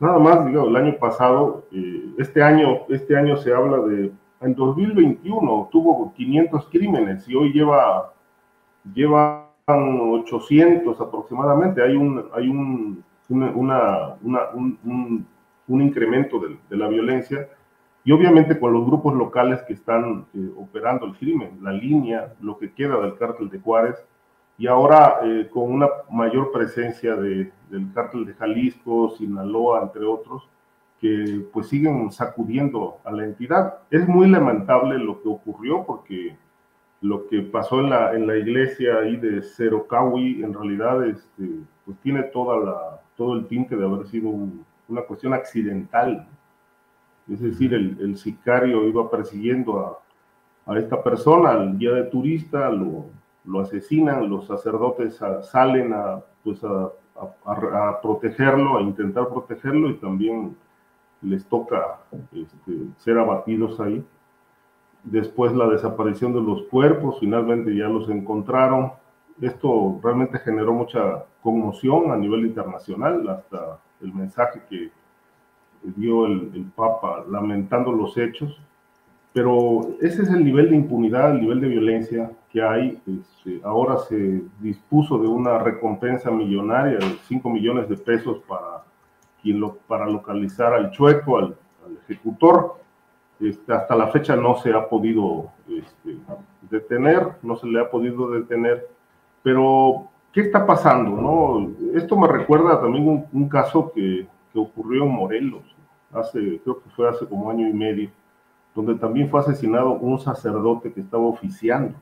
Nada 0.00 0.18
más, 0.18 0.46
digo, 0.46 0.68
el 0.68 0.76
año 0.76 0.98
pasado, 0.98 1.64
eh, 1.72 2.14
este, 2.18 2.42
año, 2.42 2.80
este 2.88 3.16
año 3.16 3.36
se 3.36 3.52
habla 3.52 3.78
de, 3.78 4.12
en 4.40 4.54
2021 4.54 5.68
tuvo 5.70 6.12
500 6.14 6.68
crímenes 6.70 7.28
y 7.28 7.34
hoy 7.34 7.52
lleva, 7.52 8.12
llevan 8.92 9.46
800 9.66 11.00
aproximadamente. 11.00 11.82
Hay 11.82 11.96
un, 11.96 12.24
hay 12.34 12.48
un, 12.48 13.02
una, 13.28 14.16
un, 14.22 15.26
un, 15.68 15.82
incremento 15.82 16.38
de, 16.38 16.56
de 16.70 16.76
la 16.76 16.88
violencia 16.88 17.48
y 18.06 18.12
obviamente 18.12 18.58
con 18.60 18.72
los 18.72 18.86
grupos 18.86 19.14
locales 19.14 19.60
que 19.62 19.72
están 19.72 20.26
eh, 20.32 20.50
operando 20.56 21.06
el 21.06 21.16
crimen, 21.16 21.58
la 21.60 21.72
línea, 21.72 22.34
lo 22.40 22.56
que 22.56 22.72
queda 22.72 23.00
del 23.00 23.16
cártel 23.16 23.50
de 23.50 23.58
Juárez, 23.58 23.96
y 24.56 24.68
ahora 24.68 25.18
eh, 25.24 25.48
con 25.52 25.72
una 25.72 25.88
mayor 26.08 26.52
presencia 26.52 27.16
de, 27.16 27.52
del 27.68 27.92
cártel 27.92 28.24
de 28.24 28.34
Jalisco, 28.34 29.10
Sinaloa, 29.18 29.82
entre 29.82 30.04
otros, 30.04 30.48
que 31.00 31.46
pues 31.52 31.66
siguen 31.66 32.12
sacudiendo 32.12 32.98
a 33.04 33.10
la 33.10 33.24
entidad. 33.24 33.78
Es 33.90 34.06
muy 34.06 34.28
lamentable 34.28 34.98
lo 34.98 35.20
que 35.20 35.28
ocurrió 35.28 35.84
porque 35.84 36.36
lo 37.00 37.26
que 37.26 37.42
pasó 37.42 37.80
en 37.80 37.90
la, 37.90 38.14
en 38.14 38.28
la 38.28 38.36
iglesia 38.36 38.98
ahí 38.98 39.16
de 39.16 39.42
Cerocawi 39.42 40.44
en 40.44 40.54
realidad 40.54 41.04
este, 41.04 41.44
pues 41.84 41.98
tiene 42.02 42.22
toda 42.22 42.56
la, 42.64 43.00
todo 43.16 43.34
el 43.34 43.46
tinte 43.46 43.76
de 43.76 43.84
haber 43.84 44.06
sido 44.06 44.30
una 44.88 45.02
cuestión 45.02 45.34
accidental 45.34 46.26
es 47.32 47.40
decir, 47.40 47.74
el, 47.74 48.16
sicario 48.16 48.86
iba 48.86 49.10
persiguiendo 49.10 50.00
a, 50.66 50.78
esta 50.78 51.02
persona, 51.02 51.50
al 51.50 51.76
guía 51.76 51.92
de 51.92 52.04
turista, 52.04 52.70
lo, 52.70 53.06
asesinan, 53.60 54.28
los 54.28 54.46
sacerdotes 54.46 55.20
salen 55.42 55.92
a, 55.92 56.20
pues 56.44 56.60
a, 56.64 58.00
protegerlo, 58.00 58.78
a 58.78 58.82
intentar 58.82 59.28
protegerlo 59.28 59.90
y 59.90 59.94
también 59.94 60.56
les 61.22 61.44
toca 61.46 62.00
este, 62.32 62.72
ser 62.98 63.18
abatidos 63.18 63.80
ahí. 63.80 64.04
Después 65.02 65.52
la 65.52 65.68
desaparición 65.68 66.32
de 66.32 66.42
los 66.42 66.62
cuerpos, 66.64 67.18
finalmente 67.20 67.74
ya 67.74 67.88
los 67.88 68.08
encontraron. 68.08 68.92
Esto 69.40 70.00
realmente 70.02 70.38
generó 70.38 70.72
mucha 70.72 71.24
conmoción 71.42 72.10
a 72.10 72.16
nivel 72.16 72.46
internacional, 72.46 73.28
hasta 73.28 73.78
el 74.00 74.12
mensaje 74.12 74.62
que 74.68 74.90
dio 75.82 76.26
el, 76.26 76.66
Papa 76.74 77.24
lamentando 77.28 77.92
los 77.92 78.16
hechos, 78.16 78.60
pero 79.32 79.80
ese 80.00 80.22
es 80.22 80.30
el 80.30 80.44
nivel 80.44 80.70
de 80.70 80.76
impunidad, 80.76 81.32
el 81.32 81.42
nivel 81.42 81.60
de 81.60 81.68
violencia 81.68 82.30
que 82.50 82.62
hay. 82.62 83.00
Este, 83.06 83.60
ahora 83.62 83.98
se 83.98 84.42
dispuso 84.60 85.18
de 85.18 85.28
una 85.28 85.58
recompensa 85.58 86.30
millonaria 86.30 86.98
de 86.98 87.16
5 87.28 87.50
millones 87.50 87.88
de 87.88 87.96
pesos 87.96 88.38
para, 88.48 88.84
quien 89.42 89.60
lo, 89.60 89.76
para 89.86 90.06
localizar 90.06 90.72
al 90.72 90.90
chueco, 90.90 91.38
al, 91.38 91.56
ejecutor. 92.08 92.76
Este, 93.38 93.72
hasta 93.72 93.94
la 93.94 94.08
fecha 94.08 94.34
no 94.34 94.56
se 94.56 94.72
ha 94.72 94.88
podido 94.88 95.50
este, 95.68 96.16
detener, 96.70 97.36
no 97.42 97.56
se 97.56 97.66
le 97.66 97.80
ha 97.80 97.90
podido 97.90 98.30
detener, 98.30 98.88
pero 99.46 100.08
¿qué 100.32 100.40
está 100.40 100.66
pasando? 100.66 101.10
No? 101.10 101.70
Esto 101.96 102.16
me 102.16 102.26
recuerda 102.26 102.80
también 102.80 103.06
un, 103.08 103.26
un 103.32 103.48
caso 103.48 103.92
que, 103.94 104.26
ocurrió 104.52 105.04
en 105.04 105.10
Morelos 105.10 105.62
hace, 106.12 106.60
creo 106.64 106.82
que 106.82 106.90
fue 106.96 107.08
hace 107.08 107.26
como 107.26 107.48
año 107.48 107.68
y 107.68 107.72
medio, 107.72 108.10
donde 108.74 108.96
también 108.96 109.28
fue 109.30 109.38
asesinado 109.38 109.92
un 109.92 110.18
sacerdote 110.18 110.92
que 110.92 111.02
estaba 111.02 111.22
oficiando. 111.22 111.94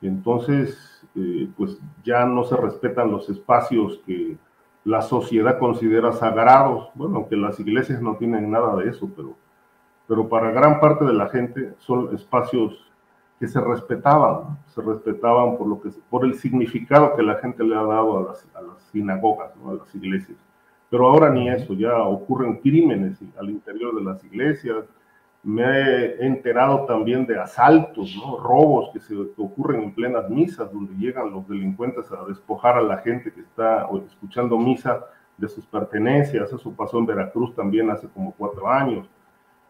Entonces, 0.00 1.06
eh, 1.14 1.46
pues 1.58 1.78
ya 2.02 2.24
no 2.24 2.44
se 2.44 2.56
respetan 2.56 3.10
los 3.10 3.28
espacios 3.28 4.00
que 4.06 4.38
la 4.84 5.02
sociedad 5.02 5.58
considera 5.58 6.12
sagrados. 6.12 6.88
Bueno, 6.94 7.16
aunque 7.16 7.36
las 7.36 7.60
iglesias 7.60 8.00
no 8.00 8.16
tienen 8.16 8.50
nada 8.50 8.76
de 8.76 8.88
eso, 8.88 9.10
pero, 9.14 9.34
pero 10.08 10.26
para 10.26 10.52
gran 10.52 10.80
parte 10.80 11.04
de 11.04 11.12
la 11.12 11.28
gente 11.28 11.74
son 11.80 12.14
espacios 12.14 12.86
que 13.38 13.46
se 13.46 13.60
respetaban, 13.60 14.58
se 14.66 14.80
respetaban 14.80 15.56
por, 15.58 15.66
lo 15.66 15.80
que, 15.80 15.90
por 16.08 16.24
el 16.24 16.34
significado 16.34 17.14
que 17.14 17.22
la 17.22 17.36
gente 17.36 17.62
le 17.64 17.76
ha 17.76 17.82
dado 17.82 18.18
a 18.18 18.22
las, 18.30 18.46
a 18.54 18.62
las 18.62 18.82
sinagogas, 18.90 19.52
a 19.66 19.74
las 19.74 19.94
iglesias. 19.94 20.38
Pero 20.88 21.08
ahora 21.08 21.30
ni 21.30 21.48
eso, 21.48 21.74
ya 21.74 22.02
ocurren 22.02 22.56
crímenes 22.56 23.18
al 23.38 23.50
interior 23.50 23.94
de 23.94 24.04
las 24.04 24.22
iglesias. 24.24 24.84
Me 25.42 25.64
he 25.64 26.26
enterado 26.26 26.86
también 26.86 27.26
de 27.26 27.38
asaltos, 27.38 28.16
¿no? 28.16 28.38
robos 28.38 28.90
que, 28.92 29.00
se, 29.00 29.14
ocurren 29.36 29.82
en 29.82 29.94
plenas 29.94 30.28
misas, 30.30 30.72
donde 30.72 30.94
llegan 30.94 31.30
los 31.30 31.46
delincuentes 31.48 32.10
a 32.10 32.24
despojar 32.24 32.78
a 32.78 32.82
la 32.82 32.98
gente 32.98 33.32
que 33.32 33.40
está 33.40 33.88
escuchando 34.06 34.58
misa 34.58 35.04
de 35.36 35.48
sus 35.48 35.66
pertenencias. 35.66 36.52
Eso 36.52 36.72
pasó 36.72 36.98
en 36.98 37.06
Veracruz 37.06 37.54
también 37.54 37.90
hace 37.90 38.08
como 38.08 38.32
cuatro 38.32 38.68
años. 38.68 39.08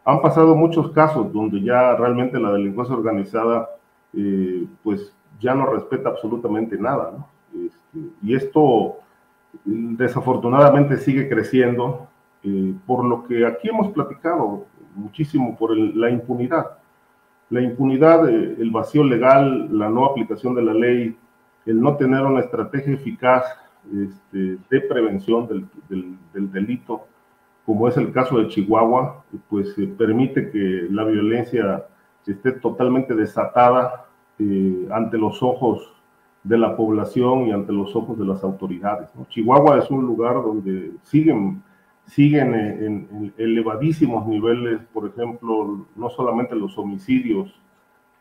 Han 0.07 0.23
pasado 0.23 0.55
muchos 0.55 0.93
casos 0.93 1.33
donde 1.33 1.61
ya 1.61 1.95
realmente 1.97 2.41
la 2.41 2.53
delincuencia 2.53 2.97
organizada, 2.97 3.69
eh, 4.15 4.67
pues 4.83 5.13
ya 5.41 5.55
no 5.55 5.67
respeta 5.67 6.09
absolutamente 6.09 6.79
nada. 6.79 7.13
¿no? 7.19 7.29
Este, 7.67 7.99
y 8.23 8.35
esto 8.35 8.97
desafortunadamente 9.65 10.97
sigue 10.97 11.29
creciendo, 11.29 12.09
eh, 12.45 12.75
por 12.87 13.05
lo 13.05 13.25
que 13.25 13.45
aquí 13.45 13.69
hemos 13.69 13.93
platicado 13.93 14.65
muchísimo 14.95 15.57
por 15.57 15.77
la 15.77 16.11
impunidad. 16.11 16.79
La 17.51 17.61
impunidad, 17.61 18.29
eh, 18.29 18.57
el 18.59 18.71
vacío 18.71 19.05
legal, 19.05 19.69
la 19.77 19.89
no 19.89 20.07
aplicación 20.07 20.55
de 20.55 20.63
la 20.63 20.75
ley, 20.75 21.17
el 21.65 21.81
no 21.81 21.97
tener 21.97 22.23
una 22.23 22.41
estrategia 22.41 22.95
eficaz 22.95 23.45
este, 23.93 24.59
de 24.69 24.81
prevención 24.83 25.47
del, 25.49 26.53
delito, 26.53 27.07
como 27.67 27.89
es 27.89 27.97
el 27.97 28.13
caso 28.13 28.39
de 28.39 28.47
Chihuahua, 28.47 29.25
pues 29.51 29.77
eh, 29.77 29.93
permite 29.99 30.51
que 30.51 30.87
la 30.89 31.05
violencia 31.05 31.85
esté 32.25 32.53
totalmente 32.53 33.15
desatada 33.15 34.07
ante 34.91 35.17
los 35.17 35.43
ojos 35.43 35.93
de 36.47 36.59
la 36.59 36.77
población 36.77 37.49
y 37.49 37.53
ante 37.53 37.73
los 37.73 37.95
ojos 37.97 38.19
de 38.19 38.25
las 38.25 38.45
autoridades. 38.45 39.11
Chihuahua 39.31 39.79
es 39.79 39.91
un 39.91 40.07
lugar 40.07 40.35
donde 40.35 40.93
siguen, 41.03 41.63
siguen 42.07 42.55
en, 42.55 43.33
elevadísimos 43.37 44.27
niveles, 44.27 44.81
por 44.93 45.09
ejemplo, 45.09 45.87
no 45.97 46.11
solamente 46.11 46.55
los 46.55 46.79
homicidios 46.79 47.53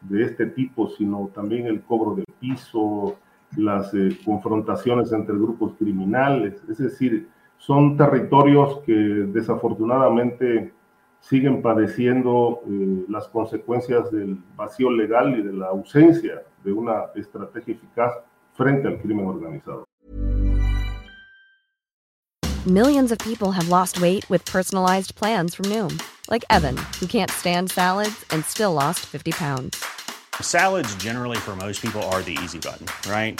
de 0.01 0.23
este 0.23 0.47
tipo, 0.47 0.89
sino 0.89 1.29
también 1.35 1.67
el 1.67 1.81
cobro 1.81 2.15
de 2.15 2.23
piso, 2.39 3.15
las 3.57 3.93
eh, 3.93 4.17
confrontaciones 4.25 5.11
entre 5.11 5.35
grupos 5.35 5.73
criminales, 5.77 6.63
es 6.67 6.77
decir, 6.77 7.27
son 7.65 7.97
territorios 7.97 8.79
que 8.85 8.93
desafortunadamente 8.93 10.71
siguen 11.19 11.63
padeciendo 11.63 12.61
eh, 12.67 13.05
las 13.09 13.27
consecuencias 13.27 14.11
del 14.11 14.37
vacío 14.55 14.91
legal 14.91 15.39
y 15.39 15.41
de 15.41 15.53
la 15.53 15.67
ausencia 15.67 16.43
de 16.63 16.71
una 16.71 17.05
estrategia 17.15 17.73
eficaz 17.73 18.13
frente 18.53 18.87
al 18.87 18.99
crimen 18.99 19.25
organizado. 19.25 19.85
Millions 22.67 23.11
of 23.11 23.17
people 23.19 23.51
have 23.51 23.69
lost 23.69 23.99
weight 23.99 24.27
with 24.29 24.43
personalized 24.45 25.15
plans 25.15 25.55
from 25.55 25.65
Noom, 25.69 25.99
like 26.29 26.43
Evan, 26.49 26.77
who 26.99 27.07
can't 27.07 27.31
stand 27.31 27.69
salads 27.69 28.25
and 28.31 28.43
still 28.45 28.73
lost 28.73 29.05
50 29.05 29.31
pounds. 29.31 29.83
Salads 30.41 30.93
generally 30.95 31.37
for 31.37 31.55
most 31.55 31.81
people 31.81 32.01
are 32.11 32.21
the 32.23 32.37
easy 32.43 32.59
button, 32.59 32.87
right? 33.09 33.39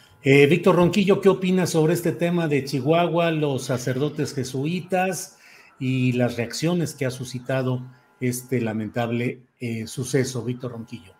Eh, 0.23 0.45
Víctor 0.45 0.75
Ronquillo, 0.75 1.19
¿qué 1.19 1.29
opinas 1.29 1.71
sobre 1.71 1.93
este 1.93 2.11
tema 2.11 2.47
de 2.47 2.63
Chihuahua, 2.63 3.31
los 3.31 3.65
sacerdotes 3.65 4.35
jesuitas 4.35 5.39
y 5.79 6.11
las 6.11 6.37
reacciones 6.37 6.93
que 6.93 7.07
ha 7.07 7.09
suscitado 7.09 7.81
este 8.19 8.61
lamentable 8.61 9.41
eh, 9.59 9.87
suceso, 9.87 10.43
Víctor 10.43 10.73
Ronquillo? 10.73 11.15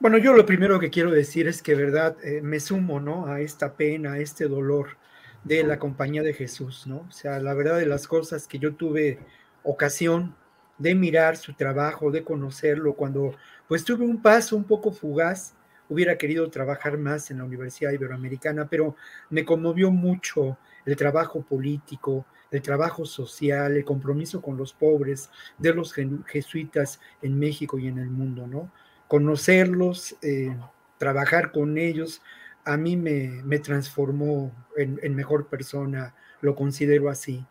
Bueno, 0.00 0.16
yo 0.16 0.32
lo 0.32 0.46
primero 0.46 0.80
que 0.80 0.88
quiero 0.88 1.10
decir 1.10 1.46
es 1.48 1.60
que, 1.60 1.74
verdad, 1.74 2.16
eh, 2.24 2.40
me 2.40 2.60
sumo, 2.60 2.98
¿no? 2.98 3.26
A 3.26 3.42
esta 3.42 3.74
pena, 3.74 4.14
a 4.14 4.18
este 4.18 4.48
dolor 4.48 4.96
de 5.44 5.62
la 5.62 5.78
compañía 5.78 6.22
de 6.22 6.32
Jesús, 6.32 6.86
¿no? 6.86 7.04
O 7.06 7.12
sea, 7.12 7.38
la 7.40 7.52
verdad 7.52 7.76
de 7.76 7.84
las 7.84 8.08
cosas 8.08 8.46
que 8.46 8.58
yo 8.58 8.74
tuve 8.74 9.18
ocasión 9.64 10.34
de 10.78 10.94
mirar 10.94 11.36
su 11.36 11.52
trabajo, 11.52 12.10
de 12.10 12.24
conocerlo, 12.24 12.94
cuando 12.94 13.34
pues 13.68 13.84
tuve 13.84 14.06
un 14.06 14.22
paso 14.22 14.56
un 14.56 14.64
poco 14.64 14.92
fugaz 14.92 15.52
hubiera 15.94 16.18
querido 16.18 16.50
trabajar 16.50 16.98
más 16.98 17.30
en 17.30 17.38
la 17.38 17.44
Universidad 17.44 17.92
Iberoamericana, 17.92 18.68
pero 18.68 18.96
me 19.30 19.44
conmovió 19.44 19.90
mucho 19.90 20.58
el 20.84 20.96
trabajo 20.96 21.42
político, 21.42 22.26
el 22.50 22.62
trabajo 22.62 23.04
social, 23.06 23.76
el 23.76 23.84
compromiso 23.84 24.42
con 24.42 24.56
los 24.56 24.72
pobres 24.72 25.30
de 25.58 25.74
los 25.74 25.94
jesuitas 26.26 27.00
en 27.22 27.38
México 27.38 27.78
y 27.78 27.88
en 27.88 27.98
el 27.98 28.10
mundo, 28.10 28.46
¿no? 28.46 28.70
Conocerlos, 29.08 30.16
eh, 30.22 30.56
trabajar 30.98 31.52
con 31.52 31.78
ellos, 31.78 32.22
a 32.64 32.76
mí 32.76 32.96
me, 32.96 33.42
me 33.44 33.58
transformó 33.58 34.52
en, 34.76 34.98
en, 35.02 35.14
mejor 35.14 35.48
persona, 35.48 36.14
lo 36.40 36.54
considero 36.54 37.10
así. 37.10 37.44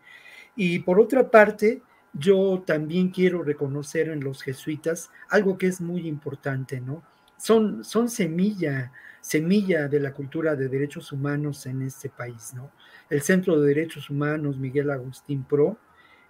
Y 0.55 0.79
por 0.79 0.99
otra 0.99 1.29
parte, 1.29 1.81
yo 2.13 2.63
también 2.65 3.09
quiero 3.09 3.43
reconocer 3.43 4.09
en 4.09 4.23
los 4.23 4.41
jesuitas 4.41 5.11
algo 5.29 5.57
que 5.57 5.67
es 5.67 5.81
muy 5.81 6.07
importante, 6.07 6.79
¿no? 6.79 7.03
Son, 7.37 7.83
son 7.83 8.09
semilla, 8.09 8.91
semilla 9.21 9.87
de 9.87 9.99
la 9.99 10.13
cultura 10.13 10.55
de 10.55 10.67
derechos 10.67 11.11
humanos 11.11 11.65
en 11.65 11.81
este 11.81 12.09
país, 12.09 12.53
¿no? 12.53 12.71
El 13.09 13.21
Centro 13.21 13.59
de 13.59 13.67
Derechos 13.67 14.09
Humanos, 14.09 14.57
Miguel 14.57 14.89
Agustín 14.89 15.43
Pro, 15.43 15.77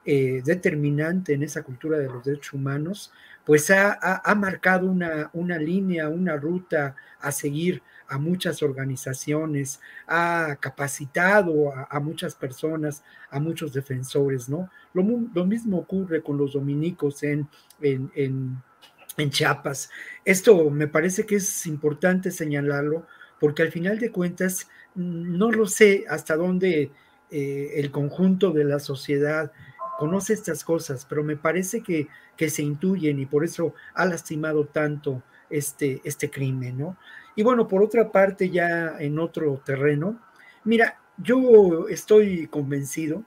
eh, 0.05 0.41
determinante 0.43 1.33
en 1.33 1.43
esa 1.43 1.63
cultura 1.63 1.97
de 1.97 2.07
los 2.07 2.25
derechos 2.25 2.53
humanos, 2.53 3.13
pues 3.45 3.71
ha, 3.71 3.97
ha, 4.01 4.35
marcado 4.35 4.89
una, 4.89 5.29
una, 5.33 5.57
línea, 5.57 6.09
una 6.09 6.35
ruta 6.35 6.95
a 7.19 7.31
seguir 7.31 7.81
a 8.07 8.17
muchas 8.17 8.61
organizaciones, 8.61 9.79
ha 10.07 10.57
capacitado 10.59 11.73
a, 11.73 11.99
muchas 12.01 12.35
personas, 12.35 13.03
a 13.29 13.39
muchos 13.39 13.71
defensores, 13.73 14.49
¿no? 14.49 14.69
Lo, 14.93 15.45
mismo 15.45 15.77
ocurre 15.77 16.21
con 16.21 16.37
los 16.37 16.53
dominicos 16.53 17.23
en 17.23 17.47
en 19.17 19.29
Chiapas. 19.29 19.89
Esto 20.25 20.69
me 20.69 20.87
parece 20.87 21.25
que 21.25 21.35
es 21.35 21.65
importante 21.65 22.31
señalarlo 22.31 23.05
porque 23.39 23.61
al 23.61 23.71
final 23.71 23.99
de 23.99 24.11
cuentas 24.11 24.69
mm, 24.95 25.37
no 25.37 25.51
lo 25.51 25.67
sé 25.67 26.05
hasta 26.09 26.35
dónde 26.35 26.91
eh, 27.31 27.71
el 27.75 27.91
conjunto 27.91 28.51
de 28.51 28.63
la 28.63 28.79
sociedad 28.79 29.51
conoce 29.97 30.33
estas 30.33 30.63
cosas, 30.63 31.05
pero 31.05 31.23
me 31.23 31.37
parece 31.37 31.81
que, 31.81 32.07
que, 32.35 32.49
se 32.49 32.63
intuyen 32.63 33.19
y 33.19 33.25
por 33.25 33.43
eso 33.43 33.73
ha 33.93 34.05
lastimado 34.05 34.65
tanto 34.65 35.23
este, 35.49 36.01
este 36.03 36.29
crimen, 36.29 36.77
¿no? 36.77 36.97
Y 37.35 37.43
bueno, 37.43 37.67
por 37.67 37.83
otra 37.83 38.11
parte, 38.11 38.49
ya 38.49 38.97
en 38.99 39.19
otro 39.19 39.61
terreno, 39.65 40.19
mira, 40.63 40.99
yo 41.17 41.87
estoy 41.89 42.47
convencido 42.47 43.23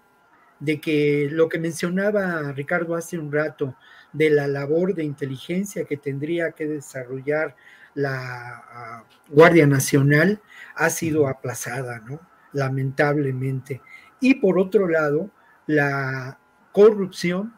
de 0.61 0.81
que 0.81 1.29
lo 1.31 1.49
que 1.49 1.59
mencionaba 1.59 2.53
Ricardo 2.53 2.95
hace 2.95 3.19
un 3.19 3.31
rato 3.31 3.77
de 4.17 4.31
la 4.31 4.47
labor 4.47 4.95
de 4.95 5.05
inteligencia 5.05 5.85
que 5.85 5.99
tendría 5.99 6.53
que 6.53 6.67
desarrollar 6.67 7.55
la 7.95 8.65
ah, 8.71 9.05
Guardia 9.29 9.67
Nacional 9.67 10.41
ha 10.75 10.91
sido 10.91 11.29
aplazada, 11.29 12.01
¿no? 12.01 12.21
Lamentablemente. 12.53 13.83
Y 14.21 14.37
por 14.37 14.59
otro 14.59 14.89
lado, 14.89 15.31
la 15.67 16.39
corrupción 16.73 17.55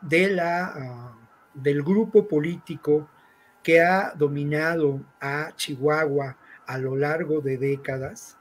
de 0.00 0.30
la, 0.30 0.64
ah, 0.66 1.18
del 1.54 1.82
grupo 1.82 2.28
político 2.28 3.08
que 3.62 3.80
ha 3.80 4.12
dominado 4.16 5.00
a 5.20 5.52
Chihuahua 5.56 6.36
a 6.66 6.78
lo 6.78 6.96
largo 6.96 7.40
de 7.40 7.58
décadas 7.58 8.36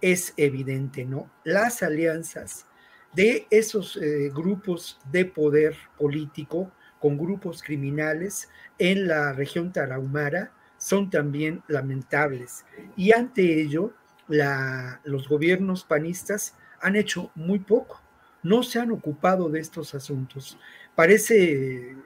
es 0.00 0.32
evidente, 0.36 1.04
¿no? 1.04 1.30
Las 1.44 1.82
alianzas 1.82 2.66
de 3.12 3.46
esos 3.50 3.98
eh, 3.98 4.30
grupos 4.34 4.98
de 5.10 5.26
poder 5.26 5.76
político 5.98 6.72
con 7.02 7.18
grupos 7.18 7.64
criminales 7.64 8.48
en 8.78 9.08
la 9.08 9.32
región 9.32 9.72
tarahumara 9.72 10.52
son 10.78 11.10
también 11.10 11.64
lamentables. 11.66 12.64
Y 12.94 13.10
ante 13.10 13.60
ello, 13.60 13.92
los 14.28 15.28
gobiernos 15.28 15.82
panistas 15.82 16.54
han 16.80 16.94
hecho 16.94 17.32
muy 17.34 17.58
poco, 17.58 18.00
no 18.44 18.62
se 18.62 18.78
han 18.78 18.92
ocupado 18.92 19.48
de 19.48 19.58
estos 19.58 19.96
asuntos. 19.96 20.56
Parece 20.94 21.96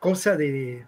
cosa 0.00 0.36
de, 0.36 0.86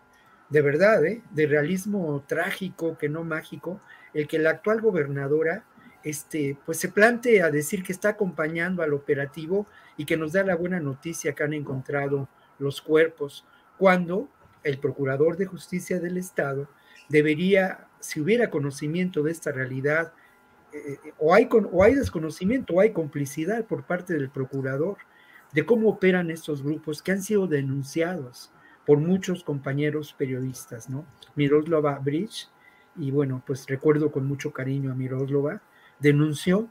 de 0.49 0.63
verdad, 0.63 1.05
¿eh? 1.05 1.23
de 1.31 1.47
realismo 1.47 2.25
trágico, 2.27 2.97
que 2.97 3.11
no 3.11 3.23
mágico, 3.23 3.83
el 4.15 4.27
que 4.27 4.39
la 4.39 4.51
actual 4.51 4.81
gobernadora 4.81 5.65
este, 6.05 6.57
pues 6.65 6.79
se 6.79 6.89
plantea 6.89 7.51
decir 7.51 7.83
que 7.83 7.93
está 7.93 8.11
acompañando 8.11 8.83
al 8.83 8.95
operativo 8.95 9.67
y 9.99 10.07
que 10.07 10.17
nos 10.17 10.33
da 10.33 10.43
la 10.43 10.57
buena 10.57 10.81
noticia 10.81 11.35
que 11.35 11.43
han 11.43 11.53
encontrado 11.53 12.31
los 12.59 12.81
cuerpos, 12.81 13.45
cuando 13.79 14.29
el 14.65 14.79
procurador 14.79 15.37
de 15.37 15.47
justicia 15.47 16.01
del 16.01 16.17
Estado 16.17 16.69
debería, 17.09 17.87
si 18.01 18.21
hubiera 18.21 18.51
conocimiento 18.51 19.23
de 19.23 19.33
esta 19.33 19.53
realidad, 19.53 20.13
eh, 20.73 20.99
o, 21.19 21.35
hay 21.35 21.49
o 21.51 21.83
hay 21.83 21.95
desconocimiento 21.95 22.75
o 22.75 22.81
hay 22.81 22.93
complicidad 22.93 23.65
por 23.65 23.85
parte 23.85 24.15
del 24.15 24.29
procurador 24.29 24.99
de 25.53 25.65
cómo 25.65 25.89
operan 25.89 26.31
estos 26.31 26.63
grupos 26.63 27.03
que 27.03 27.13
han 27.13 27.23
sido 27.23 27.47
denunciados 27.47 28.53
por 28.85 28.99
muchos 28.99 29.45
compañeros 29.45 30.15
periodistas, 30.17 30.91
¿no? 30.91 31.07
Miroslava 31.35 31.99
Bridge, 31.99 32.49
y 32.97 33.11
bueno, 33.11 33.43
pues 33.47 33.67
recuerdo 33.67 34.11
con 34.11 34.27
mucho 34.27 34.53
cariño 34.53 34.91
a 34.93 34.95
Miroslava, 34.95 35.63
denunció 36.01 36.69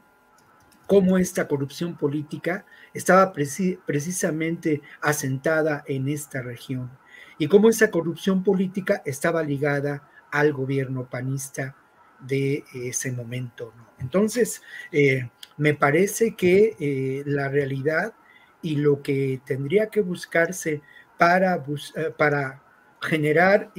cómo 0.88 1.18
esta 1.18 1.46
corrupción 1.46 1.98
política 1.98 2.64
estaba 2.94 3.32
precisamente 3.32 4.80
asentada 5.02 5.84
en 5.86 6.08
esta 6.08 6.40
región 6.40 6.90
y 7.36 7.46
cómo 7.46 7.68
esa 7.68 7.90
corrupción 7.90 8.42
política 8.42 9.02
estaba 9.04 9.42
ligada 9.42 10.08
al 10.30 10.54
gobierno 10.54 11.04
panista 11.08 11.76
de 12.20 12.64
ese 12.74 13.12
momento. 13.12 13.74
Entonces, 13.98 14.62
eh, 14.90 15.28
me 15.58 15.74
parece 15.74 16.34
que 16.34 16.74
eh, 16.80 17.22
la 17.26 17.50
realidad 17.50 18.14
y 18.62 18.76
lo 18.76 19.02
que 19.02 19.42
tendría 19.44 19.88
que 19.90 20.00
buscarse 20.00 20.80
para, 21.18 21.62
eh, 21.96 22.14
para 22.16 22.62
generar 23.00 23.70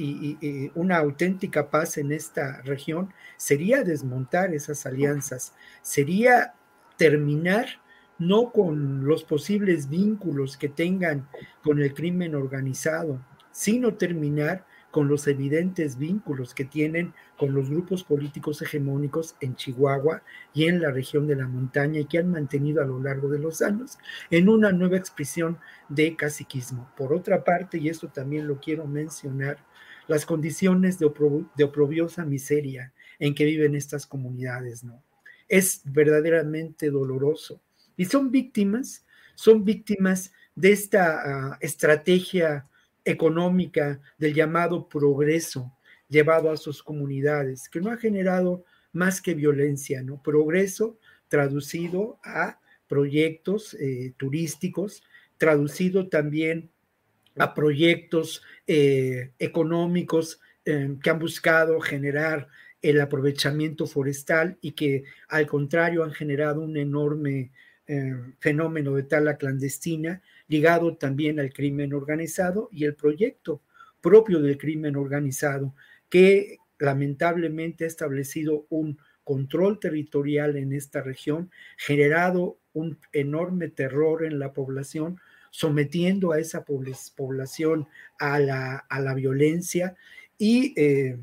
una 0.74 0.96
auténtica 0.96 1.68
paz 1.68 1.98
en 1.98 2.10
esta 2.10 2.62
región 2.62 3.12
sería 3.36 3.82
desmontar 3.82 4.54
esas 4.54 4.86
alianzas, 4.86 5.52
sería 5.82 6.54
terminar 7.00 7.66
no 8.18 8.52
con 8.52 9.06
los 9.06 9.24
posibles 9.24 9.88
vínculos 9.88 10.58
que 10.58 10.68
tengan 10.68 11.26
con 11.62 11.80
el 11.80 11.94
crimen 11.94 12.34
organizado, 12.34 13.24
sino 13.50 13.94
terminar 13.94 14.66
con 14.90 15.08
los 15.08 15.26
evidentes 15.26 15.96
vínculos 15.96 16.52
que 16.52 16.66
tienen 16.66 17.14
con 17.38 17.54
los 17.54 17.70
grupos 17.70 18.04
políticos 18.04 18.60
hegemónicos 18.60 19.34
en 19.40 19.56
Chihuahua 19.56 20.22
y 20.52 20.66
en 20.66 20.82
la 20.82 20.90
región 20.90 21.26
de 21.26 21.36
la 21.36 21.48
montaña 21.48 22.00
y 22.00 22.04
que 22.04 22.18
han 22.18 22.30
mantenido 22.30 22.82
a 22.82 22.86
lo 22.86 23.00
largo 23.00 23.30
de 23.30 23.38
los 23.38 23.62
años 23.62 23.96
en 24.30 24.50
una 24.50 24.70
nueva 24.70 24.98
expresión 24.98 25.56
de 25.88 26.14
caciquismo. 26.16 26.90
Por 26.98 27.14
otra 27.14 27.44
parte, 27.44 27.78
y 27.78 27.88
esto 27.88 28.08
también 28.08 28.46
lo 28.46 28.60
quiero 28.60 28.86
mencionar, 28.86 29.64
las 30.06 30.26
condiciones 30.26 30.98
de, 30.98 31.10
de 31.56 31.64
oprobiosa 31.64 32.26
miseria 32.26 32.92
en 33.18 33.34
que 33.34 33.46
viven 33.46 33.74
estas 33.74 34.06
comunidades, 34.06 34.84
¿no? 34.84 35.02
Es 35.50 35.82
verdaderamente 35.84 36.90
doloroso. 36.90 37.60
Y 37.98 38.06
son 38.06 38.30
víctimas, 38.30 39.04
son 39.34 39.66
víctimas 39.66 40.32
de 40.54 40.72
esta 40.72 41.50
uh, 41.52 41.56
estrategia 41.60 42.64
económica 43.04 44.00
del 44.16 44.32
llamado 44.32 44.88
progreso 44.88 45.70
llevado 46.08 46.50
a 46.50 46.56
sus 46.56 46.82
comunidades, 46.82 47.68
que 47.68 47.80
no 47.80 47.90
ha 47.90 47.96
generado 47.96 48.64
más 48.92 49.22
que 49.22 49.34
violencia, 49.34 50.02
¿no? 50.02 50.20
Progreso 50.22 50.98
traducido 51.28 52.18
a 52.24 52.58
proyectos 52.88 53.74
eh, 53.74 54.12
turísticos, 54.16 55.04
traducido 55.38 56.08
también 56.08 56.70
a 57.38 57.54
proyectos 57.54 58.42
eh, 58.66 59.30
económicos 59.38 60.40
eh, 60.64 60.96
que 61.00 61.10
han 61.10 61.20
buscado 61.20 61.80
generar 61.80 62.48
el 62.82 63.00
aprovechamiento 63.00 63.86
forestal 63.86 64.58
y 64.60 64.72
que 64.72 65.04
al 65.28 65.46
contrario 65.46 66.04
han 66.04 66.12
generado 66.12 66.62
un 66.62 66.76
enorme 66.76 67.52
eh, 67.86 68.14
fenómeno 68.38 68.94
de 68.94 69.02
tala 69.02 69.36
clandestina 69.36 70.22
ligado 70.48 70.96
también 70.96 71.40
al 71.40 71.52
crimen 71.52 71.92
organizado 71.92 72.68
y 72.72 72.84
el 72.84 72.94
proyecto 72.94 73.62
propio 74.00 74.40
del 74.40 74.58
crimen 74.58 74.96
organizado 74.96 75.74
que 76.08 76.58
lamentablemente 76.78 77.84
ha 77.84 77.86
establecido 77.86 78.66
un 78.70 78.98
control 79.24 79.78
territorial 79.78 80.56
en 80.56 80.72
esta 80.72 81.02
región, 81.02 81.50
generado 81.76 82.58
un 82.72 82.98
enorme 83.12 83.68
terror 83.68 84.24
en 84.24 84.38
la 84.38 84.52
población, 84.52 85.20
sometiendo 85.50 86.32
a 86.32 86.38
esa 86.38 86.64
población 86.64 87.86
a 88.18 88.38
la, 88.38 88.76
a 88.76 89.00
la 89.00 89.14
violencia 89.14 89.96
y 90.38 90.74
eh, 90.80 91.18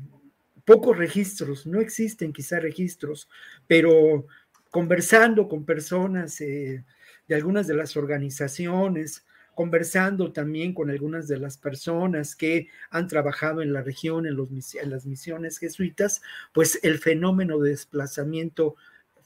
pocos 0.68 0.98
registros, 0.98 1.66
no 1.66 1.80
existen 1.80 2.30
quizá 2.30 2.60
registros, 2.60 3.26
pero 3.66 4.26
conversando 4.70 5.48
con 5.48 5.64
personas 5.64 6.42
eh, 6.42 6.84
de 7.26 7.34
algunas 7.34 7.66
de 7.66 7.74
las 7.74 7.96
organizaciones, 7.96 9.24
conversando 9.54 10.30
también 10.30 10.74
con 10.74 10.90
algunas 10.90 11.26
de 11.26 11.38
las 11.38 11.56
personas 11.56 12.36
que 12.36 12.68
han 12.90 13.08
trabajado 13.08 13.62
en 13.62 13.72
la 13.72 13.80
región, 13.80 14.26
en, 14.26 14.36
los, 14.36 14.50
en 14.74 14.90
las 14.90 15.06
misiones 15.06 15.56
jesuitas, 15.56 16.20
pues 16.52 16.78
el 16.82 16.98
fenómeno 16.98 17.58
de 17.60 17.70
desplazamiento 17.70 18.76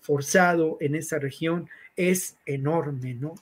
forzado 0.01 0.77
en 0.79 0.95
esa 0.95 1.19
región 1.19 1.69
es 1.97 2.37
enorme, 2.47 3.15
¿no? 3.15 3.35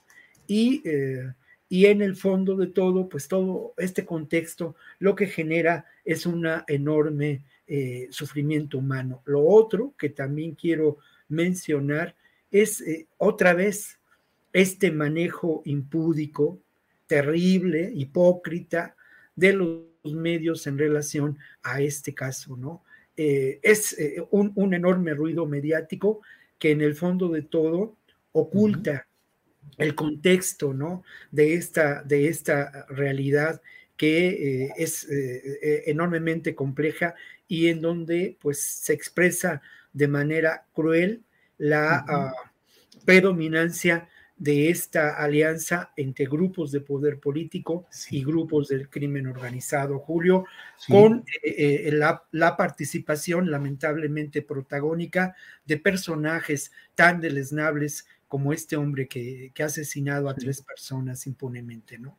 Y, 0.46 0.80
eh, 0.88 1.34
y 1.68 1.84
en 1.84 2.00
el 2.00 2.16
fondo 2.16 2.56
de 2.56 2.68
todo, 2.68 3.10
pues 3.10 3.28
todo 3.28 3.74
este 3.76 4.06
contexto 4.06 4.74
lo 4.98 5.14
que 5.14 5.26
genera 5.26 5.84
es 6.06 6.24
un 6.24 6.48
enorme 6.66 7.44
eh, 7.72 8.08
sufrimiento 8.10 8.78
humano. 8.78 9.22
Lo 9.24 9.46
otro 9.46 9.94
que 9.96 10.08
también 10.10 10.56
quiero 10.56 10.98
mencionar 11.28 12.16
es 12.50 12.80
eh, 12.80 13.06
otra 13.16 13.54
vez 13.54 13.98
este 14.52 14.90
manejo 14.90 15.62
impúdico, 15.64 16.60
terrible, 17.06 17.90
hipócrita 17.94 18.96
de 19.36 19.52
los 19.52 19.80
medios 20.04 20.66
en 20.66 20.78
relación 20.78 21.38
a 21.62 21.80
este 21.80 22.12
caso, 22.12 22.56
¿no? 22.56 22.82
Eh, 23.16 23.60
es 23.62 23.98
eh, 23.98 24.16
un, 24.30 24.74
enorme 24.74 25.14
ruido 25.14 25.46
mediático 25.46 26.20
que 26.58 26.72
en 26.72 26.80
el 26.80 26.94
fondo 26.94 27.28
de 27.28 27.42
todo 27.42 27.96
oculta 28.32 29.06
el 29.78 29.94
contexto, 29.94 30.74
¿no? 30.74 31.04
De 31.30 31.54
esta, 31.54 32.02
de 32.02 32.28
esta 32.28 32.86
realidad 32.88 33.62
que 33.96 34.72
es 34.78 35.06
enormemente 35.10 36.54
compleja 36.54 37.14
y 37.50 37.66
en 37.66 37.80
donde 37.80 38.38
pues 38.40 38.62
se 38.62 38.92
expresa 38.92 39.60
de 39.92 40.06
manera 40.06 40.66
cruel 40.72 41.24
la 41.58 42.04
ah, 42.08 42.32
predominancia 43.04 44.08
de 44.36 44.70
esta 44.70 45.16
alianza 45.16 45.90
entre 45.96 46.26
grupos 46.26 46.70
de 46.70 46.80
poder 46.80 47.18
político 47.18 47.88
y 48.08 48.24
grupos 48.24 48.68
del 48.68 48.88
crimen 48.88 49.26
organizado, 49.26 49.98
Julio, 49.98 50.44
con 50.88 51.24
eh, 51.42 51.88
eh, 51.88 51.92
la, 51.92 52.56
participación 52.56 53.50
lamentablemente 53.50 54.42
protagónica 54.42 55.34
de 55.66 55.76
personajes 55.76 56.70
tan 56.94 57.20
deleznables 57.20 58.06
como 58.28 58.52
este 58.52 58.76
hombre 58.76 59.08
que, 59.08 59.52
ha 59.58 59.64
asesinado 59.64 60.28
a 60.28 60.36
tres 60.36 60.62
personas 60.62 61.26
impunemente, 61.26 61.98
¿no? 61.98 62.16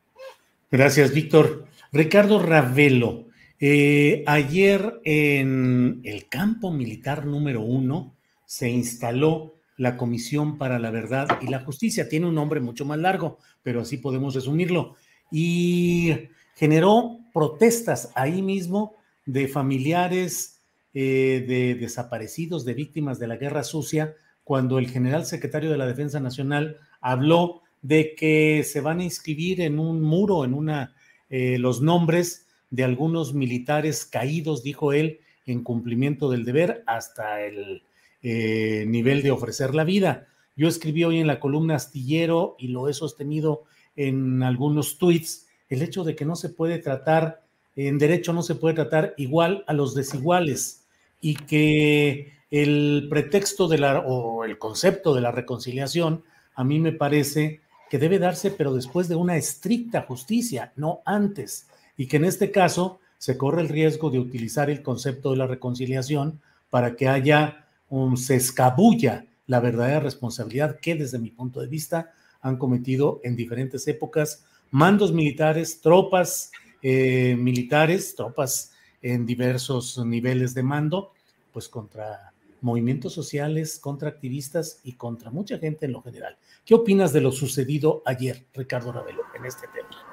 Gracias, 0.70 1.12
Víctor. 1.12 1.66
Ricardo 1.90 2.40
Ravelo, 2.40 3.31
eh, 3.64 4.24
ayer 4.26 5.00
en 5.04 6.00
el 6.02 6.28
campo 6.28 6.72
militar 6.72 7.26
número 7.26 7.60
uno 7.60 8.16
se 8.44 8.68
instaló 8.68 9.54
la 9.76 9.96
Comisión 9.96 10.58
para 10.58 10.80
la 10.80 10.90
Verdad 10.90 11.28
y 11.40 11.46
la 11.46 11.60
Justicia. 11.60 12.08
Tiene 12.08 12.26
un 12.26 12.34
nombre 12.34 12.58
mucho 12.58 12.84
más 12.84 12.98
largo, 12.98 13.38
pero 13.62 13.82
así 13.82 13.98
podemos 13.98 14.34
resumirlo. 14.34 14.96
Y 15.30 16.12
generó 16.56 17.20
protestas 17.32 18.10
ahí 18.16 18.42
mismo 18.42 18.96
de 19.26 19.46
familiares 19.46 20.60
eh, 20.92 21.44
de 21.46 21.76
desaparecidos, 21.76 22.64
de 22.64 22.74
víctimas 22.74 23.20
de 23.20 23.28
la 23.28 23.36
guerra 23.36 23.62
sucia, 23.62 24.16
cuando 24.42 24.80
el 24.80 24.90
general 24.90 25.24
secretario 25.24 25.70
de 25.70 25.78
la 25.78 25.86
Defensa 25.86 26.18
Nacional 26.18 26.78
habló 27.00 27.62
de 27.80 28.16
que 28.16 28.64
se 28.64 28.80
van 28.80 28.98
a 28.98 29.04
inscribir 29.04 29.60
en 29.60 29.78
un 29.78 30.02
muro, 30.02 30.44
en 30.44 30.52
una, 30.52 30.96
eh, 31.30 31.58
los 31.58 31.80
nombres 31.80 32.48
de 32.72 32.84
algunos 32.84 33.34
militares 33.34 34.06
caídos, 34.06 34.62
dijo 34.62 34.94
él, 34.94 35.20
en 35.44 35.62
cumplimiento 35.62 36.30
del 36.30 36.44
deber 36.44 36.82
hasta 36.86 37.42
el 37.42 37.82
eh, 38.22 38.86
nivel 38.88 39.22
de 39.22 39.30
ofrecer 39.30 39.74
la 39.74 39.84
vida. 39.84 40.26
Yo 40.56 40.68
escribí 40.68 41.04
hoy 41.04 41.18
en 41.18 41.26
la 41.26 41.38
columna 41.38 41.76
astillero 41.76 42.56
y 42.58 42.68
lo 42.68 42.88
he 42.88 42.94
sostenido 42.94 43.64
en 43.94 44.42
algunos 44.42 44.96
tweets, 44.96 45.48
el 45.68 45.82
hecho 45.82 46.02
de 46.02 46.16
que 46.16 46.24
no 46.24 46.34
se 46.34 46.48
puede 46.48 46.78
tratar, 46.78 47.42
en 47.76 47.98
derecho 47.98 48.32
no 48.32 48.42
se 48.42 48.54
puede 48.54 48.74
tratar 48.74 49.14
igual 49.18 49.64
a 49.66 49.74
los 49.74 49.94
desiguales 49.94 50.86
y 51.20 51.34
que 51.34 52.32
el 52.50 53.06
pretexto 53.10 53.68
de 53.68 53.78
la, 53.78 54.00
o 54.00 54.44
el 54.44 54.58
concepto 54.58 55.14
de 55.14 55.20
la 55.20 55.30
reconciliación 55.30 56.24
a 56.54 56.64
mí 56.64 56.78
me 56.78 56.92
parece 56.92 57.60
que 57.90 57.98
debe 57.98 58.18
darse, 58.18 58.50
pero 58.50 58.72
después 58.72 59.08
de 59.08 59.16
una 59.16 59.36
estricta 59.36 60.02
justicia, 60.02 60.72
no 60.76 61.02
antes 61.04 61.66
y 61.96 62.06
que 62.06 62.16
en 62.16 62.24
este 62.24 62.50
caso 62.50 63.00
se 63.18 63.36
corre 63.36 63.62
el 63.62 63.68
riesgo 63.68 64.10
de 64.10 64.18
utilizar 64.18 64.70
el 64.70 64.82
concepto 64.82 65.30
de 65.30 65.36
la 65.36 65.46
reconciliación 65.46 66.40
para 66.70 66.96
que 66.96 67.08
haya 67.08 67.68
un, 67.88 68.16
se 68.16 68.36
escabulla 68.36 69.26
la 69.46 69.60
verdadera 69.60 70.00
responsabilidad 70.00 70.80
que 70.80 70.94
desde 70.94 71.18
mi 71.18 71.30
punto 71.30 71.60
de 71.60 71.68
vista 71.68 72.12
han 72.40 72.56
cometido 72.56 73.20
en 73.22 73.36
diferentes 73.36 73.86
épocas 73.86 74.44
mandos 74.70 75.12
militares, 75.12 75.80
tropas 75.80 76.50
eh, 76.82 77.36
militares, 77.38 78.14
tropas 78.16 78.72
en 79.00 79.24
diversos 79.26 79.98
niveles 80.04 80.54
de 80.54 80.62
mando, 80.62 81.12
pues 81.52 81.68
contra 81.68 82.32
movimientos 82.60 83.12
sociales, 83.12 83.78
contra 83.78 84.08
activistas 84.08 84.80
y 84.84 84.94
contra 84.94 85.30
mucha 85.30 85.58
gente 85.58 85.86
en 85.86 85.92
lo 85.92 86.02
general. 86.02 86.36
¿Qué 86.64 86.74
opinas 86.74 87.12
de 87.12 87.20
lo 87.20 87.32
sucedido 87.32 88.02
ayer, 88.06 88.46
Ricardo 88.54 88.92
Ravelo, 88.92 89.22
en 89.36 89.44
este 89.44 89.66
tema? 89.68 90.11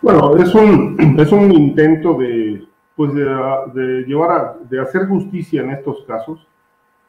Bueno, 0.00 0.36
es 0.36 0.54
un, 0.54 0.96
es 1.18 1.32
un 1.32 1.52
intento 1.52 2.14
de, 2.14 2.66
pues 2.94 3.12
de, 3.14 4.04
llevar 4.06 4.30
a, 4.30 4.56
de 4.68 4.80
hacer 4.80 5.06
justicia 5.06 5.62
en 5.62 5.70
estos 5.70 6.02
casos. 6.04 6.46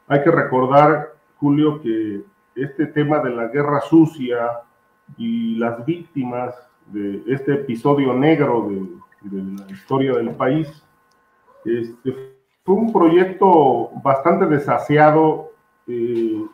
Hay 0.07 0.23
que 0.23 0.31
recordar, 0.31 1.13
Julio, 1.37 1.81
que 1.81 2.23
este 2.55 2.87
tema 2.87 3.19
de 3.19 3.29
la 3.29 3.47
guerra 3.47 3.79
sucia 3.81 4.61
y 5.17 5.55
las 5.55 5.85
víctimas 5.85 6.55
de 6.87 7.23
este 7.27 7.53
episodio 7.53 8.13
negro 8.13 8.67
de, 8.69 8.99
la 9.31 9.71
historia 9.71 10.13
del 10.13 10.31
país, 10.31 10.67
este, 11.65 12.37
fue 12.63 12.75
un 12.75 12.91
proyecto 12.91 13.89
bastante 14.01 14.45
desaseado 14.45 15.51
eh, 15.87 16.45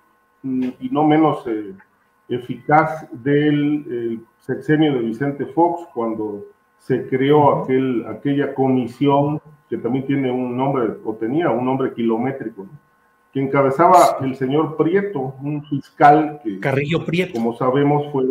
y 0.43 0.89
no 0.91 1.03
menos 1.03 1.45
eh, 1.47 1.75
eficaz 2.29 3.07
del 3.11 4.23
sexenio 4.39 4.93
de 4.93 4.99
Vicente 4.99 5.45
Fox, 5.45 5.87
cuando 5.93 6.45
se 6.79 7.07
creó 7.07 7.63
aquel, 7.63 8.05
aquella 8.07 8.53
comisión 8.53 9.41
que 9.69 9.77
también 9.77 10.05
tiene 10.05 10.31
un 10.31 10.55
nombre, 10.55 10.97
o 11.03 11.15
tenía 11.15 11.49
un 11.49 11.65
nombre 11.65 11.93
kilométrico, 11.93 12.67
que 13.33 13.41
encabezaba 13.41 14.17
el 14.21 14.35
señor 14.35 14.77
Prieto, 14.77 15.35
un 15.41 15.63
fiscal 15.65 16.39
que, 16.43 16.59
Carrillo 16.59 17.05
Prieto. 17.05 17.33
como 17.33 17.55
sabemos, 17.57 18.11
fue 18.11 18.25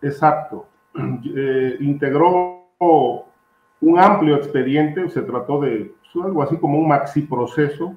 exacto, 0.00 0.66
eh, 1.36 1.76
integró 1.80 2.64
un 2.80 3.98
amplio 3.98 4.36
expediente, 4.36 5.08
se 5.10 5.22
trató 5.22 5.60
de 5.60 5.92
pues, 6.12 6.24
algo 6.24 6.42
así 6.42 6.56
como 6.56 6.78
un 6.78 6.88
maxi 6.88 7.22
proceso, 7.22 7.96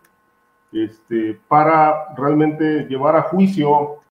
este, 0.72 1.40
para 1.48 2.14
realmente 2.16 2.86
llevar 2.90 3.16
a 3.16 3.24
juicio 3.24 4.02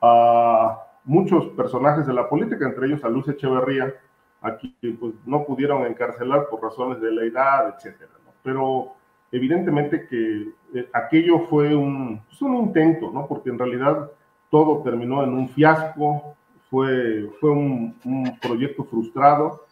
a 0.00 0.78
muchos 1.04 1.46
personajes 1.48 2.06
de 2.06 2.12
la 2.12 2.28
política, 2.28 2.66
entre 2.66 2.86
ellos 2.86 3.04
a 3.04 3.08
Luz 3.08 3.28
Echeverría, 3.28 3.94
aquí 4.40 4.74
pues, 5.00 5.14
no 5.26 5.44
pudieron 5.44 5.86
encarcelar 5.86 6.48
por 6.48 6.62
razones 6.62 7.00
de 7.00 7.10
la 7.10 7.24
edad, 7.24 7.74
etcétera. 7.74 8.10
Pero 8.42 8.92
evidentemente 9.32 10.06
que 10.06 10.52
eh, 10.74 10.88
aquello 10.92 11.40
fue 11.48 11.74
un, 11.74 12.20
pues, 12.28 12.40
un 12.42 12.56
intento, 12.56 13.10
¿no? 13.10 13.26
Porque 13.26 13.50
en 13.50 13.58
realidad 13.58 14.10
todo 14.50 14.82
terminó 14.82 15.22
en 15.24 15.34
un 15.34 15.48
fiasco, 15.48 16.36
fue, 16.70 17.30
fue 17.40 17.50
un, 17.50 17.96
un 18.04 18.38
proyecto 18.40 18.84
frustrado, 18.84 19.64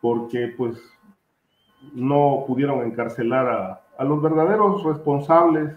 porque 0.00 0.54
pues 0.56 0.80
no 1.92 2.44
pudieron 2.46 2.82
encarcelar 2.82 3.48
a, 3.48 3.80
a 3.98 4.04
los 4.04 4.22
verdaderos 4.22 4.82
responsables 4.84 5.74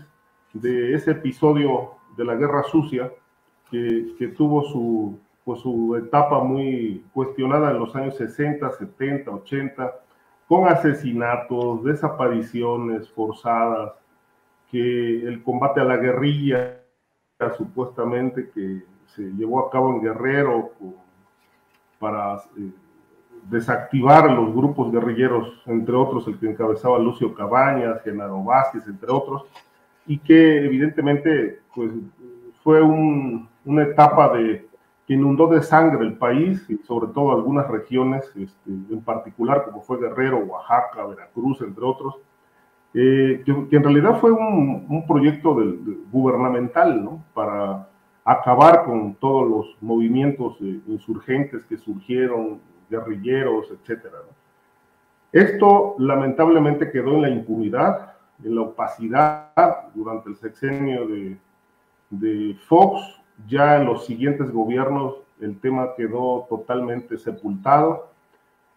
de 0.53 0.93
ese 0.93 1.11
episodio 1.11 1.91
de 2.15 2.25
la 2.25 2.35
guerra 2.35 2.63
sucia 2.63 3.11
que, 4.17 4.27
tuvo 4.27 4.61
su, 4.63 5.19
pues, 5.43 5.59
su 5.61 5.95
etapa 5.95 6.43
muy 6.43 7.03
cuestionada 7.11 7.71
en 7.71 7.79
los 7.79 7.95
años 7.95 8.15
60, 8.17 8.69
70, 8.71 9.31
80, 9.31 9.95
con 10.47 10.67
asesinatos, 10.67 11.83
desapariciones 11.83 13.09
forzadas, 13.09 13.93
que 14.69 15.27
el 15.27 15.41
combate 15.41 15.81
a 15.81 15.85
la 15.85 15.97
guerrilla, 15.97 16.81
supuestamente 17.57 18.49
que 18.51 18.83
se 19.07 19.23
llevó 19.33 19.65
a 19.65 19.69
cabo 19.69 19.89
en 19.89 20.01
Guerrero 20.01 20.71
para 21.99 22.35
eh, 22.57 22.71
desactivar 23.49 24.31
los 24.31 24.53
grupos 24.53 24.91
guerrilleros, 24.91 25.61
entre 25.65 25.95
otros 25.95 26.27
el 26.27 26.39
que 26.39 26.49
encabezaba 26.49 26.99
Lucio 26.99 27.33
Cabañas, 27.33 28.01
Genaro 28.03 28.43
Vázquez, 28.43 28.87
entre 28.87 29.11
otros, 29.11 29.45
y 30.05 30.19
que 30.19 30.65
evidentemente 30.65 31.59
pues, 31.73 31.91
fue 32.63 32.81
un, 32.81 33.49
una 33.65 33.83
etapa 33.83 34.33
de, 34.33 34.67
que 35.05 35.13
inundó 35.13 35.47
de 35.47 35.61
sangre 35.61 36.05
el 36.05 36.17
país 36.17 36.65
y 36.69 36.77
sobre 36.77 37.11
todo 37.13 37.33
algunas 37.33 37.67
regiones, 37.67 38.25
este, 38.35 38.69
en 38.69 39.01
particular 39.01 39.65
como 39.65 39.81
fue 39.81 39.99
Guerrero, 39.99 40.39
Oaxaca, 40.39 41.05
Veracruz, 41.05 41.61
entre 41.61 41.83
otros, 41.83 42.15
eh, 42.93 43.43
que, 43.45 43.75
en 43.75 43.83
realidad 43.83 44.19
fue 44.19 44.31
un, 44.31 45.05
proyecto 45.07 45.57
gubernamental 46.11 47.03
¿no? 47.03 47.23
para 47.33 47.87
acabar 48.23 48.85
con 48.85 49.15
todos 49.15 49.49
los 49.49 49.77
movimientos 49.81 50.57
eh, 50.61 50.79
insurgentes 50.87 51.65
que 51.65 51.77
surgieron 51.77 52.61
guerrilleros, 52.89 53.71
etcétera. 53.71 54.19
Esto 55.31 55.95
lamentablemente 55.97 56.91
quedó 56.91 57.15
en 57.15 57.21
la 57.23 57.29
impunidad, 57.29 58.13
en 58.43 58.55
la 58.55 58.61
opacidad 58.61 59.91
durante 59.95 60.29
el 60.29 60.35
sexenio 60.35 61.07
de, 61.07 61.37
de 62.19 62.55
Fox. 62.67 63.01
Ya 63.47 63.77
en 63.77 63.85
los 63.85 64.05
siguientes 64.05 64.51
gobiernos 64.51 65.15
el 65.41 65.59
tema 65.59 65.95
quedó 65.95 66.45
totalmente 66.49 67.17
sepultado. 67.17 68.09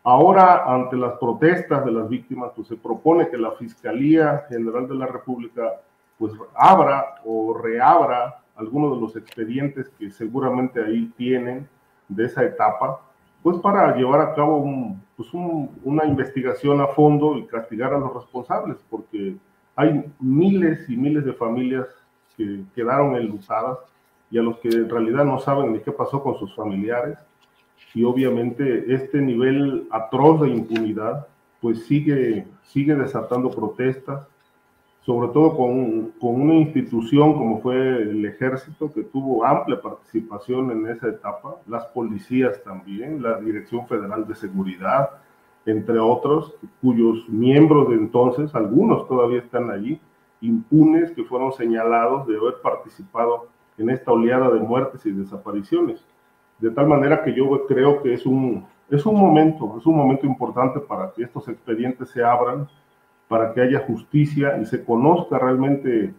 Ahora, 0.03 0.65
ante 0.73 0.97
las 0.97 1.15
protestas 1.15 1.85
de 1.85 1.93
las 1.93 2.09
víctimas, 2.09 2.53
pues 2.55 2.69
se 2.69 2.77
propone 2.77 3.29
que 3.29 3.37
la 3.37 3.53
Fiscalía 3.53 4.47
General 4.49 4.89
de 4.89 4.95
la 4.95 5.07
República 5.07 5.81
pues 6.19 6.33
abra 6.55 7.17
o 7.25 7.53
reabra 7.55 8.43
algunos 8.55 8.95
de 8.95 9.01
los 9.01 9.17
expedientes 9.17 9.89
que 9.99 10.11
seguramente 10.11 10.83
ahí 10.83 11.13
tienen 11.17 11.69
de 12.09 12.25
esa 12.25 12.45
etapa 12.45 13.01
pues 13.47 13.59
para 13.59 13.95
llevar 13.95 14.21
a 14.21 14.35
cabo 14.35 14.97
pues 15.17 15.29
una 15.33 16.05
investigación 16.05 16.81
a 16.81 16.89
fondo 16.89 17.39
y 17.39 17.47
castigar 17.47 17.95
a 17.95 17.99
los 17.99 18.13
responsables, 18.13 18.77
porque 18.91 19.37
hay 19.77 20.05
miles 20.19 20.91
y 20.91 20.97
miles 20.97 21.25
de 21.25 21.33
familias 21.33 21.87
que 22.37 22.63
quedaron 22.75 23.17
enlutadas 23.17 23.79
y 24.31 24.39
a 24.39 24.43
los 24.43 24.59
que 24.59 24.69
en 24.69 24.89
realidad 24.89 25.25
no 25.25 25.39
saben 25.39 25.73
ni 25.73 25.81
qué 25.81 25.93
pasó 25.93 26.23
con 26.23 26.39
sus 26.39 26.55
familiares. 26.55 27.19
Y 27.95 28.05
obviamente 28.05 28.93
este 28.93 29.21
nivel 29.21 29.87
atroz 29.91 30.43
de 30.43 30.51
impunidad 30.51 31.27
pues 31.61 31.87
sigue, 31.87 32.47
sigue 32.65 32.95
desatando 32.95 33.51
protestas, 33.51 34.27
sobre 35.05 35.29
todo 35.29 35.57
con, 35.57 36.13
con, 36.21 36.41
una 36.41 36.55
institución 36.55 37.35
como 37.35 37.61
fue 37.61 37.77
el 37.77 38.25
ejército, 38.27 38.93
que 38.93 39.05
tuvo 39.05 39.45
amplia 39.45 39.81
participación 39.81 40.71
en 40.73 40.89
esa 40.89 41.09
etapa, 41.09 41.57
las 41.67 41.87
policías 41.87 42.63
también, 42.65 43.23
la 43.23 43.41
Dirección 43.41 43.87
Federal 43.87 44.27
de 44.27 44.35
Seguridad, 44.35 45.11
entre 45.65 45.99
otros, 45.99 46.55
cuyos 46.81 47.29
miembros 47.29 47.89
de 47.89 47.97
entonces, 47.97 48.55
algunos 48.55 49.09
todavía 49.09 49.41
están 49.41 49.71
allí, 49.71 50.01
impunes 50.41 51.11
que 51.13 51.25
fueron 51.25 51.53
señalados 51.53 52.27
de 52.27 52.37
haber 52.37 52.61
participado 52.63 53.49
en 53.79 53.91
esta 53.91 54.13
oleada 54.13 54.51
de 54.51 54.61
muertes 54.61 55.05
y 55.07 55.13
desapariciones. 55.13 56.05
De 56.59 56.71
tal 56.71 56.87
manera 56.87 57.23
que 57.23 57.35
yo 57.35 57.67
creo 57.67 58.03
que 58.03 58.15
es 58.15 58.25
un, 58.25 58.67
es 58.91 59.05
un 59.05 59.17
momento, 59.17 59.77
es 59.79 59.87
un 59.87 59.97
momento 59.97 60.27
importante 60.27 60.81
para 60.81 61.13
que 61.13 61.25
estos 61.25 61.49
expedientes 61.49 62.11
se 62.11 62.25
abran, 62.25 62.69
para 63.29 63.53
que 63.53 63.61
haya 63.61 63.81
justicia 63.81 64.59
y 64.59 64.67
se 64.67 64.85
conozca 64.85 65.39
realmente 65.39 66.15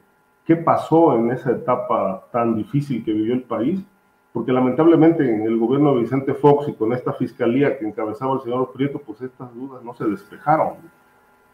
qué 0.45 0.55
pasó 0.55 1.15
en 1.15 1.31
esa 1.31 1.51
etapa 1.51 2.27
tan 2.31 2.55
difícil 2.55 3.03
que 3.03 3.13
vivió 3.13 3.33
el 3.33 3.43
país, 3.43 3.83
porque 4.31 4.51
lamentablemente 4.51 5.27
en 5.27 5.41
el 5.41 5.57
gobierno 5.57 5.95
de 5.95 6.01
Vicente 6.01 6.33
Fox 6.33 6.67
y 6.67 6.73
con 6.73 6.93
esta 6.93 7.13
fiscalía 7.13 7.77
que 7.77 7.87
encabezaba 7.87 8.35
el 8.35 8.41
señor 8.41 8.71
Prieto, 8.71 8.99
pues 8.99 9.21
estas 9.21 9.53
dudas 9.55 9.83
no 9.83 9.93
se 9.93 10.05
despejaron. 10.05 10.75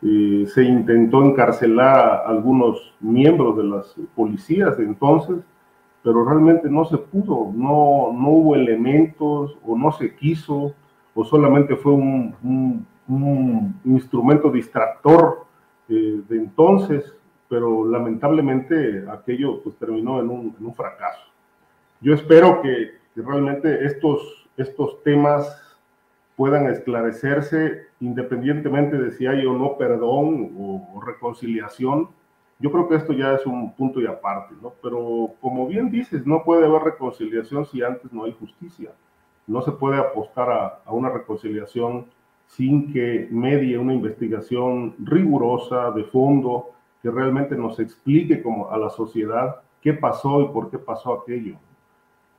Se 0.03 0.63
intentó 0.63 1.23
encarcelar 1.23 1.97
a 1.97 2.15
algunos 2.27 2.93
miembros 2.99 3.55
de 3.55 3.63
las 3.63 3.95
policías 4.15 4.77
de 4.77 4.83
entonces, 4.83 5.37
pero 6.03 6.25
realmente 6.25 6.69
no 6.69 6.83
se 6.83 6.97
pudo, 6.97 7.53
no, 7.55 8.11
no 8.11 8.29
hubo 8.29 8.55
elementos 8.55 9.57
o 9.65 9.77
no 9.77 9.93
se 9.93 10.13
quiso, 10.13 10.75
o 11.15 11.23
solamente 11.23 11.77
fue 11.77 11.93
un, 11.93 12.85
instrumento 13.85 14.49
distractor 14.49 15.45
eh, 15.87 16.21
de 16.27 16.37
entonces, 16.37 17.15
pero 17.47 17.85
lamentablemente 17.85 19.05
aquello 19.09 19.61
pues 19.63 19.77
terminó 19.77 20.19
en 20.19 20.29
un, 20.29 20.55
en 20.59 20.65
un 20.65 20.73
fracaso. 20.73 21.21
Yo 22.01 22.13
espero 22.13 22.61
que, 22.61 22.91
que, 23.15 23.21
realmente 23.21 23.85
estos, 23.85 24.49
estos 24.57 25.01
temas 25.03 25.72
puedan 26.35 26.67
esclarecerse 26.67 27.87
independientemente 27.99 28.97
de 28.97 29.11
si 29.11 29.27
hay 29.27 29.45
o 29.45 29.53
no 29.53 29.77
perdón 29.77 30.51
o, 30.57 31.01
reconciliación. 31.05 32.09
Yo 32.59 32.71
creo 32.71 32.87
que 32.87 32.95
esto 32.95 33.13
ya 33.13 33.33
es 33.33 33.45
un 33.45 33.73
punto 33.73 33.99
y 34.01 34.07
aparte, 34.07 34.55
¿no? 34.61 34.73
Pero 34.81 35.33
como 35.41 35.67
bien 35.67 35.89
dices, 35.91 36.25
no 36.25 36.43
puede 36.43 36.65
haber 36.65 36.83
reconciliación 36.83 37.65
si 37.65 37.83
antes 37.83 38.11
no 38.13 38.23
hay 38.23 38.33
justicia. 38.33 38.91
No 39.47 39.61
se 39.61 39.71
puede 39.71 39.97
apostar 39.97 40.49
a, 40.49 40.79
a 40.85 40.93
una 40.93 41.09
reconciliación 41.09 42.05
sin 42.47 42.93
que 42.93 43.27
medie 43.31 43.77
una 43.77 43.93
investigación 43.93 44.95
rigurosa, 44.99 45.91
de 45.91 46.03
fondo, 46.05 46.69
que 47.01 47.11
realmente 47.11 47.55
nos 47.55 47.79
explique 47.79 48.41
como 48.41 48.71
a 48.71 48.77
la 48.77 48.89
sociedad 48.89 49.61
qué 49.81 49.93
pasó 49.93 50.41
y 50.41 50.47
por 50.47 50.69
qué 50.69 50.77
pasó 50.77 51.13
aquello. 51.13 51.57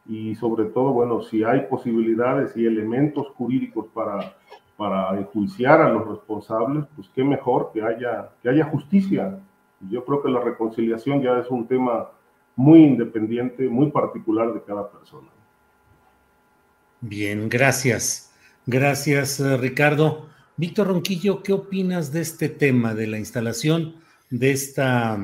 Y 0.06 0.34
sobre 0.34 0.66
todo, 0.66 0.92
bueno, 0.92 1.22
si 1.22 1.44
hay 1.44 1.62
posibilidades 1.62 2.56
y 2.56 2.66
elementos 2.66 3.28
jurídicos 3.28 3.86
para, 3.94 4.36
para 4.76 5.18
enjuiciar 5.18 5.80
a 5.80 5.88
los 5.88 6.06
responsables, 6.06 6.84
pues 6.94 7.08
qué 7.14 7.24
mejor 7.24 7.70
que 7.72 7.82
haya, 7.82 8.30
que 8.42 8.50
haya 8.50 8.64
justicia. 8.66 9.38
Yo 9.90 10.04
creo 10.04 10.22
que 10.22 10.28
la 10.28 10.40
reconciliación 10.40 11.22
ya 11.22 11.38
es 11.38 11.50
un 11.50 11.66
tema 11.66 12.10
muy 12.56 12.84
independiente, 12.84 13.68
muy 13.68 13.90
particular 13.90 14.52
de 14.52 14.62
cada 14.62 14.90
persona. 14.90 15.28
Bien, 17.00 17.48
gracias. 17.48 18.32
Gracias, 18.66 19.40
eh, 19.40 19.56
Ricardo. 19.56 20.28
Víctor 20.56 20.86
Ronquillo, 20.88 21.42
¿qué 21.42 21.52
opinas 21.52 22.12
de 22.12 22.20
este 22.20 22.48
tema, 22.48 22.94
de 22.94 23.06
la 23.06 23.18
instalación 23.18 23.96
de 24.30 24.52
esta... 24.52 25.18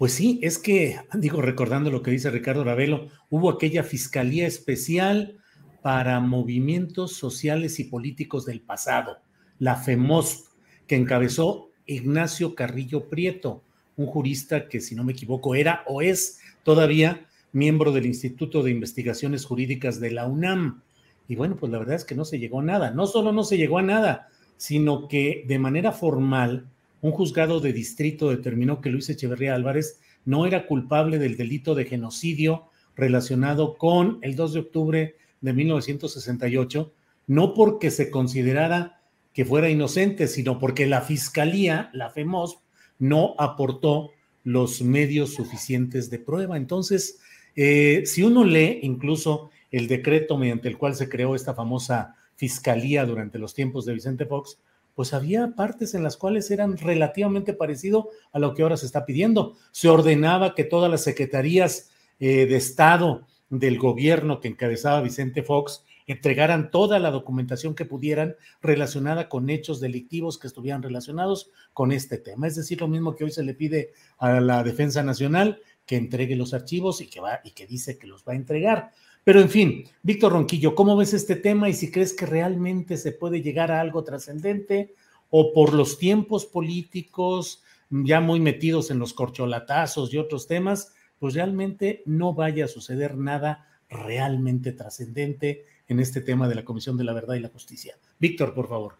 Pues 0.00 0.14
sí, 0.14 0.40
es 0.42 0.58
que, 0.58 0.98
digo, 1.12 1.42
recordando 1.42 1.90
lo 1.90 2.02
que 2.02 2.10
dice 2.10 2.30
Ricardo 2.30 2.64
Ravelo, 2.64 3.08
hubo 3.28 3.50
aquella 3.50 3.82
Fiscalía 3.82 4.46
Especial 4.46 5.36
para 5.82 6.20
Movimientos 6.20 7.12
Sociales 7.12 7.78
y 7.80 7.84
Políticos 7.84 8.46
del 8.46 8.62
Pasado, 8.62 9.18
la 9.58 9.76
FEMOS, 9.76 10.52
que 10.86 10.96
encabezó 10.96 11.68
Ignacio 11.84 12.54
Carrillo 12.54 13.10
Prieto, 13.10 13.62
un 13.98 14.06
jurista 14.06 14.68
que, 14.68 14.80
si 14.80 14.94
no 14.94 15.04
me 15.04 15.12
equivoco, 15.12 15.54
era 15.54 15.84
o 15.86 16.00
es 16.00 16.40
todavía 16.62 17.26
miembro 17.52 17.92
del 17.92 18.06
Instituto 18.06 18.62
de 18.62 18.70
Investigaciones 18.70 19.44
Jurídicas 19.44 20.00
de 20.00 20.12
la 20.12 20.26
UNAM. 20.26 20.80
Y 21.28 21.36
bueno, 21.36 21.58
pues 21.58 21.70
la 21.70 21.78
verdad 21.78 21.96
es 21.96 22.06
que 22.06 22.14
no 22.14 22.24
se 22.24 22.38
llegó 22.38 22.60
a 22.60 22.64
nada. 22.64 22.90
No 22.90 23.06
solo 23.06 23.32
no 23.32 23.44
se 23.44 23.58
llegó 23.58 23.76
a 23.76 23.82
nada, 23.82 24.28
sino 24.56 25.08
que 25.08 25.44
de 25.46 25.58
manera 25.58 25.92
formal 25.92 26.70
un 27.00 27.12
juzgado 27.12 27.60
de 27.60 27.72
distrito 27.72 28.30
determinó 28.30 28.80
que 28.80 28.90
Luis 28.90 29.08
Echeverría 29.08 29.54
Álvarez 29.54 30.00
no 30.24 30.46
era 30.46 30.66
culpable 30.66 31.18
del 31.18 31.36
delito 31.36 31.74
de 31.74 31.86
genocidio 31.86 32.66
relacionado 32.94 33.78
con 33.78 34.18
el 34.22 34.36
2 34.36 34.52
de 34.52 34.60
octubre 34.60 35.16
de 35.40 35.52
1968, 35.52 36.92
no 37.26 37.54
porque 37.54 37.90
se 37.90 38.10
considerara 38.10 39.00
que 39.32 39.44
fuera 39.44 39.70
inocente, 39.70 40.26
sino 40.28 40.58
porque 40.58 40.86
la 40.86 41.00
fiscalía, 41.00 41.90
la 41.92 42.10
FEMOS, 42.10 42.58
no 42.98 43.34
aportó 43.38 44.10
los 44.44 44.82
medios 44.82 45.34
suficientes 45.34 46.10
de 46.10 46.18
prueba. 46.18 46.56
Entonces, 46.56 47.20
eh, 47.56 48.02
si 48.04 48.22
uno 48.22 48.44
lee 48.44 48.80
incluso 48.82 49.50
el 49.70 49.86
decreto 49.86 50.36
mediante 50.36 50.68
el 50.68 50.78
cual 50.78 50.94
se 50.94 51.08
creó 51.08 51.34
esta 51.34 51.54
famosa 51.54 52.16
fiscalía 52.36 53.04
durante 53.04 53.38
los 53.38 53.54
tiempos 53.54 53.84
de 53.84 53.94
Vicente 53.94 54.26
Fox, 54.26 54.58
pues 54.94 55.14
había 55.14 55.54
partes 55.54 55.94
en 55.94 56.02
las 56.02 56.16
cuales 56.16 56.50
eran 56.50 56.76
relativamente 56.76 57.52
parecido 57.52 58.10
a 58.32 58.38
lo 58.38 58.54
que 58.54 58.62
ahora 58.62 58.76
se 58.76 58.86
está 58.86 59.06
pidiendo. 59.06 59.56
Se 59.70 59.88
ordenaba 59.88 60.54
que 60.54 60.64
todas 60.64 60.90
las 60.90 61.02
secretarías 61.02 61.90
eh, 62.18 62.46
de 62.46 62.56
Estado 62.56 63.26
del 63.48 63.78
gobierno 63.78 64.40
que 64.40 64.48
encabezaba 64.48 65.00
Vicente 65.00 65.42
Fox 65.42 65.84
entregaran 66.06 66.70
toda 66.70 66.98
la 66.98 67.10
documentación 67.10 67.74
que 67.74 67.84
pudieran 67.84 68.36
relacionada 68.60 69.28
con 69.28 69.48
hechos 69.48 69.80
delictivos 69.80 70.38
que 70.38 70.48
estuvieran 70.48 70.82
relacionados 70.82 71.50
con 71.72 71.92
este 71.92 72.18
tema. 72.18 72.46
Es 72.46 72.56
decir, 72.56 72.80
lo 72.80 72.88
mismo 72.88 73.14
que 73.14 73.24
hoy 73.24 73.30
se 73.30 73.44
le 73.44 73.54
pide 73.54 73.92
a 74.18 74.40
la 74.40 74.62
Defensa 74.64 75.02
Nacional, 75.02 75.60
que 75.86 75.96
entregue 75.96 76.36
los 76.36 76.54
archivos 76.54 77.00
y 77.00 77.08
que 77.08 77.20
va 77.20 77.40
y 77.44 77.52
que 77.52 77.66
dice 77.66 77.98
que 77.98 78.06
los 78.06 78.24
va 78.24 78.32
a 78.32 78.36
entregar. 78.36 78.92
Pero 79.24 79.40
en 79.40 79.50
fin, 79.50 79.84
Víctor 80.02 80.32
Ronquillo, 80.32 80.74
¿cómo 80.74 80.96
ves 80.96 81.12
este 81.14 81.36
tema 81.36 81.68
y 81.68 81.74
si 81.74 81.90
crees 81.90 82.12
que 82.12 82.26
realmente 82.26 82.96
se 82.96 83.12
puede 83.12 83.42
llegar 83.42 83.70
a 83.70 83.80
algo 83.80 84.02
trascendente 84.02 84.94
o 85.28 85.52
por 85.52 85.74
los 85.74 85.98
tiempos 85.98 86.46
políticos 86.46 87.62
ya 87.90 88.20
muy 88.20 88.40
metidos 88.40 88.90
en 88.90 88.98
los 88.98 89.12
corcholatazos 89.12 90.12
y 90.14 90.18
otros 90.18 90.46
temas, 90.46 90.94
pues 91.18 91.34
realmente 91.34 92.02
no 92.06 92.34
vaya 92.34 92.64
a 92.64 92.68
suceder 92.68 93.16
nada 93.16 93.66
realmente 93.88 94.72
trascendente 94.72 95.66
en 95.88 96.00
este 96.00 96.20
tema 96.20 96.48
de 96.48 96.54
la 96.54 96.64
Comisión 96.64 96.96
de 96.96 97.04
la 97.04 97.12
Verdad 97.12 97.34
y 97.34 97.40
la 97.40 97.48
Justicia. 97.48 97.96
Víctor, 98.18 98.54
por 98.54 98.68
favor. 98.68 98.94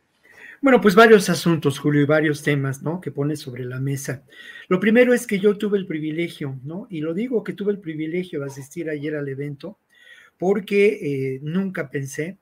Bueno, 0.60 0.80
pues 0.80 0.94
varios 0.94 1.30
asuntos, 1.30 1.78
Julio, 1.78 2.02
y 2.02 2.06
varios 2.06 2.42
temas, 2.42 2.82
¿no? 2.82 3.00
Que 3.00 3.10
pone 3.10 3.36
sobre 3.36 3.64
la 3.64 3.80
mesa. 3.80 4.24
Lo 4.68 4.78
primero 4.78 5.14
es 5.14 5.26
que 5.26 5.38
yo 5.38 5.56
tuve 5.56 5.78
el 5.78 5.86
privilegio, 5.86 6.58
¿no? 6.64 6.86
Y 6.90 7.00
lo 7.00 7.14
digo 7.14 7.42
que 7.42 7.54
tuve 7.54 7.72
el 7.72 7.78
privilegio 7.78 8.40
de 8.40 8.46
asistir 8.46 8.90
ayer 8.90 9.16
al 9.16 9.28
evento 9.28 9.78
porque 10.40 11.34
eh, 11.34 11.40
nunca 11.42 11.90
pensé 11.90 12.38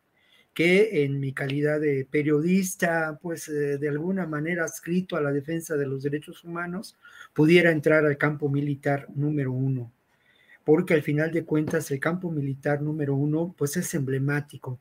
que 0.55 1.03
en 1.03 1.19
mi 1.19 1.33
calidad 1.33 1.81
de 1.81 2.07
periodista, 2.09 3.19
pues 3.21 3.49
eh, 3.49 3.77
de 3.77 3.89
alguna 3.89 4.25
manera 4.25 4.63
adscrito 4.63 5.17
a 5.17 5.21
la 5.21 5.33
defensa 5.33 5.77
de 5.77 5.87
los 5.87 6.05
derechos 6.05 6.45
humanos, 6.45 6.97
pudiera 7.33 7.73
entrar 7.73 8.07
al 8.07 8.17
campo 8.17 8.49
militar 8.49 9.09
número 9.17 9.51
uno. 9.51 9.93
Porque 10.63 10.95
al 10.95 11.03
final 11.03 11.33
de 11.33 11.45
cuentas 11.45 11.91
el 11.91 11.99
campo 11.99 12.31
militar 12.31 12.83
número 12.83 13.17
uno, 13.17 13.53
pues 13.59 13.77
es 13.77 13.93
emblemático 13.95 14.79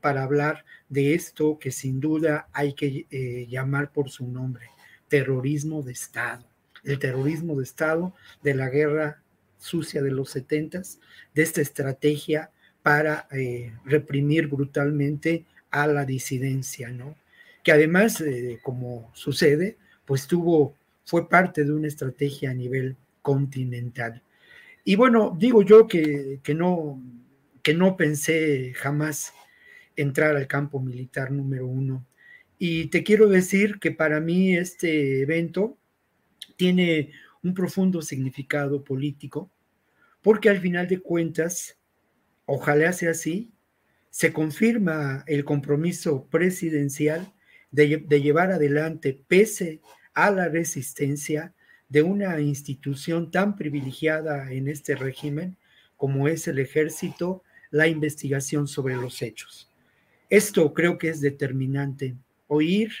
para 0.00 0.22
hablar 0.22 0.64
de 0.88 1.14
esto 1.14 1.58
que 1.58 1.70
sin 1.70 2.00
duda 2.00 2.48
hay 2.54 2.72
que 2.72 3.06
eh, 3.10 3.46
llamar 3.50 3.92
por 3.92 4.08
su 4.08 4.26
nombre, 4.26 4.70
terrorismo 5.08 5.82
de 5.82 5.92
Estado. 5.92 6.46
El 6.82 6.98
terrorismo 6.98 7.56
de 7.56 7.64
Estado 7.64 8.14
de 8.42 8.54
la 8.54 8.70
guerra 8.70 9.22
sucia 9.58 10.02
de 10.02 10.10
los 10.10 10.30
setentas, 10.30 11.00
de 11.34 11.42
esta 11.42 11.60
estrategia 11.60 12.50
para 12.82 13.28
eh, 13.32 13.72
reprimir 13.84 14.46
brutalmente 14.46 15.44
a 15.70 15.86
la 15.86 16.04
disidencia, 16.04 16.88
¿no? 16.90 17.16
Que 17.62 17.72
además, 17.72 18.20
eh, 18.20 18.60
como 18.62 19.10
sucede, 19.14 19.76
pues 20.04 20.26
tuvo, 20.26 20.74
fue 21.04 21.28
parte 21.28 21.64
de 21.64 21.72
una 21.72 21.88
estrategia 21.88 22.50
a 22.50 22.54
nivel 22.54 22.96
continental. 23.20 24.22
Y 24.84 24.96
bueno, 24.96 25.36
digo 25.38 25.62
yo 25.62 25.86
que, 25.86 26.40
que, 26.42 26.54
no, 26.54 27.02
que 27.62 27.74
no 27.74 27.96
pensé 27.96 28.72
jamás 28.74 29.34
entrar 29.96 30.36
al 30.36 30.46
campo 30.46 30.80
militar 30.80 31.30
número 31.30 31.66
uno. 31.66 32.06
Y 32.58 32.86
te 32.86 33.02
quiero 33.02 33.28
decir 33.28 33.78
que 33.78 33.90
para 33.90 34.20
mí 34.20 34.56
este 34.56 35.20
evento 35.20 35.76
tiene 36.56 37.12
un 37.42 37.54
profundo 37.54 38.02
significado 38.02 38.84
político, 38.84 39.50
porque 40.22 40.48
al 40.48 40.60
final 40.60 40.88
de 40.88 41.00
cuentas, 41.00 41.78
ojalá 42.46 42.92
sea 42.92 43.10
así, 43.10 43.52
se 44.10 44.32
confirma 44.32 45.24
el 45.26 45.44
compromiso 45.44 46.26
presidencial 46.28 47.32
de, 47.70 48.06
llevar 48.20 48.50
adelante, 48.50 49.22
pese 49.28 49.80
a 50.14 50.30
la 50.30 50.48
resistencia 50.48 51.54
de 51.88 52.02
una 52.02 52.40
institución 52.40 53.30
tan 53.30 53.56
privilegiada 53.56 54.52
en 54.52 54.68
este 54.68 54.94
régimen 54.96 55.56
como 55.96 56.28
es 56.28 56.48
el 56.48 56.58
ejército, 56.58 57.42
la 57.70 57.88
investigación 57.88 58.68
sobre 58.68 58.94
los 58.96 59.20
hechos. 59.20 59.70
Esto 60.30 60.72
creo 60.72 60.96
que 60.96 61.08
es 61.08 61.20
determinante. 61.20 62.14
Oír 62.46 62.92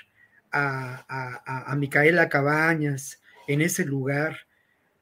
a, 0.50 1.04
a, 1.08 1.72
a 1.72 1.76
Micaela 1.76 2.28
Cabañas 2.28 3.20
en 3.48 3.62
ese 3.62 3.84
lugar 3.84 4.36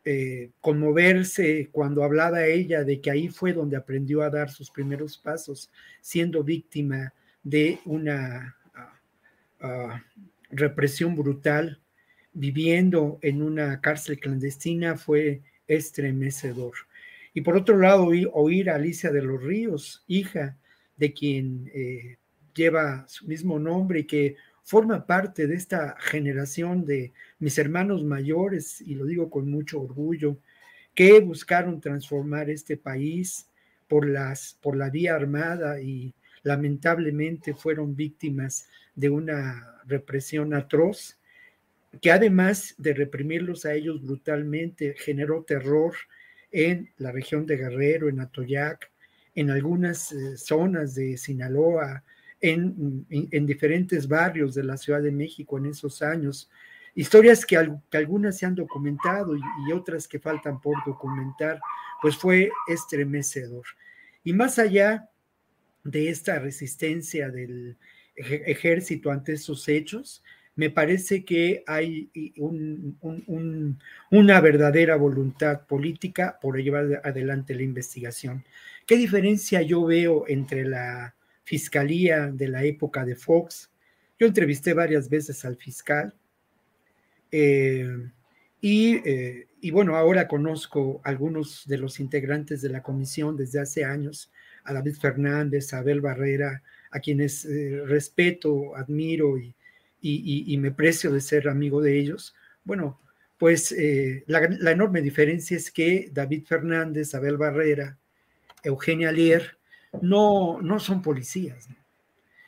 eh, 0.04 0.52
conmoverse 0.60 1.68
cuando 1.72 2.04
hablaba 2.04 2.46
ella 2.46 2.84
de 2.84 3.00
que 3.00 3.10
ahí 3.10 3.28
fue 3.28 3.52
donde 3.52 3.76
aprendió 3.76 4.22
a 4.22 4.30
dar 4.30 4.50
sus 4.50 4.70
primeros 4.70 5.18
pasos, 5.18 5.68
siendo 6.00 6.44
víctima 6.44 7.12
de 7.42 7.80
una 7.84 8.56
ah, 8.72 9.00
ah, 9.60 10.04
represión 10.50 11.16
brutal, 11.16 11.80
viviendo 12.32 13.18
en 13.20 13.42
una 13.42 13.80
cárcel 13.80 14.20
clandestina, 14.20 14.96
fue 14.96 15.42
estremecedor. 15.66 16.74
Y 17.34 17.40
por 17.40 17.56
otro 17.56 17.76
lado, 17.76 18.06
oír, 18.32 18.70
a 18.70 18.76
Alicia 18.76 19.10
de 19.10 19.22
los 19.22 19.42
Ríos, 19.42 20.04
hija 20.06 20.56
de 20.96 21.12
quien 21.12 21.68
eh, 21.74 22.16
lleva 22.54 23.04
su 23.08 23.26
mismo 23.26 23.58
nombre 23.58 24.00
y 24.00 24.04
que 24.04 24.36
forma 24.62 25.04
parte 25.04 25.48
de 25.48 25.56
esta 25.56 25.96
generación 25.98 26.84
de 26.84 27.12
mis 27.38 27.58
hermanos 27.58 28.04
mayores, 28.04 28.80
y 28.80 28.94
lo 28.94 29.04
digo 29.04 29.30
con 29.30 29.50
mucho 29.50 29.80
orgullo, 29.80 30.38
que 30.94 31.20
buscaron 31.20 31.80
transformar 31.80 32.48
este 32.50 32.76
país 32.76 33.48
por, 33.88 34.08
las, 34.08 34.58
por 34.62 34.76
la 34.76 34.90
vía 34.90 35.14
armada 35.14 35.80
y 35.80 36.14
lamentablemente 36.42 37.54
fueron 37.54 37.94
víctimas 37.94 38.68
de 38.94 39.10
una 39.10 39.80
represión 39.86 40.54
atroz, 40.54 41.18
que 42.00 42.10
además 42.10 42.74
de 42.78 42.94
reprimirlos 42.94 43.64
a 43.64 43.74
ellos 43.74 44.02
brutalmente, 44.02 44.94
generó 44.98 45.44
terror 45.44 45.94
en 46.52 46.90
la 46.98 47.12
región 47.12 47.46
de 47.46 47.56
Guerrero, 47.56 48.08
en 48.08 48.20
Atoyac, 48.20 48.90
en 49.34 49.50
algunas 49.50 50.12
eh, 50.12 50.36
zonas 50.36 50.94
de 50.94 51.16
Sinaloa, 51.16 52.02
en, 52.40 53.06
diferentes 53.46 54.06
barrios 54.08 54.54
de 54.54 54.64
la 54.64 54.76
Ciudad 54.76 55.02
de 55.02 55.10
México 55.10 55.58
en 55.58 55.66
esos 55.66 56.02
años. 56.02 56.50
Historias 56.96 57.46
que, 57.46 57.56
algunas 57.92 58.36
se 58.36 58.46
han 58.46 58.56
documentado 58.56 59.36
y, 59.36 59.72
otras 59.72 60.08
que 60.08 60.18
faltan 60.18 60.60
por 60.60 60.74
documentar, 60.84 61.60
pues 62.02 62.16
fue 62.16 62.50
estremecedor. 62.66 63.64
Y 64.24 64.32
más 64.32 64.58
allá 64.58 65.08
de 65.84 66.08
esta 66.08 66.40
resistencia 66.40 67.30
del 67.30 67.76
ejército 68.16 69.12
ante 69.12 69.34
esos 69.34 69.68
hechos, 69.68 70.24
me 70.56 70.70
parece 70.70 71.24
que 71.24 71.62
hay 71.66 72.10
una 74.10 74.40
verdadera 74.40 74.96
voluntad 74.96 75.66
política 75.66 76.38
por 76.40 76.60
llevar 76.60 77.02
adelante 77.04 77.54
la 77.54 77.62
investigación. 77.62 78.42
¿Qué 78.86 78.96
diferencia 78.96 79.62
yo 79.62 79.84
veo 79.84 80.24
entre 80.26 80.64
la 80.64 81.14
fiscalía 81.46 82.26
de 82.26 82.48
la 82.48 82.64
época 82.64 83.04
de 83.04 83.14
Fox. 83.14 83.70
Yo 84.18 84.26
entrevisté 84.26 84.74
varias 84.74 85.08
veces 85.08 85.44
al 85.44 85.56
fiscal 85.56 86.12
eh, 87.30 88.10
eh, 88.62 89.46
y, 89.60 89.70
bueno, 89.70 89.96
ahora 89.96 90.28
conozco 90.28 91.00
algunos 91.04 91.64
de 91.66 91.78
los 91.78 92.00
integrantes 92.00 92.62
de 92.62 92.68
la 92.68 92.82
comisión 92.82 93.36
desde 93.36 93.60
hace 93.60 93.84
años, 93.84 94.32
a 94.64 94.72
David 94.72 94.96
Fernández, 94.96 95.72
a 95.72 95.78
Abel 95.78 96.00
Barrera, 96.00 96.62
a 96.90 97.00
quienes 97.00 97.44
eh, 97.44 97.82
respeto, 97.86 98.74
admiro 98.76 99.38
y, 99.38 99.54
y, 100.00 100.56
me 100.58 100.70
precio 100.70 101.12
de 101.12 101.20
ser 101.20 101.48
amigo 101.48 101.80
de 101.80 101.98
ellos. 101.98 102.34
Bueno, 102.64 103.00
pues 103.38 103.74
la, 104.26 104.48
la, 104.60 104.70
enorme 104.70 105.02
diferencia 105.02 105.56
es 105.56 105.70
que 105.70 106.10
David 106.12 106.44
Fernández, 106.46 107.14
Abel 107.14 107.36
Barrera, 107.36 107.98
Eugenia 108.62 109.12
Lier, 109.12 109.58
no, 110.00 110.60
no 110.62 110.78
son 110.78 111.02
policías. 111.02 111.68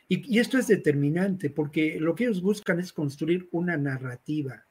Y, 0.08 0.38
esto 0.38 0.58
es 0.58 0.66
determinante 0.66 1.50
porque 1.50 2.00
lo 2.00 2.14
que 2.14 2.24
ellos 2.24 2.40
buscan 2.40 2.80
es 2.80 2.92
construir 2.92 3.48
una 3.52 3.76
narrativa 3.76 4.64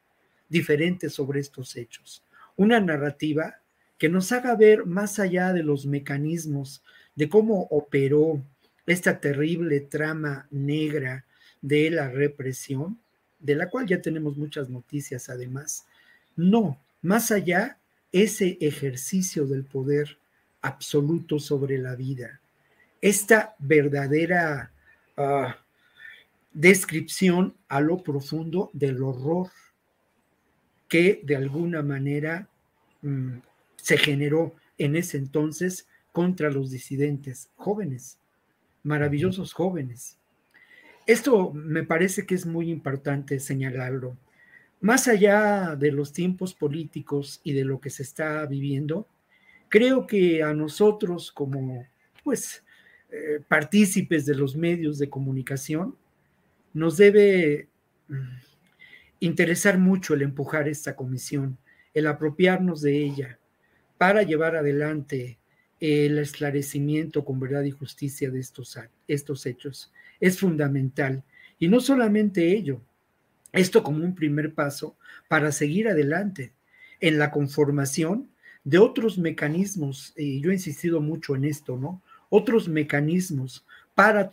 diferente 0.49 1.09
sobre 1.09 1.39
estos 1.39 1.75
hechos. 1.75 2.23
Una 2.55 2.79
narrativa 2.79 3.57
que 3.97 4.09
nos 4.09 4.31
haga 4.31 4.55
ver 4.55 4.85
más 4.85 5.19
allá 5.19 5.53
de 5.53 5.63
los 5.63 5.85
mecanismos 5.85 6.83
de 7.15 7.29
cómo 7.29 7.67
operó 7.71 8.41
esta 8.85 9.19
terrible 9.19 9.81
trama 9.81 10.47
negra 10.51 11.25
de 11.61 11.89
la 11.89 12.09
represión, 12.09 12.99
de 13.39 13.55
la 13.55 13.69
cual 13.69 13.85
ya 13.85 14.01
tenemos 14.01 14.37
muchas 14.37 14.69
noticias 14.69 15.29
además. 15.29 15.85
No, 16.35 16.79
más 17.01 17.31
allá, 17.31 17.77
ese 18.11 18.57
ejercicio 18.61 19.45
del 19.45 19.63
poder 19.63 20.17
absoluto 20.61 21.39
sobre 21.39 21.77
la 21.77 21.95
vida, 21.95 22.39
esta 23.01 23.55
verdadera 23.59 24.71
ah, 25.17 25.57
descripción 26.53 27.55
a 27.67 27.81
lo 27.81 28.01
profundo 28.01 28.69
del 28.73 29.03
horror 29.03 29.49
que 30.87 31.21
de 31.23 31.35
alguna 31.35 31.81
manera 31.83 32.47
mm, 33.01 33.37
se 33.75 33.97
generó 33.97 34.55
en 34.77 34.95
ese 34.95 35.17
entonces 35.17 35.87
contra 36.11 36.49
los 36.49 36.71
disidentes 36.71 37.49
jóvenes, 37.55 38.17
maravillosos 38.83 39.53
jóvenes. 39.53 40.17
Esto 41.05 41.53
me 41.53 41.83
parece 41.83 42.25
que 42.25 42.35
es 42.35 42.45
muy 42.45 42.69
importante 42.69 43.39
señalarlo. 43.39 44.17
Más 44.81 45.07
allá 45.07 45.75
de 45.75 45.91
los 45.91 46.13
tiempos 46.13 46.53
políticos 46.53 47.39
y 47.43 47.53
de 47.53 47.65
lo 47.65 47.79
que 47.79 47.89
se 47.89 48.03
está 48.03 48.45
viviendo, 48.45 49.07
creo 49.69 50.05
que 50.05 50.43
a 50.43 50.53
nosotros 50.53 51.31
como 51.31 51.85
pues 52.23 52.63
eh, 53.09 53.41
partícipes 53.47 54.25
de 54.25 54.35
los 54.35 54.55
medios 54.55 54.97
de 54.99 55.09
comunicación 55.09 55.95
nos 56.73 56.97
debe 56.97 57.69
mm, 58.09 58.46
interesar 59.19 59.77
mucho 59.77 60.13
el 60.13 60.21
empujar 60.21 60.67
esta 60.67 60.95
comisión, 60.95 61.57
el 61.93 62.07
apropiarnos 62.07 62.81
de 62.81 62.97
ella 62.97 63.39
para 63.97 64.23
llevar 64.23 64.55
adelante 64.55 65.39
el 65.79 66.17
esclarecimiento 66.19 67.23
con 67.23 67.39
verdad 67.39 67.63
y 67.63 67.71
justicia 67.71 68.31
de 68.31 68.39
estos, 68.39 68.79
estos 69.07 69.45
hechos. 69.45 69.91
Es 70.19 70.39
fundamental. 70.39 71.23
Y 71.59 71.67
no 71.67 71.79
solamente 71.79 72.55
ello, 72.55 72.81
esto 73.51 73.83
como 73.83 74.03
un 74.03 74.15
primer 74.15 74.53
paso 74.53 74.97
para 75.27 75.51
seguir 75.51 75.87
adelante 75.87 76.53
en 76.99 77.17
la 77.17 77.31
conformación 77.31 78.29
de 78.63 78.79
otros 78.79 79.17
mecanismos, 79.17 80.13
y 80.17 80.41
yo 80.41 80.51
he 80.51 80.55
insistido 80.55 80.99
mucho 80.99 81.35
en 81.35 81.45
esto, 81.45 81.77
¿no? 81.77 82.01
Otros 82.29 82.67
mecanismos 82.67 83.65
para, 83.97 84.29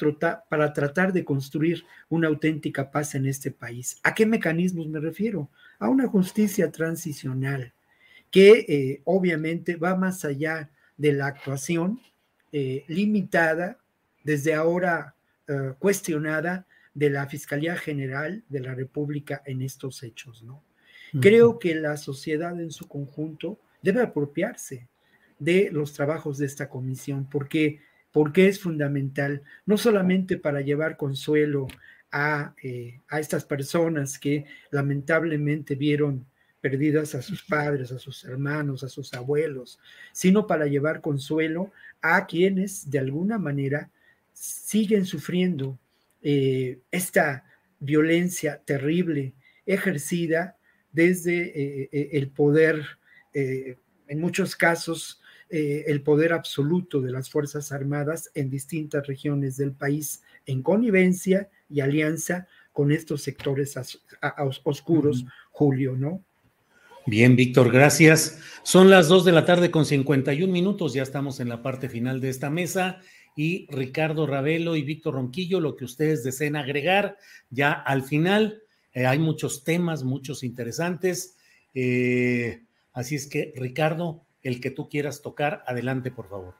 para 0.50 0.74
tratar 0.74 1.10
de 1.10 1.24
construir 1.24 1.86
una 2.10 2.28
auténtica 2.28 2.90
paz 2.90 3.14
en 3.14 3.24
este 3.24 3.50
país. 3.50 3.98
¿A 4.02 4.14
qué 4.14 4.26
mecanismos 4.26 4.86
me 4.88 5.00
refiero? 5.00 5.48
A 5.78 5.88
una 5.88 6.06
justicia 6.06 6.70
transicional 6.70 7.72
que 8.30 8.66
eh, 8.68 9.00
obviamente 9.04 9.76
va 9.76 9.96
más 9.96 10.26
allá 10.26 10.68
de 10.98 11.14
la 11.14 11.28
actuación 11.28 11.98
eh, 12.52 12.84
limitada, 12.88 13.78
desde 14.22 14.52
ahora 14.52 15.14
eh, 15.48 15.72
cuestionada, 15.78 16.66
de 16.92 17.08
la 17.08 17.26
Fiscalía 17.26 17.74
General 17.74 18.44
de 18.50 18.60
la 18.60 18.74
República 18.74 19.40
en 19.46 19.62
estos 19.62 20.02
hechos. 20.02 20.42
¿no? 20.42 20.62
Creo 21.22 21.58
que 21.58 21.74
la 21.74 21.96
sociedad 21.96 22.60
en 22.60 22.70
su 22.70 22.86
conjunto 22.86 23.58
debe 23.80 24.02
apropiarse 24.02 24.88
de 25.38 25.70
los 25.72 25.94
trabajos 25.94 26.36
de 26.36 26.44
esta 26.44 26.68
comisión, 26.68 27.26
porque 27.30 27.80
porque 28.14 28.46
es 28.46 28.60
fundamental, 28.60 29.42
no 29.66 29.76
solamente 29.76 30.38
para 30.38 30.60
llevar 30.60 30.96
consuelo 30.96 31.66
a, 32.12 32.54
eh, 32.62 33.00
a 33.08 33.18
estas 33.18 33.44
personas 33.44 34.20
que 34.20 34.44
lamentablemente 34.70 35.74
vieron 35.74 36.24
perdidas 36.60 37.16
a 37.16 37.22
sus 37.22 37.42
padres, 37.42 37.90
a 37.90 37.98
sus 37.98 38.24
hermanos, 38.24 38.84
a 38.84 38.88
sus 38.88 39.12
abuelos, 39.14 39.80
sino 40.12 40.46
para 40.46 40.66
llevar 40.66 41.00
consuelo 41.00 41.72
a 42.02 42.24
quienes 42.26 42.88
de 42.88 43.00
alguna 43.00 43.36
manera 43.36 43.90
siguen 44.32 45.06
sufriendo 45.06 45.76
eh, 46.22 46.78
esta 46.92 47.44
violencia 47.80 48.62
terrible 48.64 49.34
ejercida 49.66 50.56
desde 50.92 51.88
eh, 51.90 52.10
el 52.12 52.28
poder, 52.28 52.86
en 53.32 54.20
muchos 54.20 54.54
casos, 54.54 55.20
eh, 55.50 55.84
el 55.86 56.02
poder 56.02 56.32
absoluto 56.32 57.00
de 57.00 57.12
las 57.12 57.30
Fuerzas 57.30 57.72
Armadas 57.72 58.30
en 58.34 58.50
distintas 58.50 59.06
regiones 59.06 59.56
del 59.56 59.72
país 59.72 60.22
en 60.46 60.62
connivencia 60.62 61.48
y 61.68 61.80
alianza 61.80 62.46
con 62.72 62.90
estos 62.90 63.22
sectores 63.22 63.78
oscuros, 64.64 65.24
Julio, 65.52 65.94
¿no? 65.96 66.24
Bien, 67.06 67.36
Víctor, 67.36 67.70
gracias. 67.70 68.40
Son 68.62 68.88
las 68.88 69.08
dos 69.08 69.24
de 69.24 69.32
la 69.32 69.44
tarde 69.44 69.70
con 69.70 69.84
51 69.84 70.50
minutos, 70.52 70.94
ya 70.94 71.02
estamos 71.02 71.38
en 71.38 71.48
la 71.50 71.62
parte 71.62 71.88
final 71.88 72.20
de 72.20 72.30
esta 72.30 72.48
mesa 72.48 73.00
y 73.36 73.66
Ricardo 73.70 74.26
Ravelo 74.26 74.74
y 74.76 74.82
Víctor 74.82 75.14
Ronquillo, 75.14 75.60
lo 75.60 75.76
que 75.76 75.84
ustedes 75.84 76.24
deseen 76.24 76.56
agregar 76.56 77.18
ya 77.50 77.72
al 77.72 78.02
final. 78.02 78.62
Eh, 78.92 79.06
hay 79.06 79.18
muchos 79.18 79.64
temas, 79.64 80.02
muchos 80.04 80.42
interesantes. 80.42 81.36
Eh, 81.74 82.62
así 82.92 83.16
es 83.16 83.26
que, 83.26 83.52
Ricardo, 83.56 84.24
el 84.44 84.60
que 84.60 84.70
tú 84.70 84.88
quieras 84.88 85.22
tocar. 85.22 85.64
Adelante, 85.66 86.10
por 86.12 86.28
favor. 86.28 86.54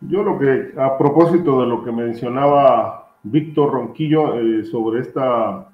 Yo 0.00 0.22
lo 0.22 0.38
que, 0.38 0.74
a 0.76 0.98
propósito 0.98 1.60
de 1.60 1.66
lo 1.68 1.84
que 1.84 1.92
mencionaba 1.92 3.14
Víctor 3.22 3.72
Ronquillo 3.72 4.38
eh, 4.40 4.64
sobre 4.64 5.00
esta 5.00 5.68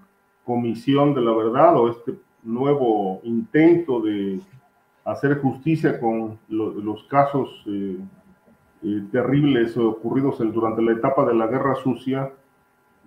comisión 0.45 1.15
de 1.15 1.23
la 1.23 1.33
verdad 1.33 1.77
o 1.79 1.89
este 1.91 2.15
nuevo 2.43 3.21
intento 3.25 4.01
de 4.01 4.39
hacer 5.05 5.41
justicia 5.41 5.99
con 5.99 6.39
los 6.49 7.05
casos 7.05 7.65
eh, 7.67 7.97
eh, 8.83 9.03
terribles 9.11 9.77
ocurridos 9.79 10.39
durante 10.53 10.83
la 10.83 10.93
etapa 10.93 11.25
de 11.25 11.35
la 11.35 11.47
Guerra 11.47 11.75
Sucia, 11.77 12.31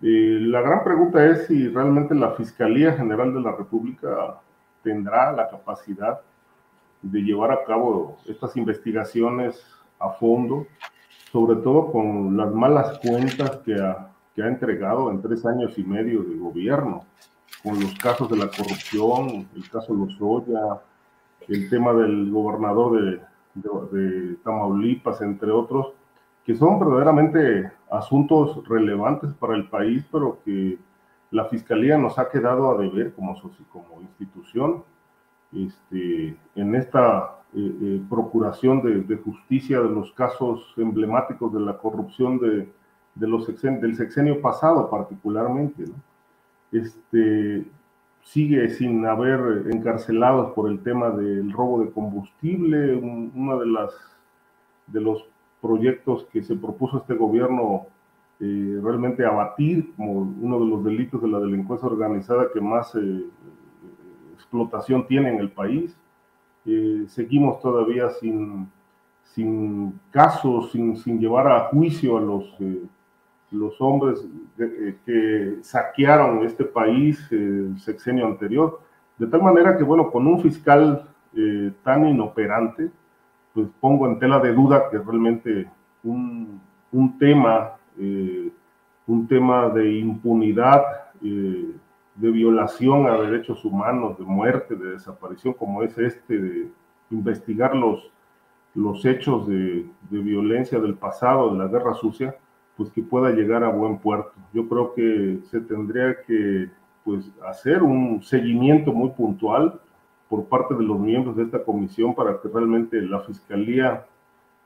la 0.01 0.61
gran 0.61 0.83
pregunta 0.83 1.23
es 1.23 1.45
si 1.45 1.67
realmente 1.67 2.15
la 2.15 2.31
Fiscalía 2.31 2.93
General 2.93 3.31
de 3.31 3.41
la 3.41 3.51
República 3.51 4.41
tendrá 4.83 5.31
la 5.31 5.47
capacidad 5.47 6.21
de 7.02 7.22
llevar 7.22 7.52
a 7.52 7.64
cabo 7.64 8.18
estas 8.28 8.56
investigaciones 8.58 9.64
a 9.99 10.10
fondo, 10.10 10.68
sobre 11.32 11.62
todo 11.62 11.91
con 11.91 12.36
las 12.38 12.54
malas 12.54 12.99
cuentas 12.99 13.58
que 13.66 13.76
ha, 13.76 14.08
entregado 14.38 15.12
en 15.12 15.22
tres 15.22 15.45
años 15.45 15.78
y 15.78 15.84
medio 15.84 16.24
de 16.24 16.36
gobierno, 16.36 17.06
con 17.62 17.80
los 17.80 17.93
casos 17.99 18.28
de 18.28 18.38
la 18.38 18.47
corrupción, 18.47 19.47
el 19.56 19.70
caso 19.70 19.93
Lozoya, 19.93 20.82
el 21.47 21.70
tema 21.70 21.93
del 21.93 22.32
gobernador 22.32 23.22
de, 23.54 24.36
Tamaulipas, 24.43 25.22
entre 25.22 25.52
otros, 25.52 25.93
que 26.43 26.56
son 26.56 26.80
verdaderamente 26.80 27.72
asuntos 27.91 28.68
relevantes 28.68 29.32
para 29.34 29.56
el 29.56 29.70
país, 29.70 30.04
pero 30.12 30.39
que 30.43 30.80
la 31.30 31.45
Fiscalía 31.45 31.99
nos 31.99 32.18
ha 32.18 32.28
quedado 32.30 32.72
a 32.72 32.82
deber 32.82 33.14
como 33.14 33.36
institución 34.02 34.84
este, 35.54 36.36
en 36.56 36.76
esta 36.76 37.41
eh, 37.54 37.76
eh, 37.82 38.02
procuración 38.10 38.82
de, 38.82 39.18
justicia 39.18 39.82
de 39.82 39.89
los 39.89 40.14
casos 40.14 40.74
emblemáticos 40.78 41.54
de 41.54 41.60
la 41.60 41.78
corrupción 41.78 42.39
de, 42.39 42.70
los 43.16 43.45
del 43.45 43.95
sexenio 43.95 44.41
pasado 44.41 44.89
particularmente. 44.89 45.84
Este, 46.72 47.66
sigue 48.24 48.70
sin 48.70 49.06
haber 49.06 49.68
encarcelados 49.70 50.54
por 50.54 50.70
el 50.70 50.82
tema 50.82 51.10
del 51.10 51.52
robo 51.52 51.84
de 51.84 51.91
combustible, 51.91 52.95
uno 52.95 53.60
de, 53.60 53.66
las, 53.68 53.91
de 54.88 55.02
los 55.02 55.26
proyectos 55.62 56.26
que 56.32 56.43
se 56.43 56.56
propuso 56.56 56.99
este 56.99 57.16
gobierno 57.16 57.88
eh, 58.39 58.80
realmente 58.82 59.26
abatir 59.26 59.93
como 59.95 60.14
uno 60.14 60.60
de 60.60 60.66
los 60.66 60.84
delitos 60.86 61.22
de 61.22 61.28
la 61.28 61.39
delincuencia 61.39 61.88
organizada 61.88 62.47
que 62.54 62.62
más 62.62 62.95
explotación 64.52 65.08
tiene 65.08 65.30
en 65.30 65.39
el 65.39 65.49
país. 65.49 65.95
Eh, 66.66 67.06
seguimos 67.08 67.62
todavía 67.62 68.10
sin, 68.10 68.70
sin 69.24 69.97
casos, 70.12 70.72
sin, 70.72 70.97
sin, 70.97 71.20
llevar 71.20 71.47
a 71.47 71.60
juicio 71.70 72.18
a 72.18 72.22
los, 72.22 72.43
eh, 72.60 72.84
los 73.52 73.80
hombres 73.80 74.28
eh, 74.60 74.97
que 75.06 75.58
saquearon 75.62 76.43
este 76.45 76.66
país 76.66 77.26
el 77.32 77.80
sexenio 77.80 78.28
anterior. 78.28 78.82
De 79.18 79.28
tal 79.28 79.41
manera 79.41 79.78
que, 79.78 79.84
bueno, 79.84 80.12
con 80.12 80.28
un 80.28 80.41
fiscal 80.41 81.08
tan 81.84 82.06
inoperante, 82.06 82.91
pues 83.54 83.70
pongo 83.80 84.06
en 84.06 84.20
tela 84.20 84.39
de 84.39 84.52
duda 84.52 84.89
que 84.91 84.97
realmente 84.97 85.66
un, 86.04 86.60
un 86.91 87.18
tema, 87.18 87.78
un 89.08 89.28
tema 89.30 89.70
de 89.70 89.99
impunidad 89.99 90.84
de 92.16 92.32
violación 92.32 93.07
a 93.07 93.18
derechos 93.18 93.64
humanos, 93.64 94.18
de 94.18 94.26
muerte, 94.26 94.76
de 94.76 94.91
desaparición, 94.91 95.53
como 95.53 95.84
es 95.84 95.97
este, 95.97 96.38
de 96.38 96.72
investigar 97.09 97.76
los, 97.76 98.12
los 98.76 99.05
hechos 99.05 99.47
de, 99.47 99.86
violencia 100.09 100.80
del 100.80 100.95
pasado, 100.95 101.51
de 101.51 101.59
la 101.59 101.68
guerra 101.68 101.93
sucia, 101.93 102.36
pues 102.76 102.89
que 102.91 103.01
pueda 103.01 103.32
llegar 103.32 103.64
a 103.64 103.70
buen 103.70 103.97
puerto. 103.99 104.34
Yo 104.53 104.68
creo 104.68 104.93
que 104.93 105.39
se 105.49 105.62
tendría 105.62 106.22
que 106.26 106.70
pues, 107.03 107.32
hacer 107.47 107.84
un 107.84 108.22
seguimiento 108.24 108.91
muy 108.91 109.09
puntual 109.12 109.80
por 110.30 110.45
parte 110.45 110.74
de 110.76 110.84
los 110.84 110.99
miembros 110.99 111.36
de 111.36 111.43
esta 111.43 111.64
comisión 111.64 112.16
para 112.16 112.39
que 112.39 112.47
realmente 112.47 113.01
la 113.01 113.20
Fiscalía 113.22 114.05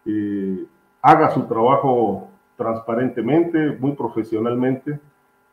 eh, 0.06 0.66
haga 1.02 1.32
su 1.32 1.44
trabajo 1.44 2.30
transparentemente, 2.56 3.76
muy 3.80 3.94
profesionalmente, 3.94 5.00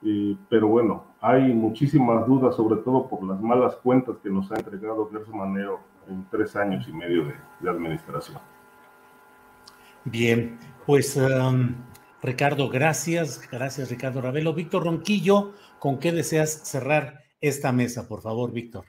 eh, 0.05 0.37
pero 0.49 0.69
bueno, 0.69 1.05
hay 1.21 1.53
muchísimas 1.55 2.27
dudas, 2.27 2.57
sobre 2.57 2.81
todo 2.83 3.09
por 3.09 3.25
las 3.25 3.41
malas 3.41 3.77
cuentas 3.77 4.17
que 4.23 4.31
nos 4.31 4.51
ha 4.51 4.57
entregado 4.57 5.09
Gerson 5.11 5.39
Manero 5.39 5.81
en 6.09 6.27
tres 6.31 6.57
años 6.57 6.87
y 6.89 6.93
medio 6.93 7.25
de, 7.25 7.71
administración. 7.71 8.39
Bien, 10.05 10.59
pues 10.85 11.17
um, 11.17 11.75
Ricardo, 12.23 12.69
gracias. 12.69 13.49
Gracias, 13.51 13.91
Ricardo 13.91 14.21
Ravelo. 14.21 14.55
Víctor 14.55 14.85
Ronquillo, 14.85 15.53
¿con 15.79 15.99
qué 15.99 16.13
deseas 16.13 16.51
cerrar 16.69 17.23
esta 17.41 17.73
mesa, 17.73 18.09
por 18.09 18.23
favor, 18.23 18.53
Víctor? 18.53 18.87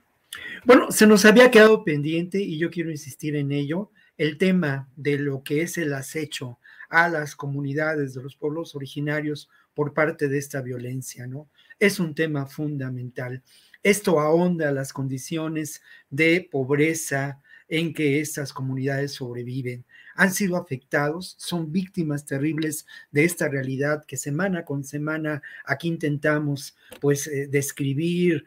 Bueno, 0.65 0.91
se 0.91 1.05
nos 1.05 1.25
había 1.25 1.51
quedado 1.51 1.83
pendiente 1.83 2.39
y 2.39 2.57
yo 2.57 2.69
quiero 2.69 2.89
insistir 2.89 3.35
en 3.35 3.51
ello, 3.51 3.91
el 4.17 4.37
tema 4.37 4.89
de 4.95 5.17
lo 5.17 5.43
que 5.43 5.61
es 5.61 5.77
el 5.77 5.93
acecho 5.93 6.59
a 6.89 7.09
las 7.09 7.35
comunidades 7.35 8.13
de 8.13 8.21
los 8.21 8.35
pueblos 8.35 8.75
originarios 8.75 9.49
por 9.73 9.93
parte 9.93 10.27
de 10.27 10.37
esta 10.37 10.61
violencia, 10.61 11.27
¿no? 11.27 11.49
Es 11.79 11.99
un 11.99 12.15
tema 12.15 12.45
fundamental. 12.45 13.43
Esto 13.81 14.19
ahonda 14.19 14.71
las 14.71 14.93
condiciones 14.93 15.81
de 16.09 16.47
pobreza 16.49 17.41
en 17.67 17.93
que 17.93 18.19
estas 18.19 18.53
comunidades 18.53 19.13
sobreviven. 19.13 19.85
Han 20.15 20.31
sido 20.31 20.57
afectados, 20.57 21.35
son 21.39 21.71
víctimas 21.71 22.25
terribles 22.25 22.85
de 23.11 23.23
esta 23.23 23.47
realidad 23.49 24.05
que 24.05 24.15
semana 24.17 24.63
con 24.63 24.83
semana 24.83 25.41
aquí 25.65 25.87
intentamos 25.87 26.75
pues 27.01 27.27
eh, 27.27 27.47
describir, 27.47 28.45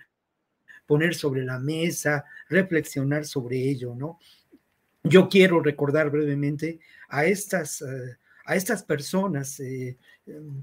poner 0.86 1.14
sobre 1.14 1.44
la 1.44 1.58
mesa, 1.58 2.24
reflexionar 2.48 3.24
sobre 3.24 3.58
ello, 3.58 3.94
¿no? 3.94 4.18
Yo 5.02 5.28
quiero 5.28 5.60
recordar 5.60 6.10
brevemente 6.10 6.80
a 7.08 7.26
estas, 7.26 7.82
eh, 7.82 8.16
a 8.46 8.54
estas 8.54 8.82
personas, 8.84 9.58
eh, 9.60 9.98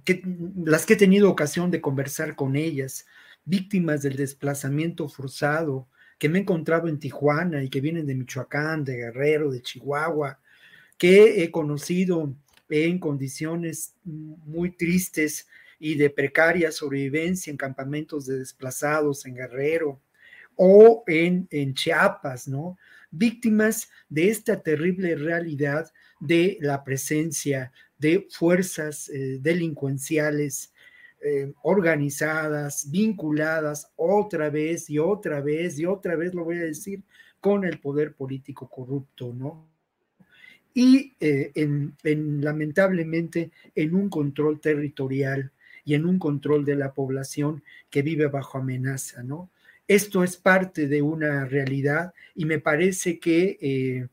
que, 0.06 0.24
las 0.66 0.86
que 0.86 0.94
he 0.94 0.98
tenido 0.98 1.30
ocasión 1.30 1.70
de 1.70 1.82
conversar 1.82 2.36
con 2.36 2.56
ellas, 2.56 3.06
víctimas 3.46 4.02
del 4.02 4.16
desplazamiento 4.16 5.10
forzado, 5.10 5.88
que 6.18 6.30
me 6.30 6.40
he 6.40 6.42
encontrado 6.42 6.88
en 6.88 7.00
Tijuana 7.00 7.62
y 7.62 7.70
que 7.70 7.82
vienen 7.82 8.06
de 8.06 8.16
Michoacán, 8.16 8.86
de 8.86 8.96
Guerrero, 8.96 9.52
de 9.52 9.62
Chihuahua, 9.62 10.40
que 10.98 11.44
he 11.44 11.52
conocido 11.52 12.34
en 12.70 13.00
condiciones 13.00 13.96
muy 14.06 14.72
tristes 14.72 15.48
y 15.78 15.96
de 15.96 16.10
precaria 16.10 16.72
sobrevivencia 16.72 17.52
en 17.52 17.58
campamentos 17.58 18.26
de 18.26 18.40
desplazados 18.40 19.26
en 19.26 19.36
Guerrero 19.36 20.00
o 20.56 21.04
en, 21.08 21.48
en 21.52 21.74
Chiapas, 21.74 22.48
¿no? 22.48 22.78
Víctimas 23.12 23.90
de 24.10 24.30
esta 24.30 24.62
terrible 24.62 25.16
realidad 25.16 25.92
de 26.20 26.58
la 26.62 26.84
presencia 26.84 27.72
de 27.98 28.28
fuerzas 28.30 29.10
eh, 29.10 29.38
delincuenciales 29.42 30.74
eh, 31.26 31.54
organizadas, 31.62 32.92
vinculadas 32.92 33.90
otra 33.96 34.50
vez 34.50 34.90
y 34.90 35.00
otra 35.00 35.40
vez 35.40 35.80
y 35.80 35.86
otra 35.86 36.18
vez, 36.18 36.34
lo 36.34 36.44
voy 36.44 36.58
a 36.58 36.66
decir, 36.66 37.02
con 37.40 37.64
el 37.64 37.80
poder 37.80 38.14
político 38.14 38.70
corrupto, 38.70 39.34
¿no? 39.34 39.70
Y 40.74 41.14
eh, 41.22 41.52
en, 41.56 41.96
lamentablemente 42.42 43.52
en 43.74 43.96
un 43.96 44.10
control 44.10 44.60
territorial 44.60 45.52
y 45.86 45.94
en 45.94 46.06
un 46.06 46.20
control 46.20 46.66
de 46.66 46.76
la 46.76 46.94
población 46.94 47.64
que 47.90 48.02
vive 48.02 48.28
bajo 48.28 48.58
amenaza, 48.58 49.24
¿no? 49.24 49.50
Esto 49.88 50.24
es 50.24 50.38
parte 50.38 50.88
de 50.88 51.02
una 51.02 51.46
realidad 51.46 52.14
y 52.36 52.46
me 52.46 52.60
parece 52.60 53.20
que 53.20 54.08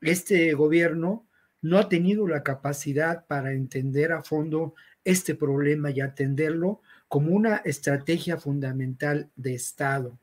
este 0.00 0.52
gobierno 0.54 1.26
no 1.62 1.78
ha 1.78 1.88
tenido 1.88 2.26
la 2.26 2.42
capacidad 2.42 3.24
para 3.26 3.52
entender 3.52 4.12
a 4.12 4.22
fondo 4.22 4.74
este 5.04 5.34
problema 5.34 5.90
y 5.90 6.00
atenderlo 6.00 6.80
como 7.08 7.30
una 7.32 7.56
estrategia 7.64 8.36
fundamental 8.36 9.30
de 9.36 9.54
Estado, 9.54 10.18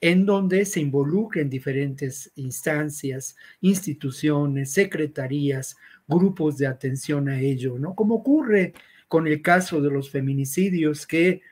en 0.00 0.24
donde 0.24 0.64
se 0.64 0.80
involucren 0.80 1.50
diferentes 1.50 2.32
instancias, 2.36 3.36
instituciones, 3.60 4.72
secretarías, 4.72 5.76
grupos 6.08 6.56
de 6.56 6.66
atención 6.66 7.28
a 7.28 7.38
ello, 7.40 7.78
¿no? 7.78 7.94
Como 7.94 8.16
ocurre 8.16 8.72
con 9.08 9.26
el 9.26 9.42
caso 9.42 9.80
de 9.82 9.90
los 9.90 10.10
feminicidios, 10.10 11.06
que 11.06 11.42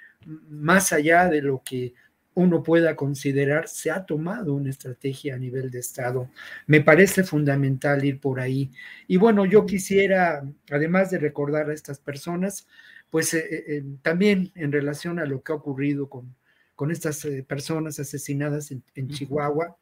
más 0.49 0.93
allá 0.93 1.29
de 1.29 1.43
lo 1.43 1.63
que 1.63 1.93
uno 2.39 2.63
pueda 2.63 2.95
considerar, 2.95 3.67
se 3.67 3.91
ha 3.91 4.07
tomado 4.07 4.55
una 4.55 4.71
estrategia 4.71 5.35
a 5.35 5.39
nivel 5.39 5.73
de 5.73 5.81
Estado. 5.81 6.31
Me 6.69 6.81
parece 6.81 7.25
fundamental 7.25 8.05
ir 8.05 8.21
por 8.21 8.39
ahí. 8.39 8.71
Y 9.09 9.17
bueno, 9.17 9.45
yo 9.45 9.67
quisiera, 9.67 10.45
además 10.71 11.11
de 11.11 11.19
recordar 11.19 11.69
a 11.69 11.75
estas 11.75 11.99
personas, 11.99 12.69
pues 13.11 13.35
eh, 13.35 13.39
eh, 13.41 13.65
eh, 13.67 13.85
también 14.03 14.53
en 14.55 14.71
relación 14.71 15.19
a 15.19 15.25
lo 15.25 15.43
que 15.43 15.51
ha 15.51 15.57
ocurrido 15.57 16.09
con, 16.09 16.33
con 16.77 16.93
estas 16.93 17.27
personas 17.49 17.99
asesinadas 17.99 18.71
en 18.71 19.09
Chihuahua, 19.09 19.77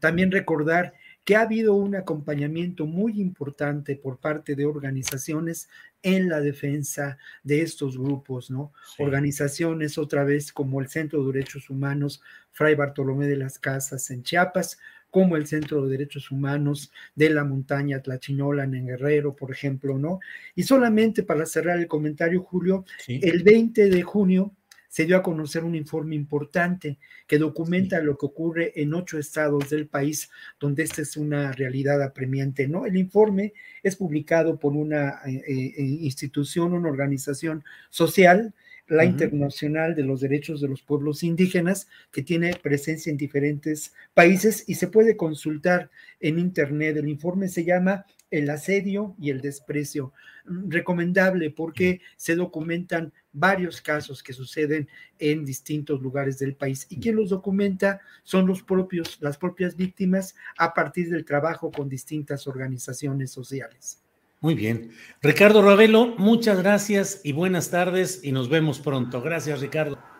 también 0.00 0.32
recordar 0.32 0.94
que 1.24 1.36
ha 1.36 1.42
habido 1.42 1.74
un 1.74 1.94
acompañamiento 1.94 2.86
muy 2.86 3.20
importante 3.20 3.96
por 3.96 4.18
parte 4.18 4.56
de 4.56 4.66
organizaciones 4.66 5.68
en 6.02 6.28
la 6.28 6.40
defensa 6.40 7.18
de 7.44 7.62
estos 7.62 7.96
grupos, 7.96 8.50
¿no? 8.50 8.72
Organizaciones 8.98 9.98
otra 9.98 10.24
vez 10.24 10.52
como 10.52 10.80
el 10.80 10.88
Centro 10.88 11.24
de 11.24 11.32
Derechos 11.32 11.70
Humanos 11.70 12.22
Fray 12.50 12.74
Bartolomé 12.74 13.26
de 13.26 13.36
las 13.36 13.58
Casas 13.58 14.10
en 14.10 14.22
Chiapas, 14.22 14.78
como 15.10 15.36
el 15.36 15.46
Centro 15.46 15.84
de 15.84 15.90
Derechos 15.90 16.30
Humanos 16.30 16.90
de 17.14 17.30
la 17.30 17.44
Montaña 17.44 18.00
Tlachinolan 18.00 18.74
en 18.74 18.86
Guerrero, 18.86 19.36
por 19.36 19.52
ejemplo, 19.52 19.98
¿no? 19.98 20.20
Y 20.54 20.62
solamente 20.62 21.22
para 21.22 21.46
cerrar 21.46 21.78
el 21.78 21.86
comentario, 21.86 22.42
Julio, 22.42 22.84
el 23.06 23.42
20 23.42 23.90
de 23.90 24.02
junio 24.02 24.54
se 24.92 25.06
dio 25.06 25.16
a 25.16 25.22
conocer 25.22 25.64
un 25.64 25.74
informe 25.74 26.14
importante 26.14 26.98
que 27.26 27.38
documenta 27.38 28.02
lo 28.02 28.18
que 28.18 28.26
ocurre 28.26 28.72
en 28.76 28.92
ocho 28.92 29.18
estados 29.18 29.70
del 29.70 29.86
país 29.86 30.30
donde 30.60 30.82
esta 30.82 31.00
es 31.00 31.16
una 31.16 31.50
realidad 31.52 32.02
apremiante. 32.02 32.68
¿no? 32.68 32.84
El 32.84 32.98
informe 32.98 33.54
es 33.82 33.96
publicado 33.96 34.58
por 34.58 34.74
una 34.74 35.22
eh, 35.24 35.42
eh, 35.48 35.82
institución, 35.82 36.74
una 36.74 36.90
organización 36.90 37.64
social, 37.88 38.52
la 38.86 39.06
Internacional 39.06 39.94
de 39.94 40.02
los 40.02 40.20
Derechos 40.20 40.60
de 40.60 40.68
los 40.68 40.82
Pueblos 40.82 41.22
Indígenas, 41.22 41.88
que 42.10 42.20
tiene 42.20 42.52
presencia 42.62 43.10
en 43.10 43.16
diferentes 43.16 43.94
países 44.12 44.62
y 44.66 44.74
se 44.74 44.88
puede 44.88 45.16
consultar 45.16 45.90
en 46.20 46.38
Internet. 46.38 46.98
El 46.98 47.08
informe 47.08 47.48
se 47.48 47.64
llama 47.64 48.04
El 48.32 48.50
asedio 48.50 49.14
y 49.20 49.30
el 49.30 49.40
desprecio. 49.40 50.12
Recomendable 50.44 51.50
porque 51.50 52.00
se 52.16 52.34
documentan 52.34 53.12
varios 53.32 53.80
casos 53.80 54.22
que 54.22 54.32
suceden 54.32 54.88
en 55.20 55.44
distintos 55.44 56.02
lugares 56.02 56.38
del 56.40 56.56
país 56.56 56.86
y 56.90 56.98
quien 56.98 57.14
los 57.14 57.30
documenta 57.30 58.00
son 58.24 58.46
los 58.46 58.62
propios, 58.64 59.18
las 59.20 59.38
propias 59.38 59.76
víctimas 59.76 60.34
a 60.58 60.74
partir 60.74 61.08
del 61.08 61.24
trabajo 61.24 61.70
con 61.70 61.88
distintas 61.88 62.48
organizaciones 62.48 63.30
sociales. 63.30 64.02
Muy 64.40 64.54
bien. 64.56 64.90
Ricardo 65.22 65.62
Ravelo, 65.62 66.16
muchas 66.18 66.58
gracias 66.58 67.20
y 67.22 67.32
buenas 67.32 67.70
tardes 67.70 68.24
y 68.24 68.32
nos 68.32 68.48
vemos 68.48 68.80
pronto. 68.80 69.22
Gracias, 69.22 69.60
Ricardo. 69.60 70.11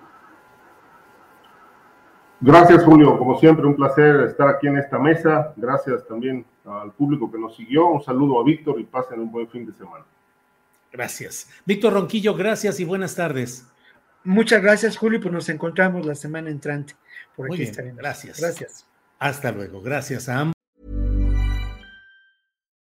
Gracias, 2.44 2.82
Julio. 2.84 3.16
Como 3.18 3.38
siempre, 3.38 3.64
un 3.64 3.76
placer 3.76 4.22
estar 4.22 4.48
aquí 4.48 4.66
en 4.66 4.76
esta 4.76 4.98
mesa. 4.98 5.54
Gracias 5.56 6.04
también 6.08 6.44
al 6.64 6.90
público 6.90 7.30
que 7.30 7.38
nos 7.38 7.54
siguió. 7.54 7.86
Un 7.86 8.02
saludo 8.02 8.40
a 8.40 8.44
Víctor 8.44 8.80
y 8.80 8.84
pasen 8.84 9.20
un 9.20 9.30
buen 9.30 9.48
fin 9.48 9.64
de 9.64 9.72
semana. 9.72 10.04
Gracias. 10.90 11.48
Víctor 11.64 11.92
Ronquillo, 11.92 12.34
gracias 12.34 12.80
y 12.80 12.84
buenas 12.84 13.14
tardes. 13.14 13.66
Muchas 14.24 14.60
gracias, 14.60 14.96
Julio, 14.96 15.20
pues 15.20 15.32
nos 15.32 15.48
encontramos 15.48 16.04
la 16.04 16.16
semana 16.16 16.50
entrante. 16.50 16.94
Por 17.36 17.46
aquí 17.46 17.64
Muy 17.64 17.92
Gracias. 17.96 18.40
Gracias. 18.40 18.86
Hasta 19.20 19.52
luego. 19.52 19.80
Gracias 19.80 20.28
a 20.28 20.40
ambos. 20.40 20.61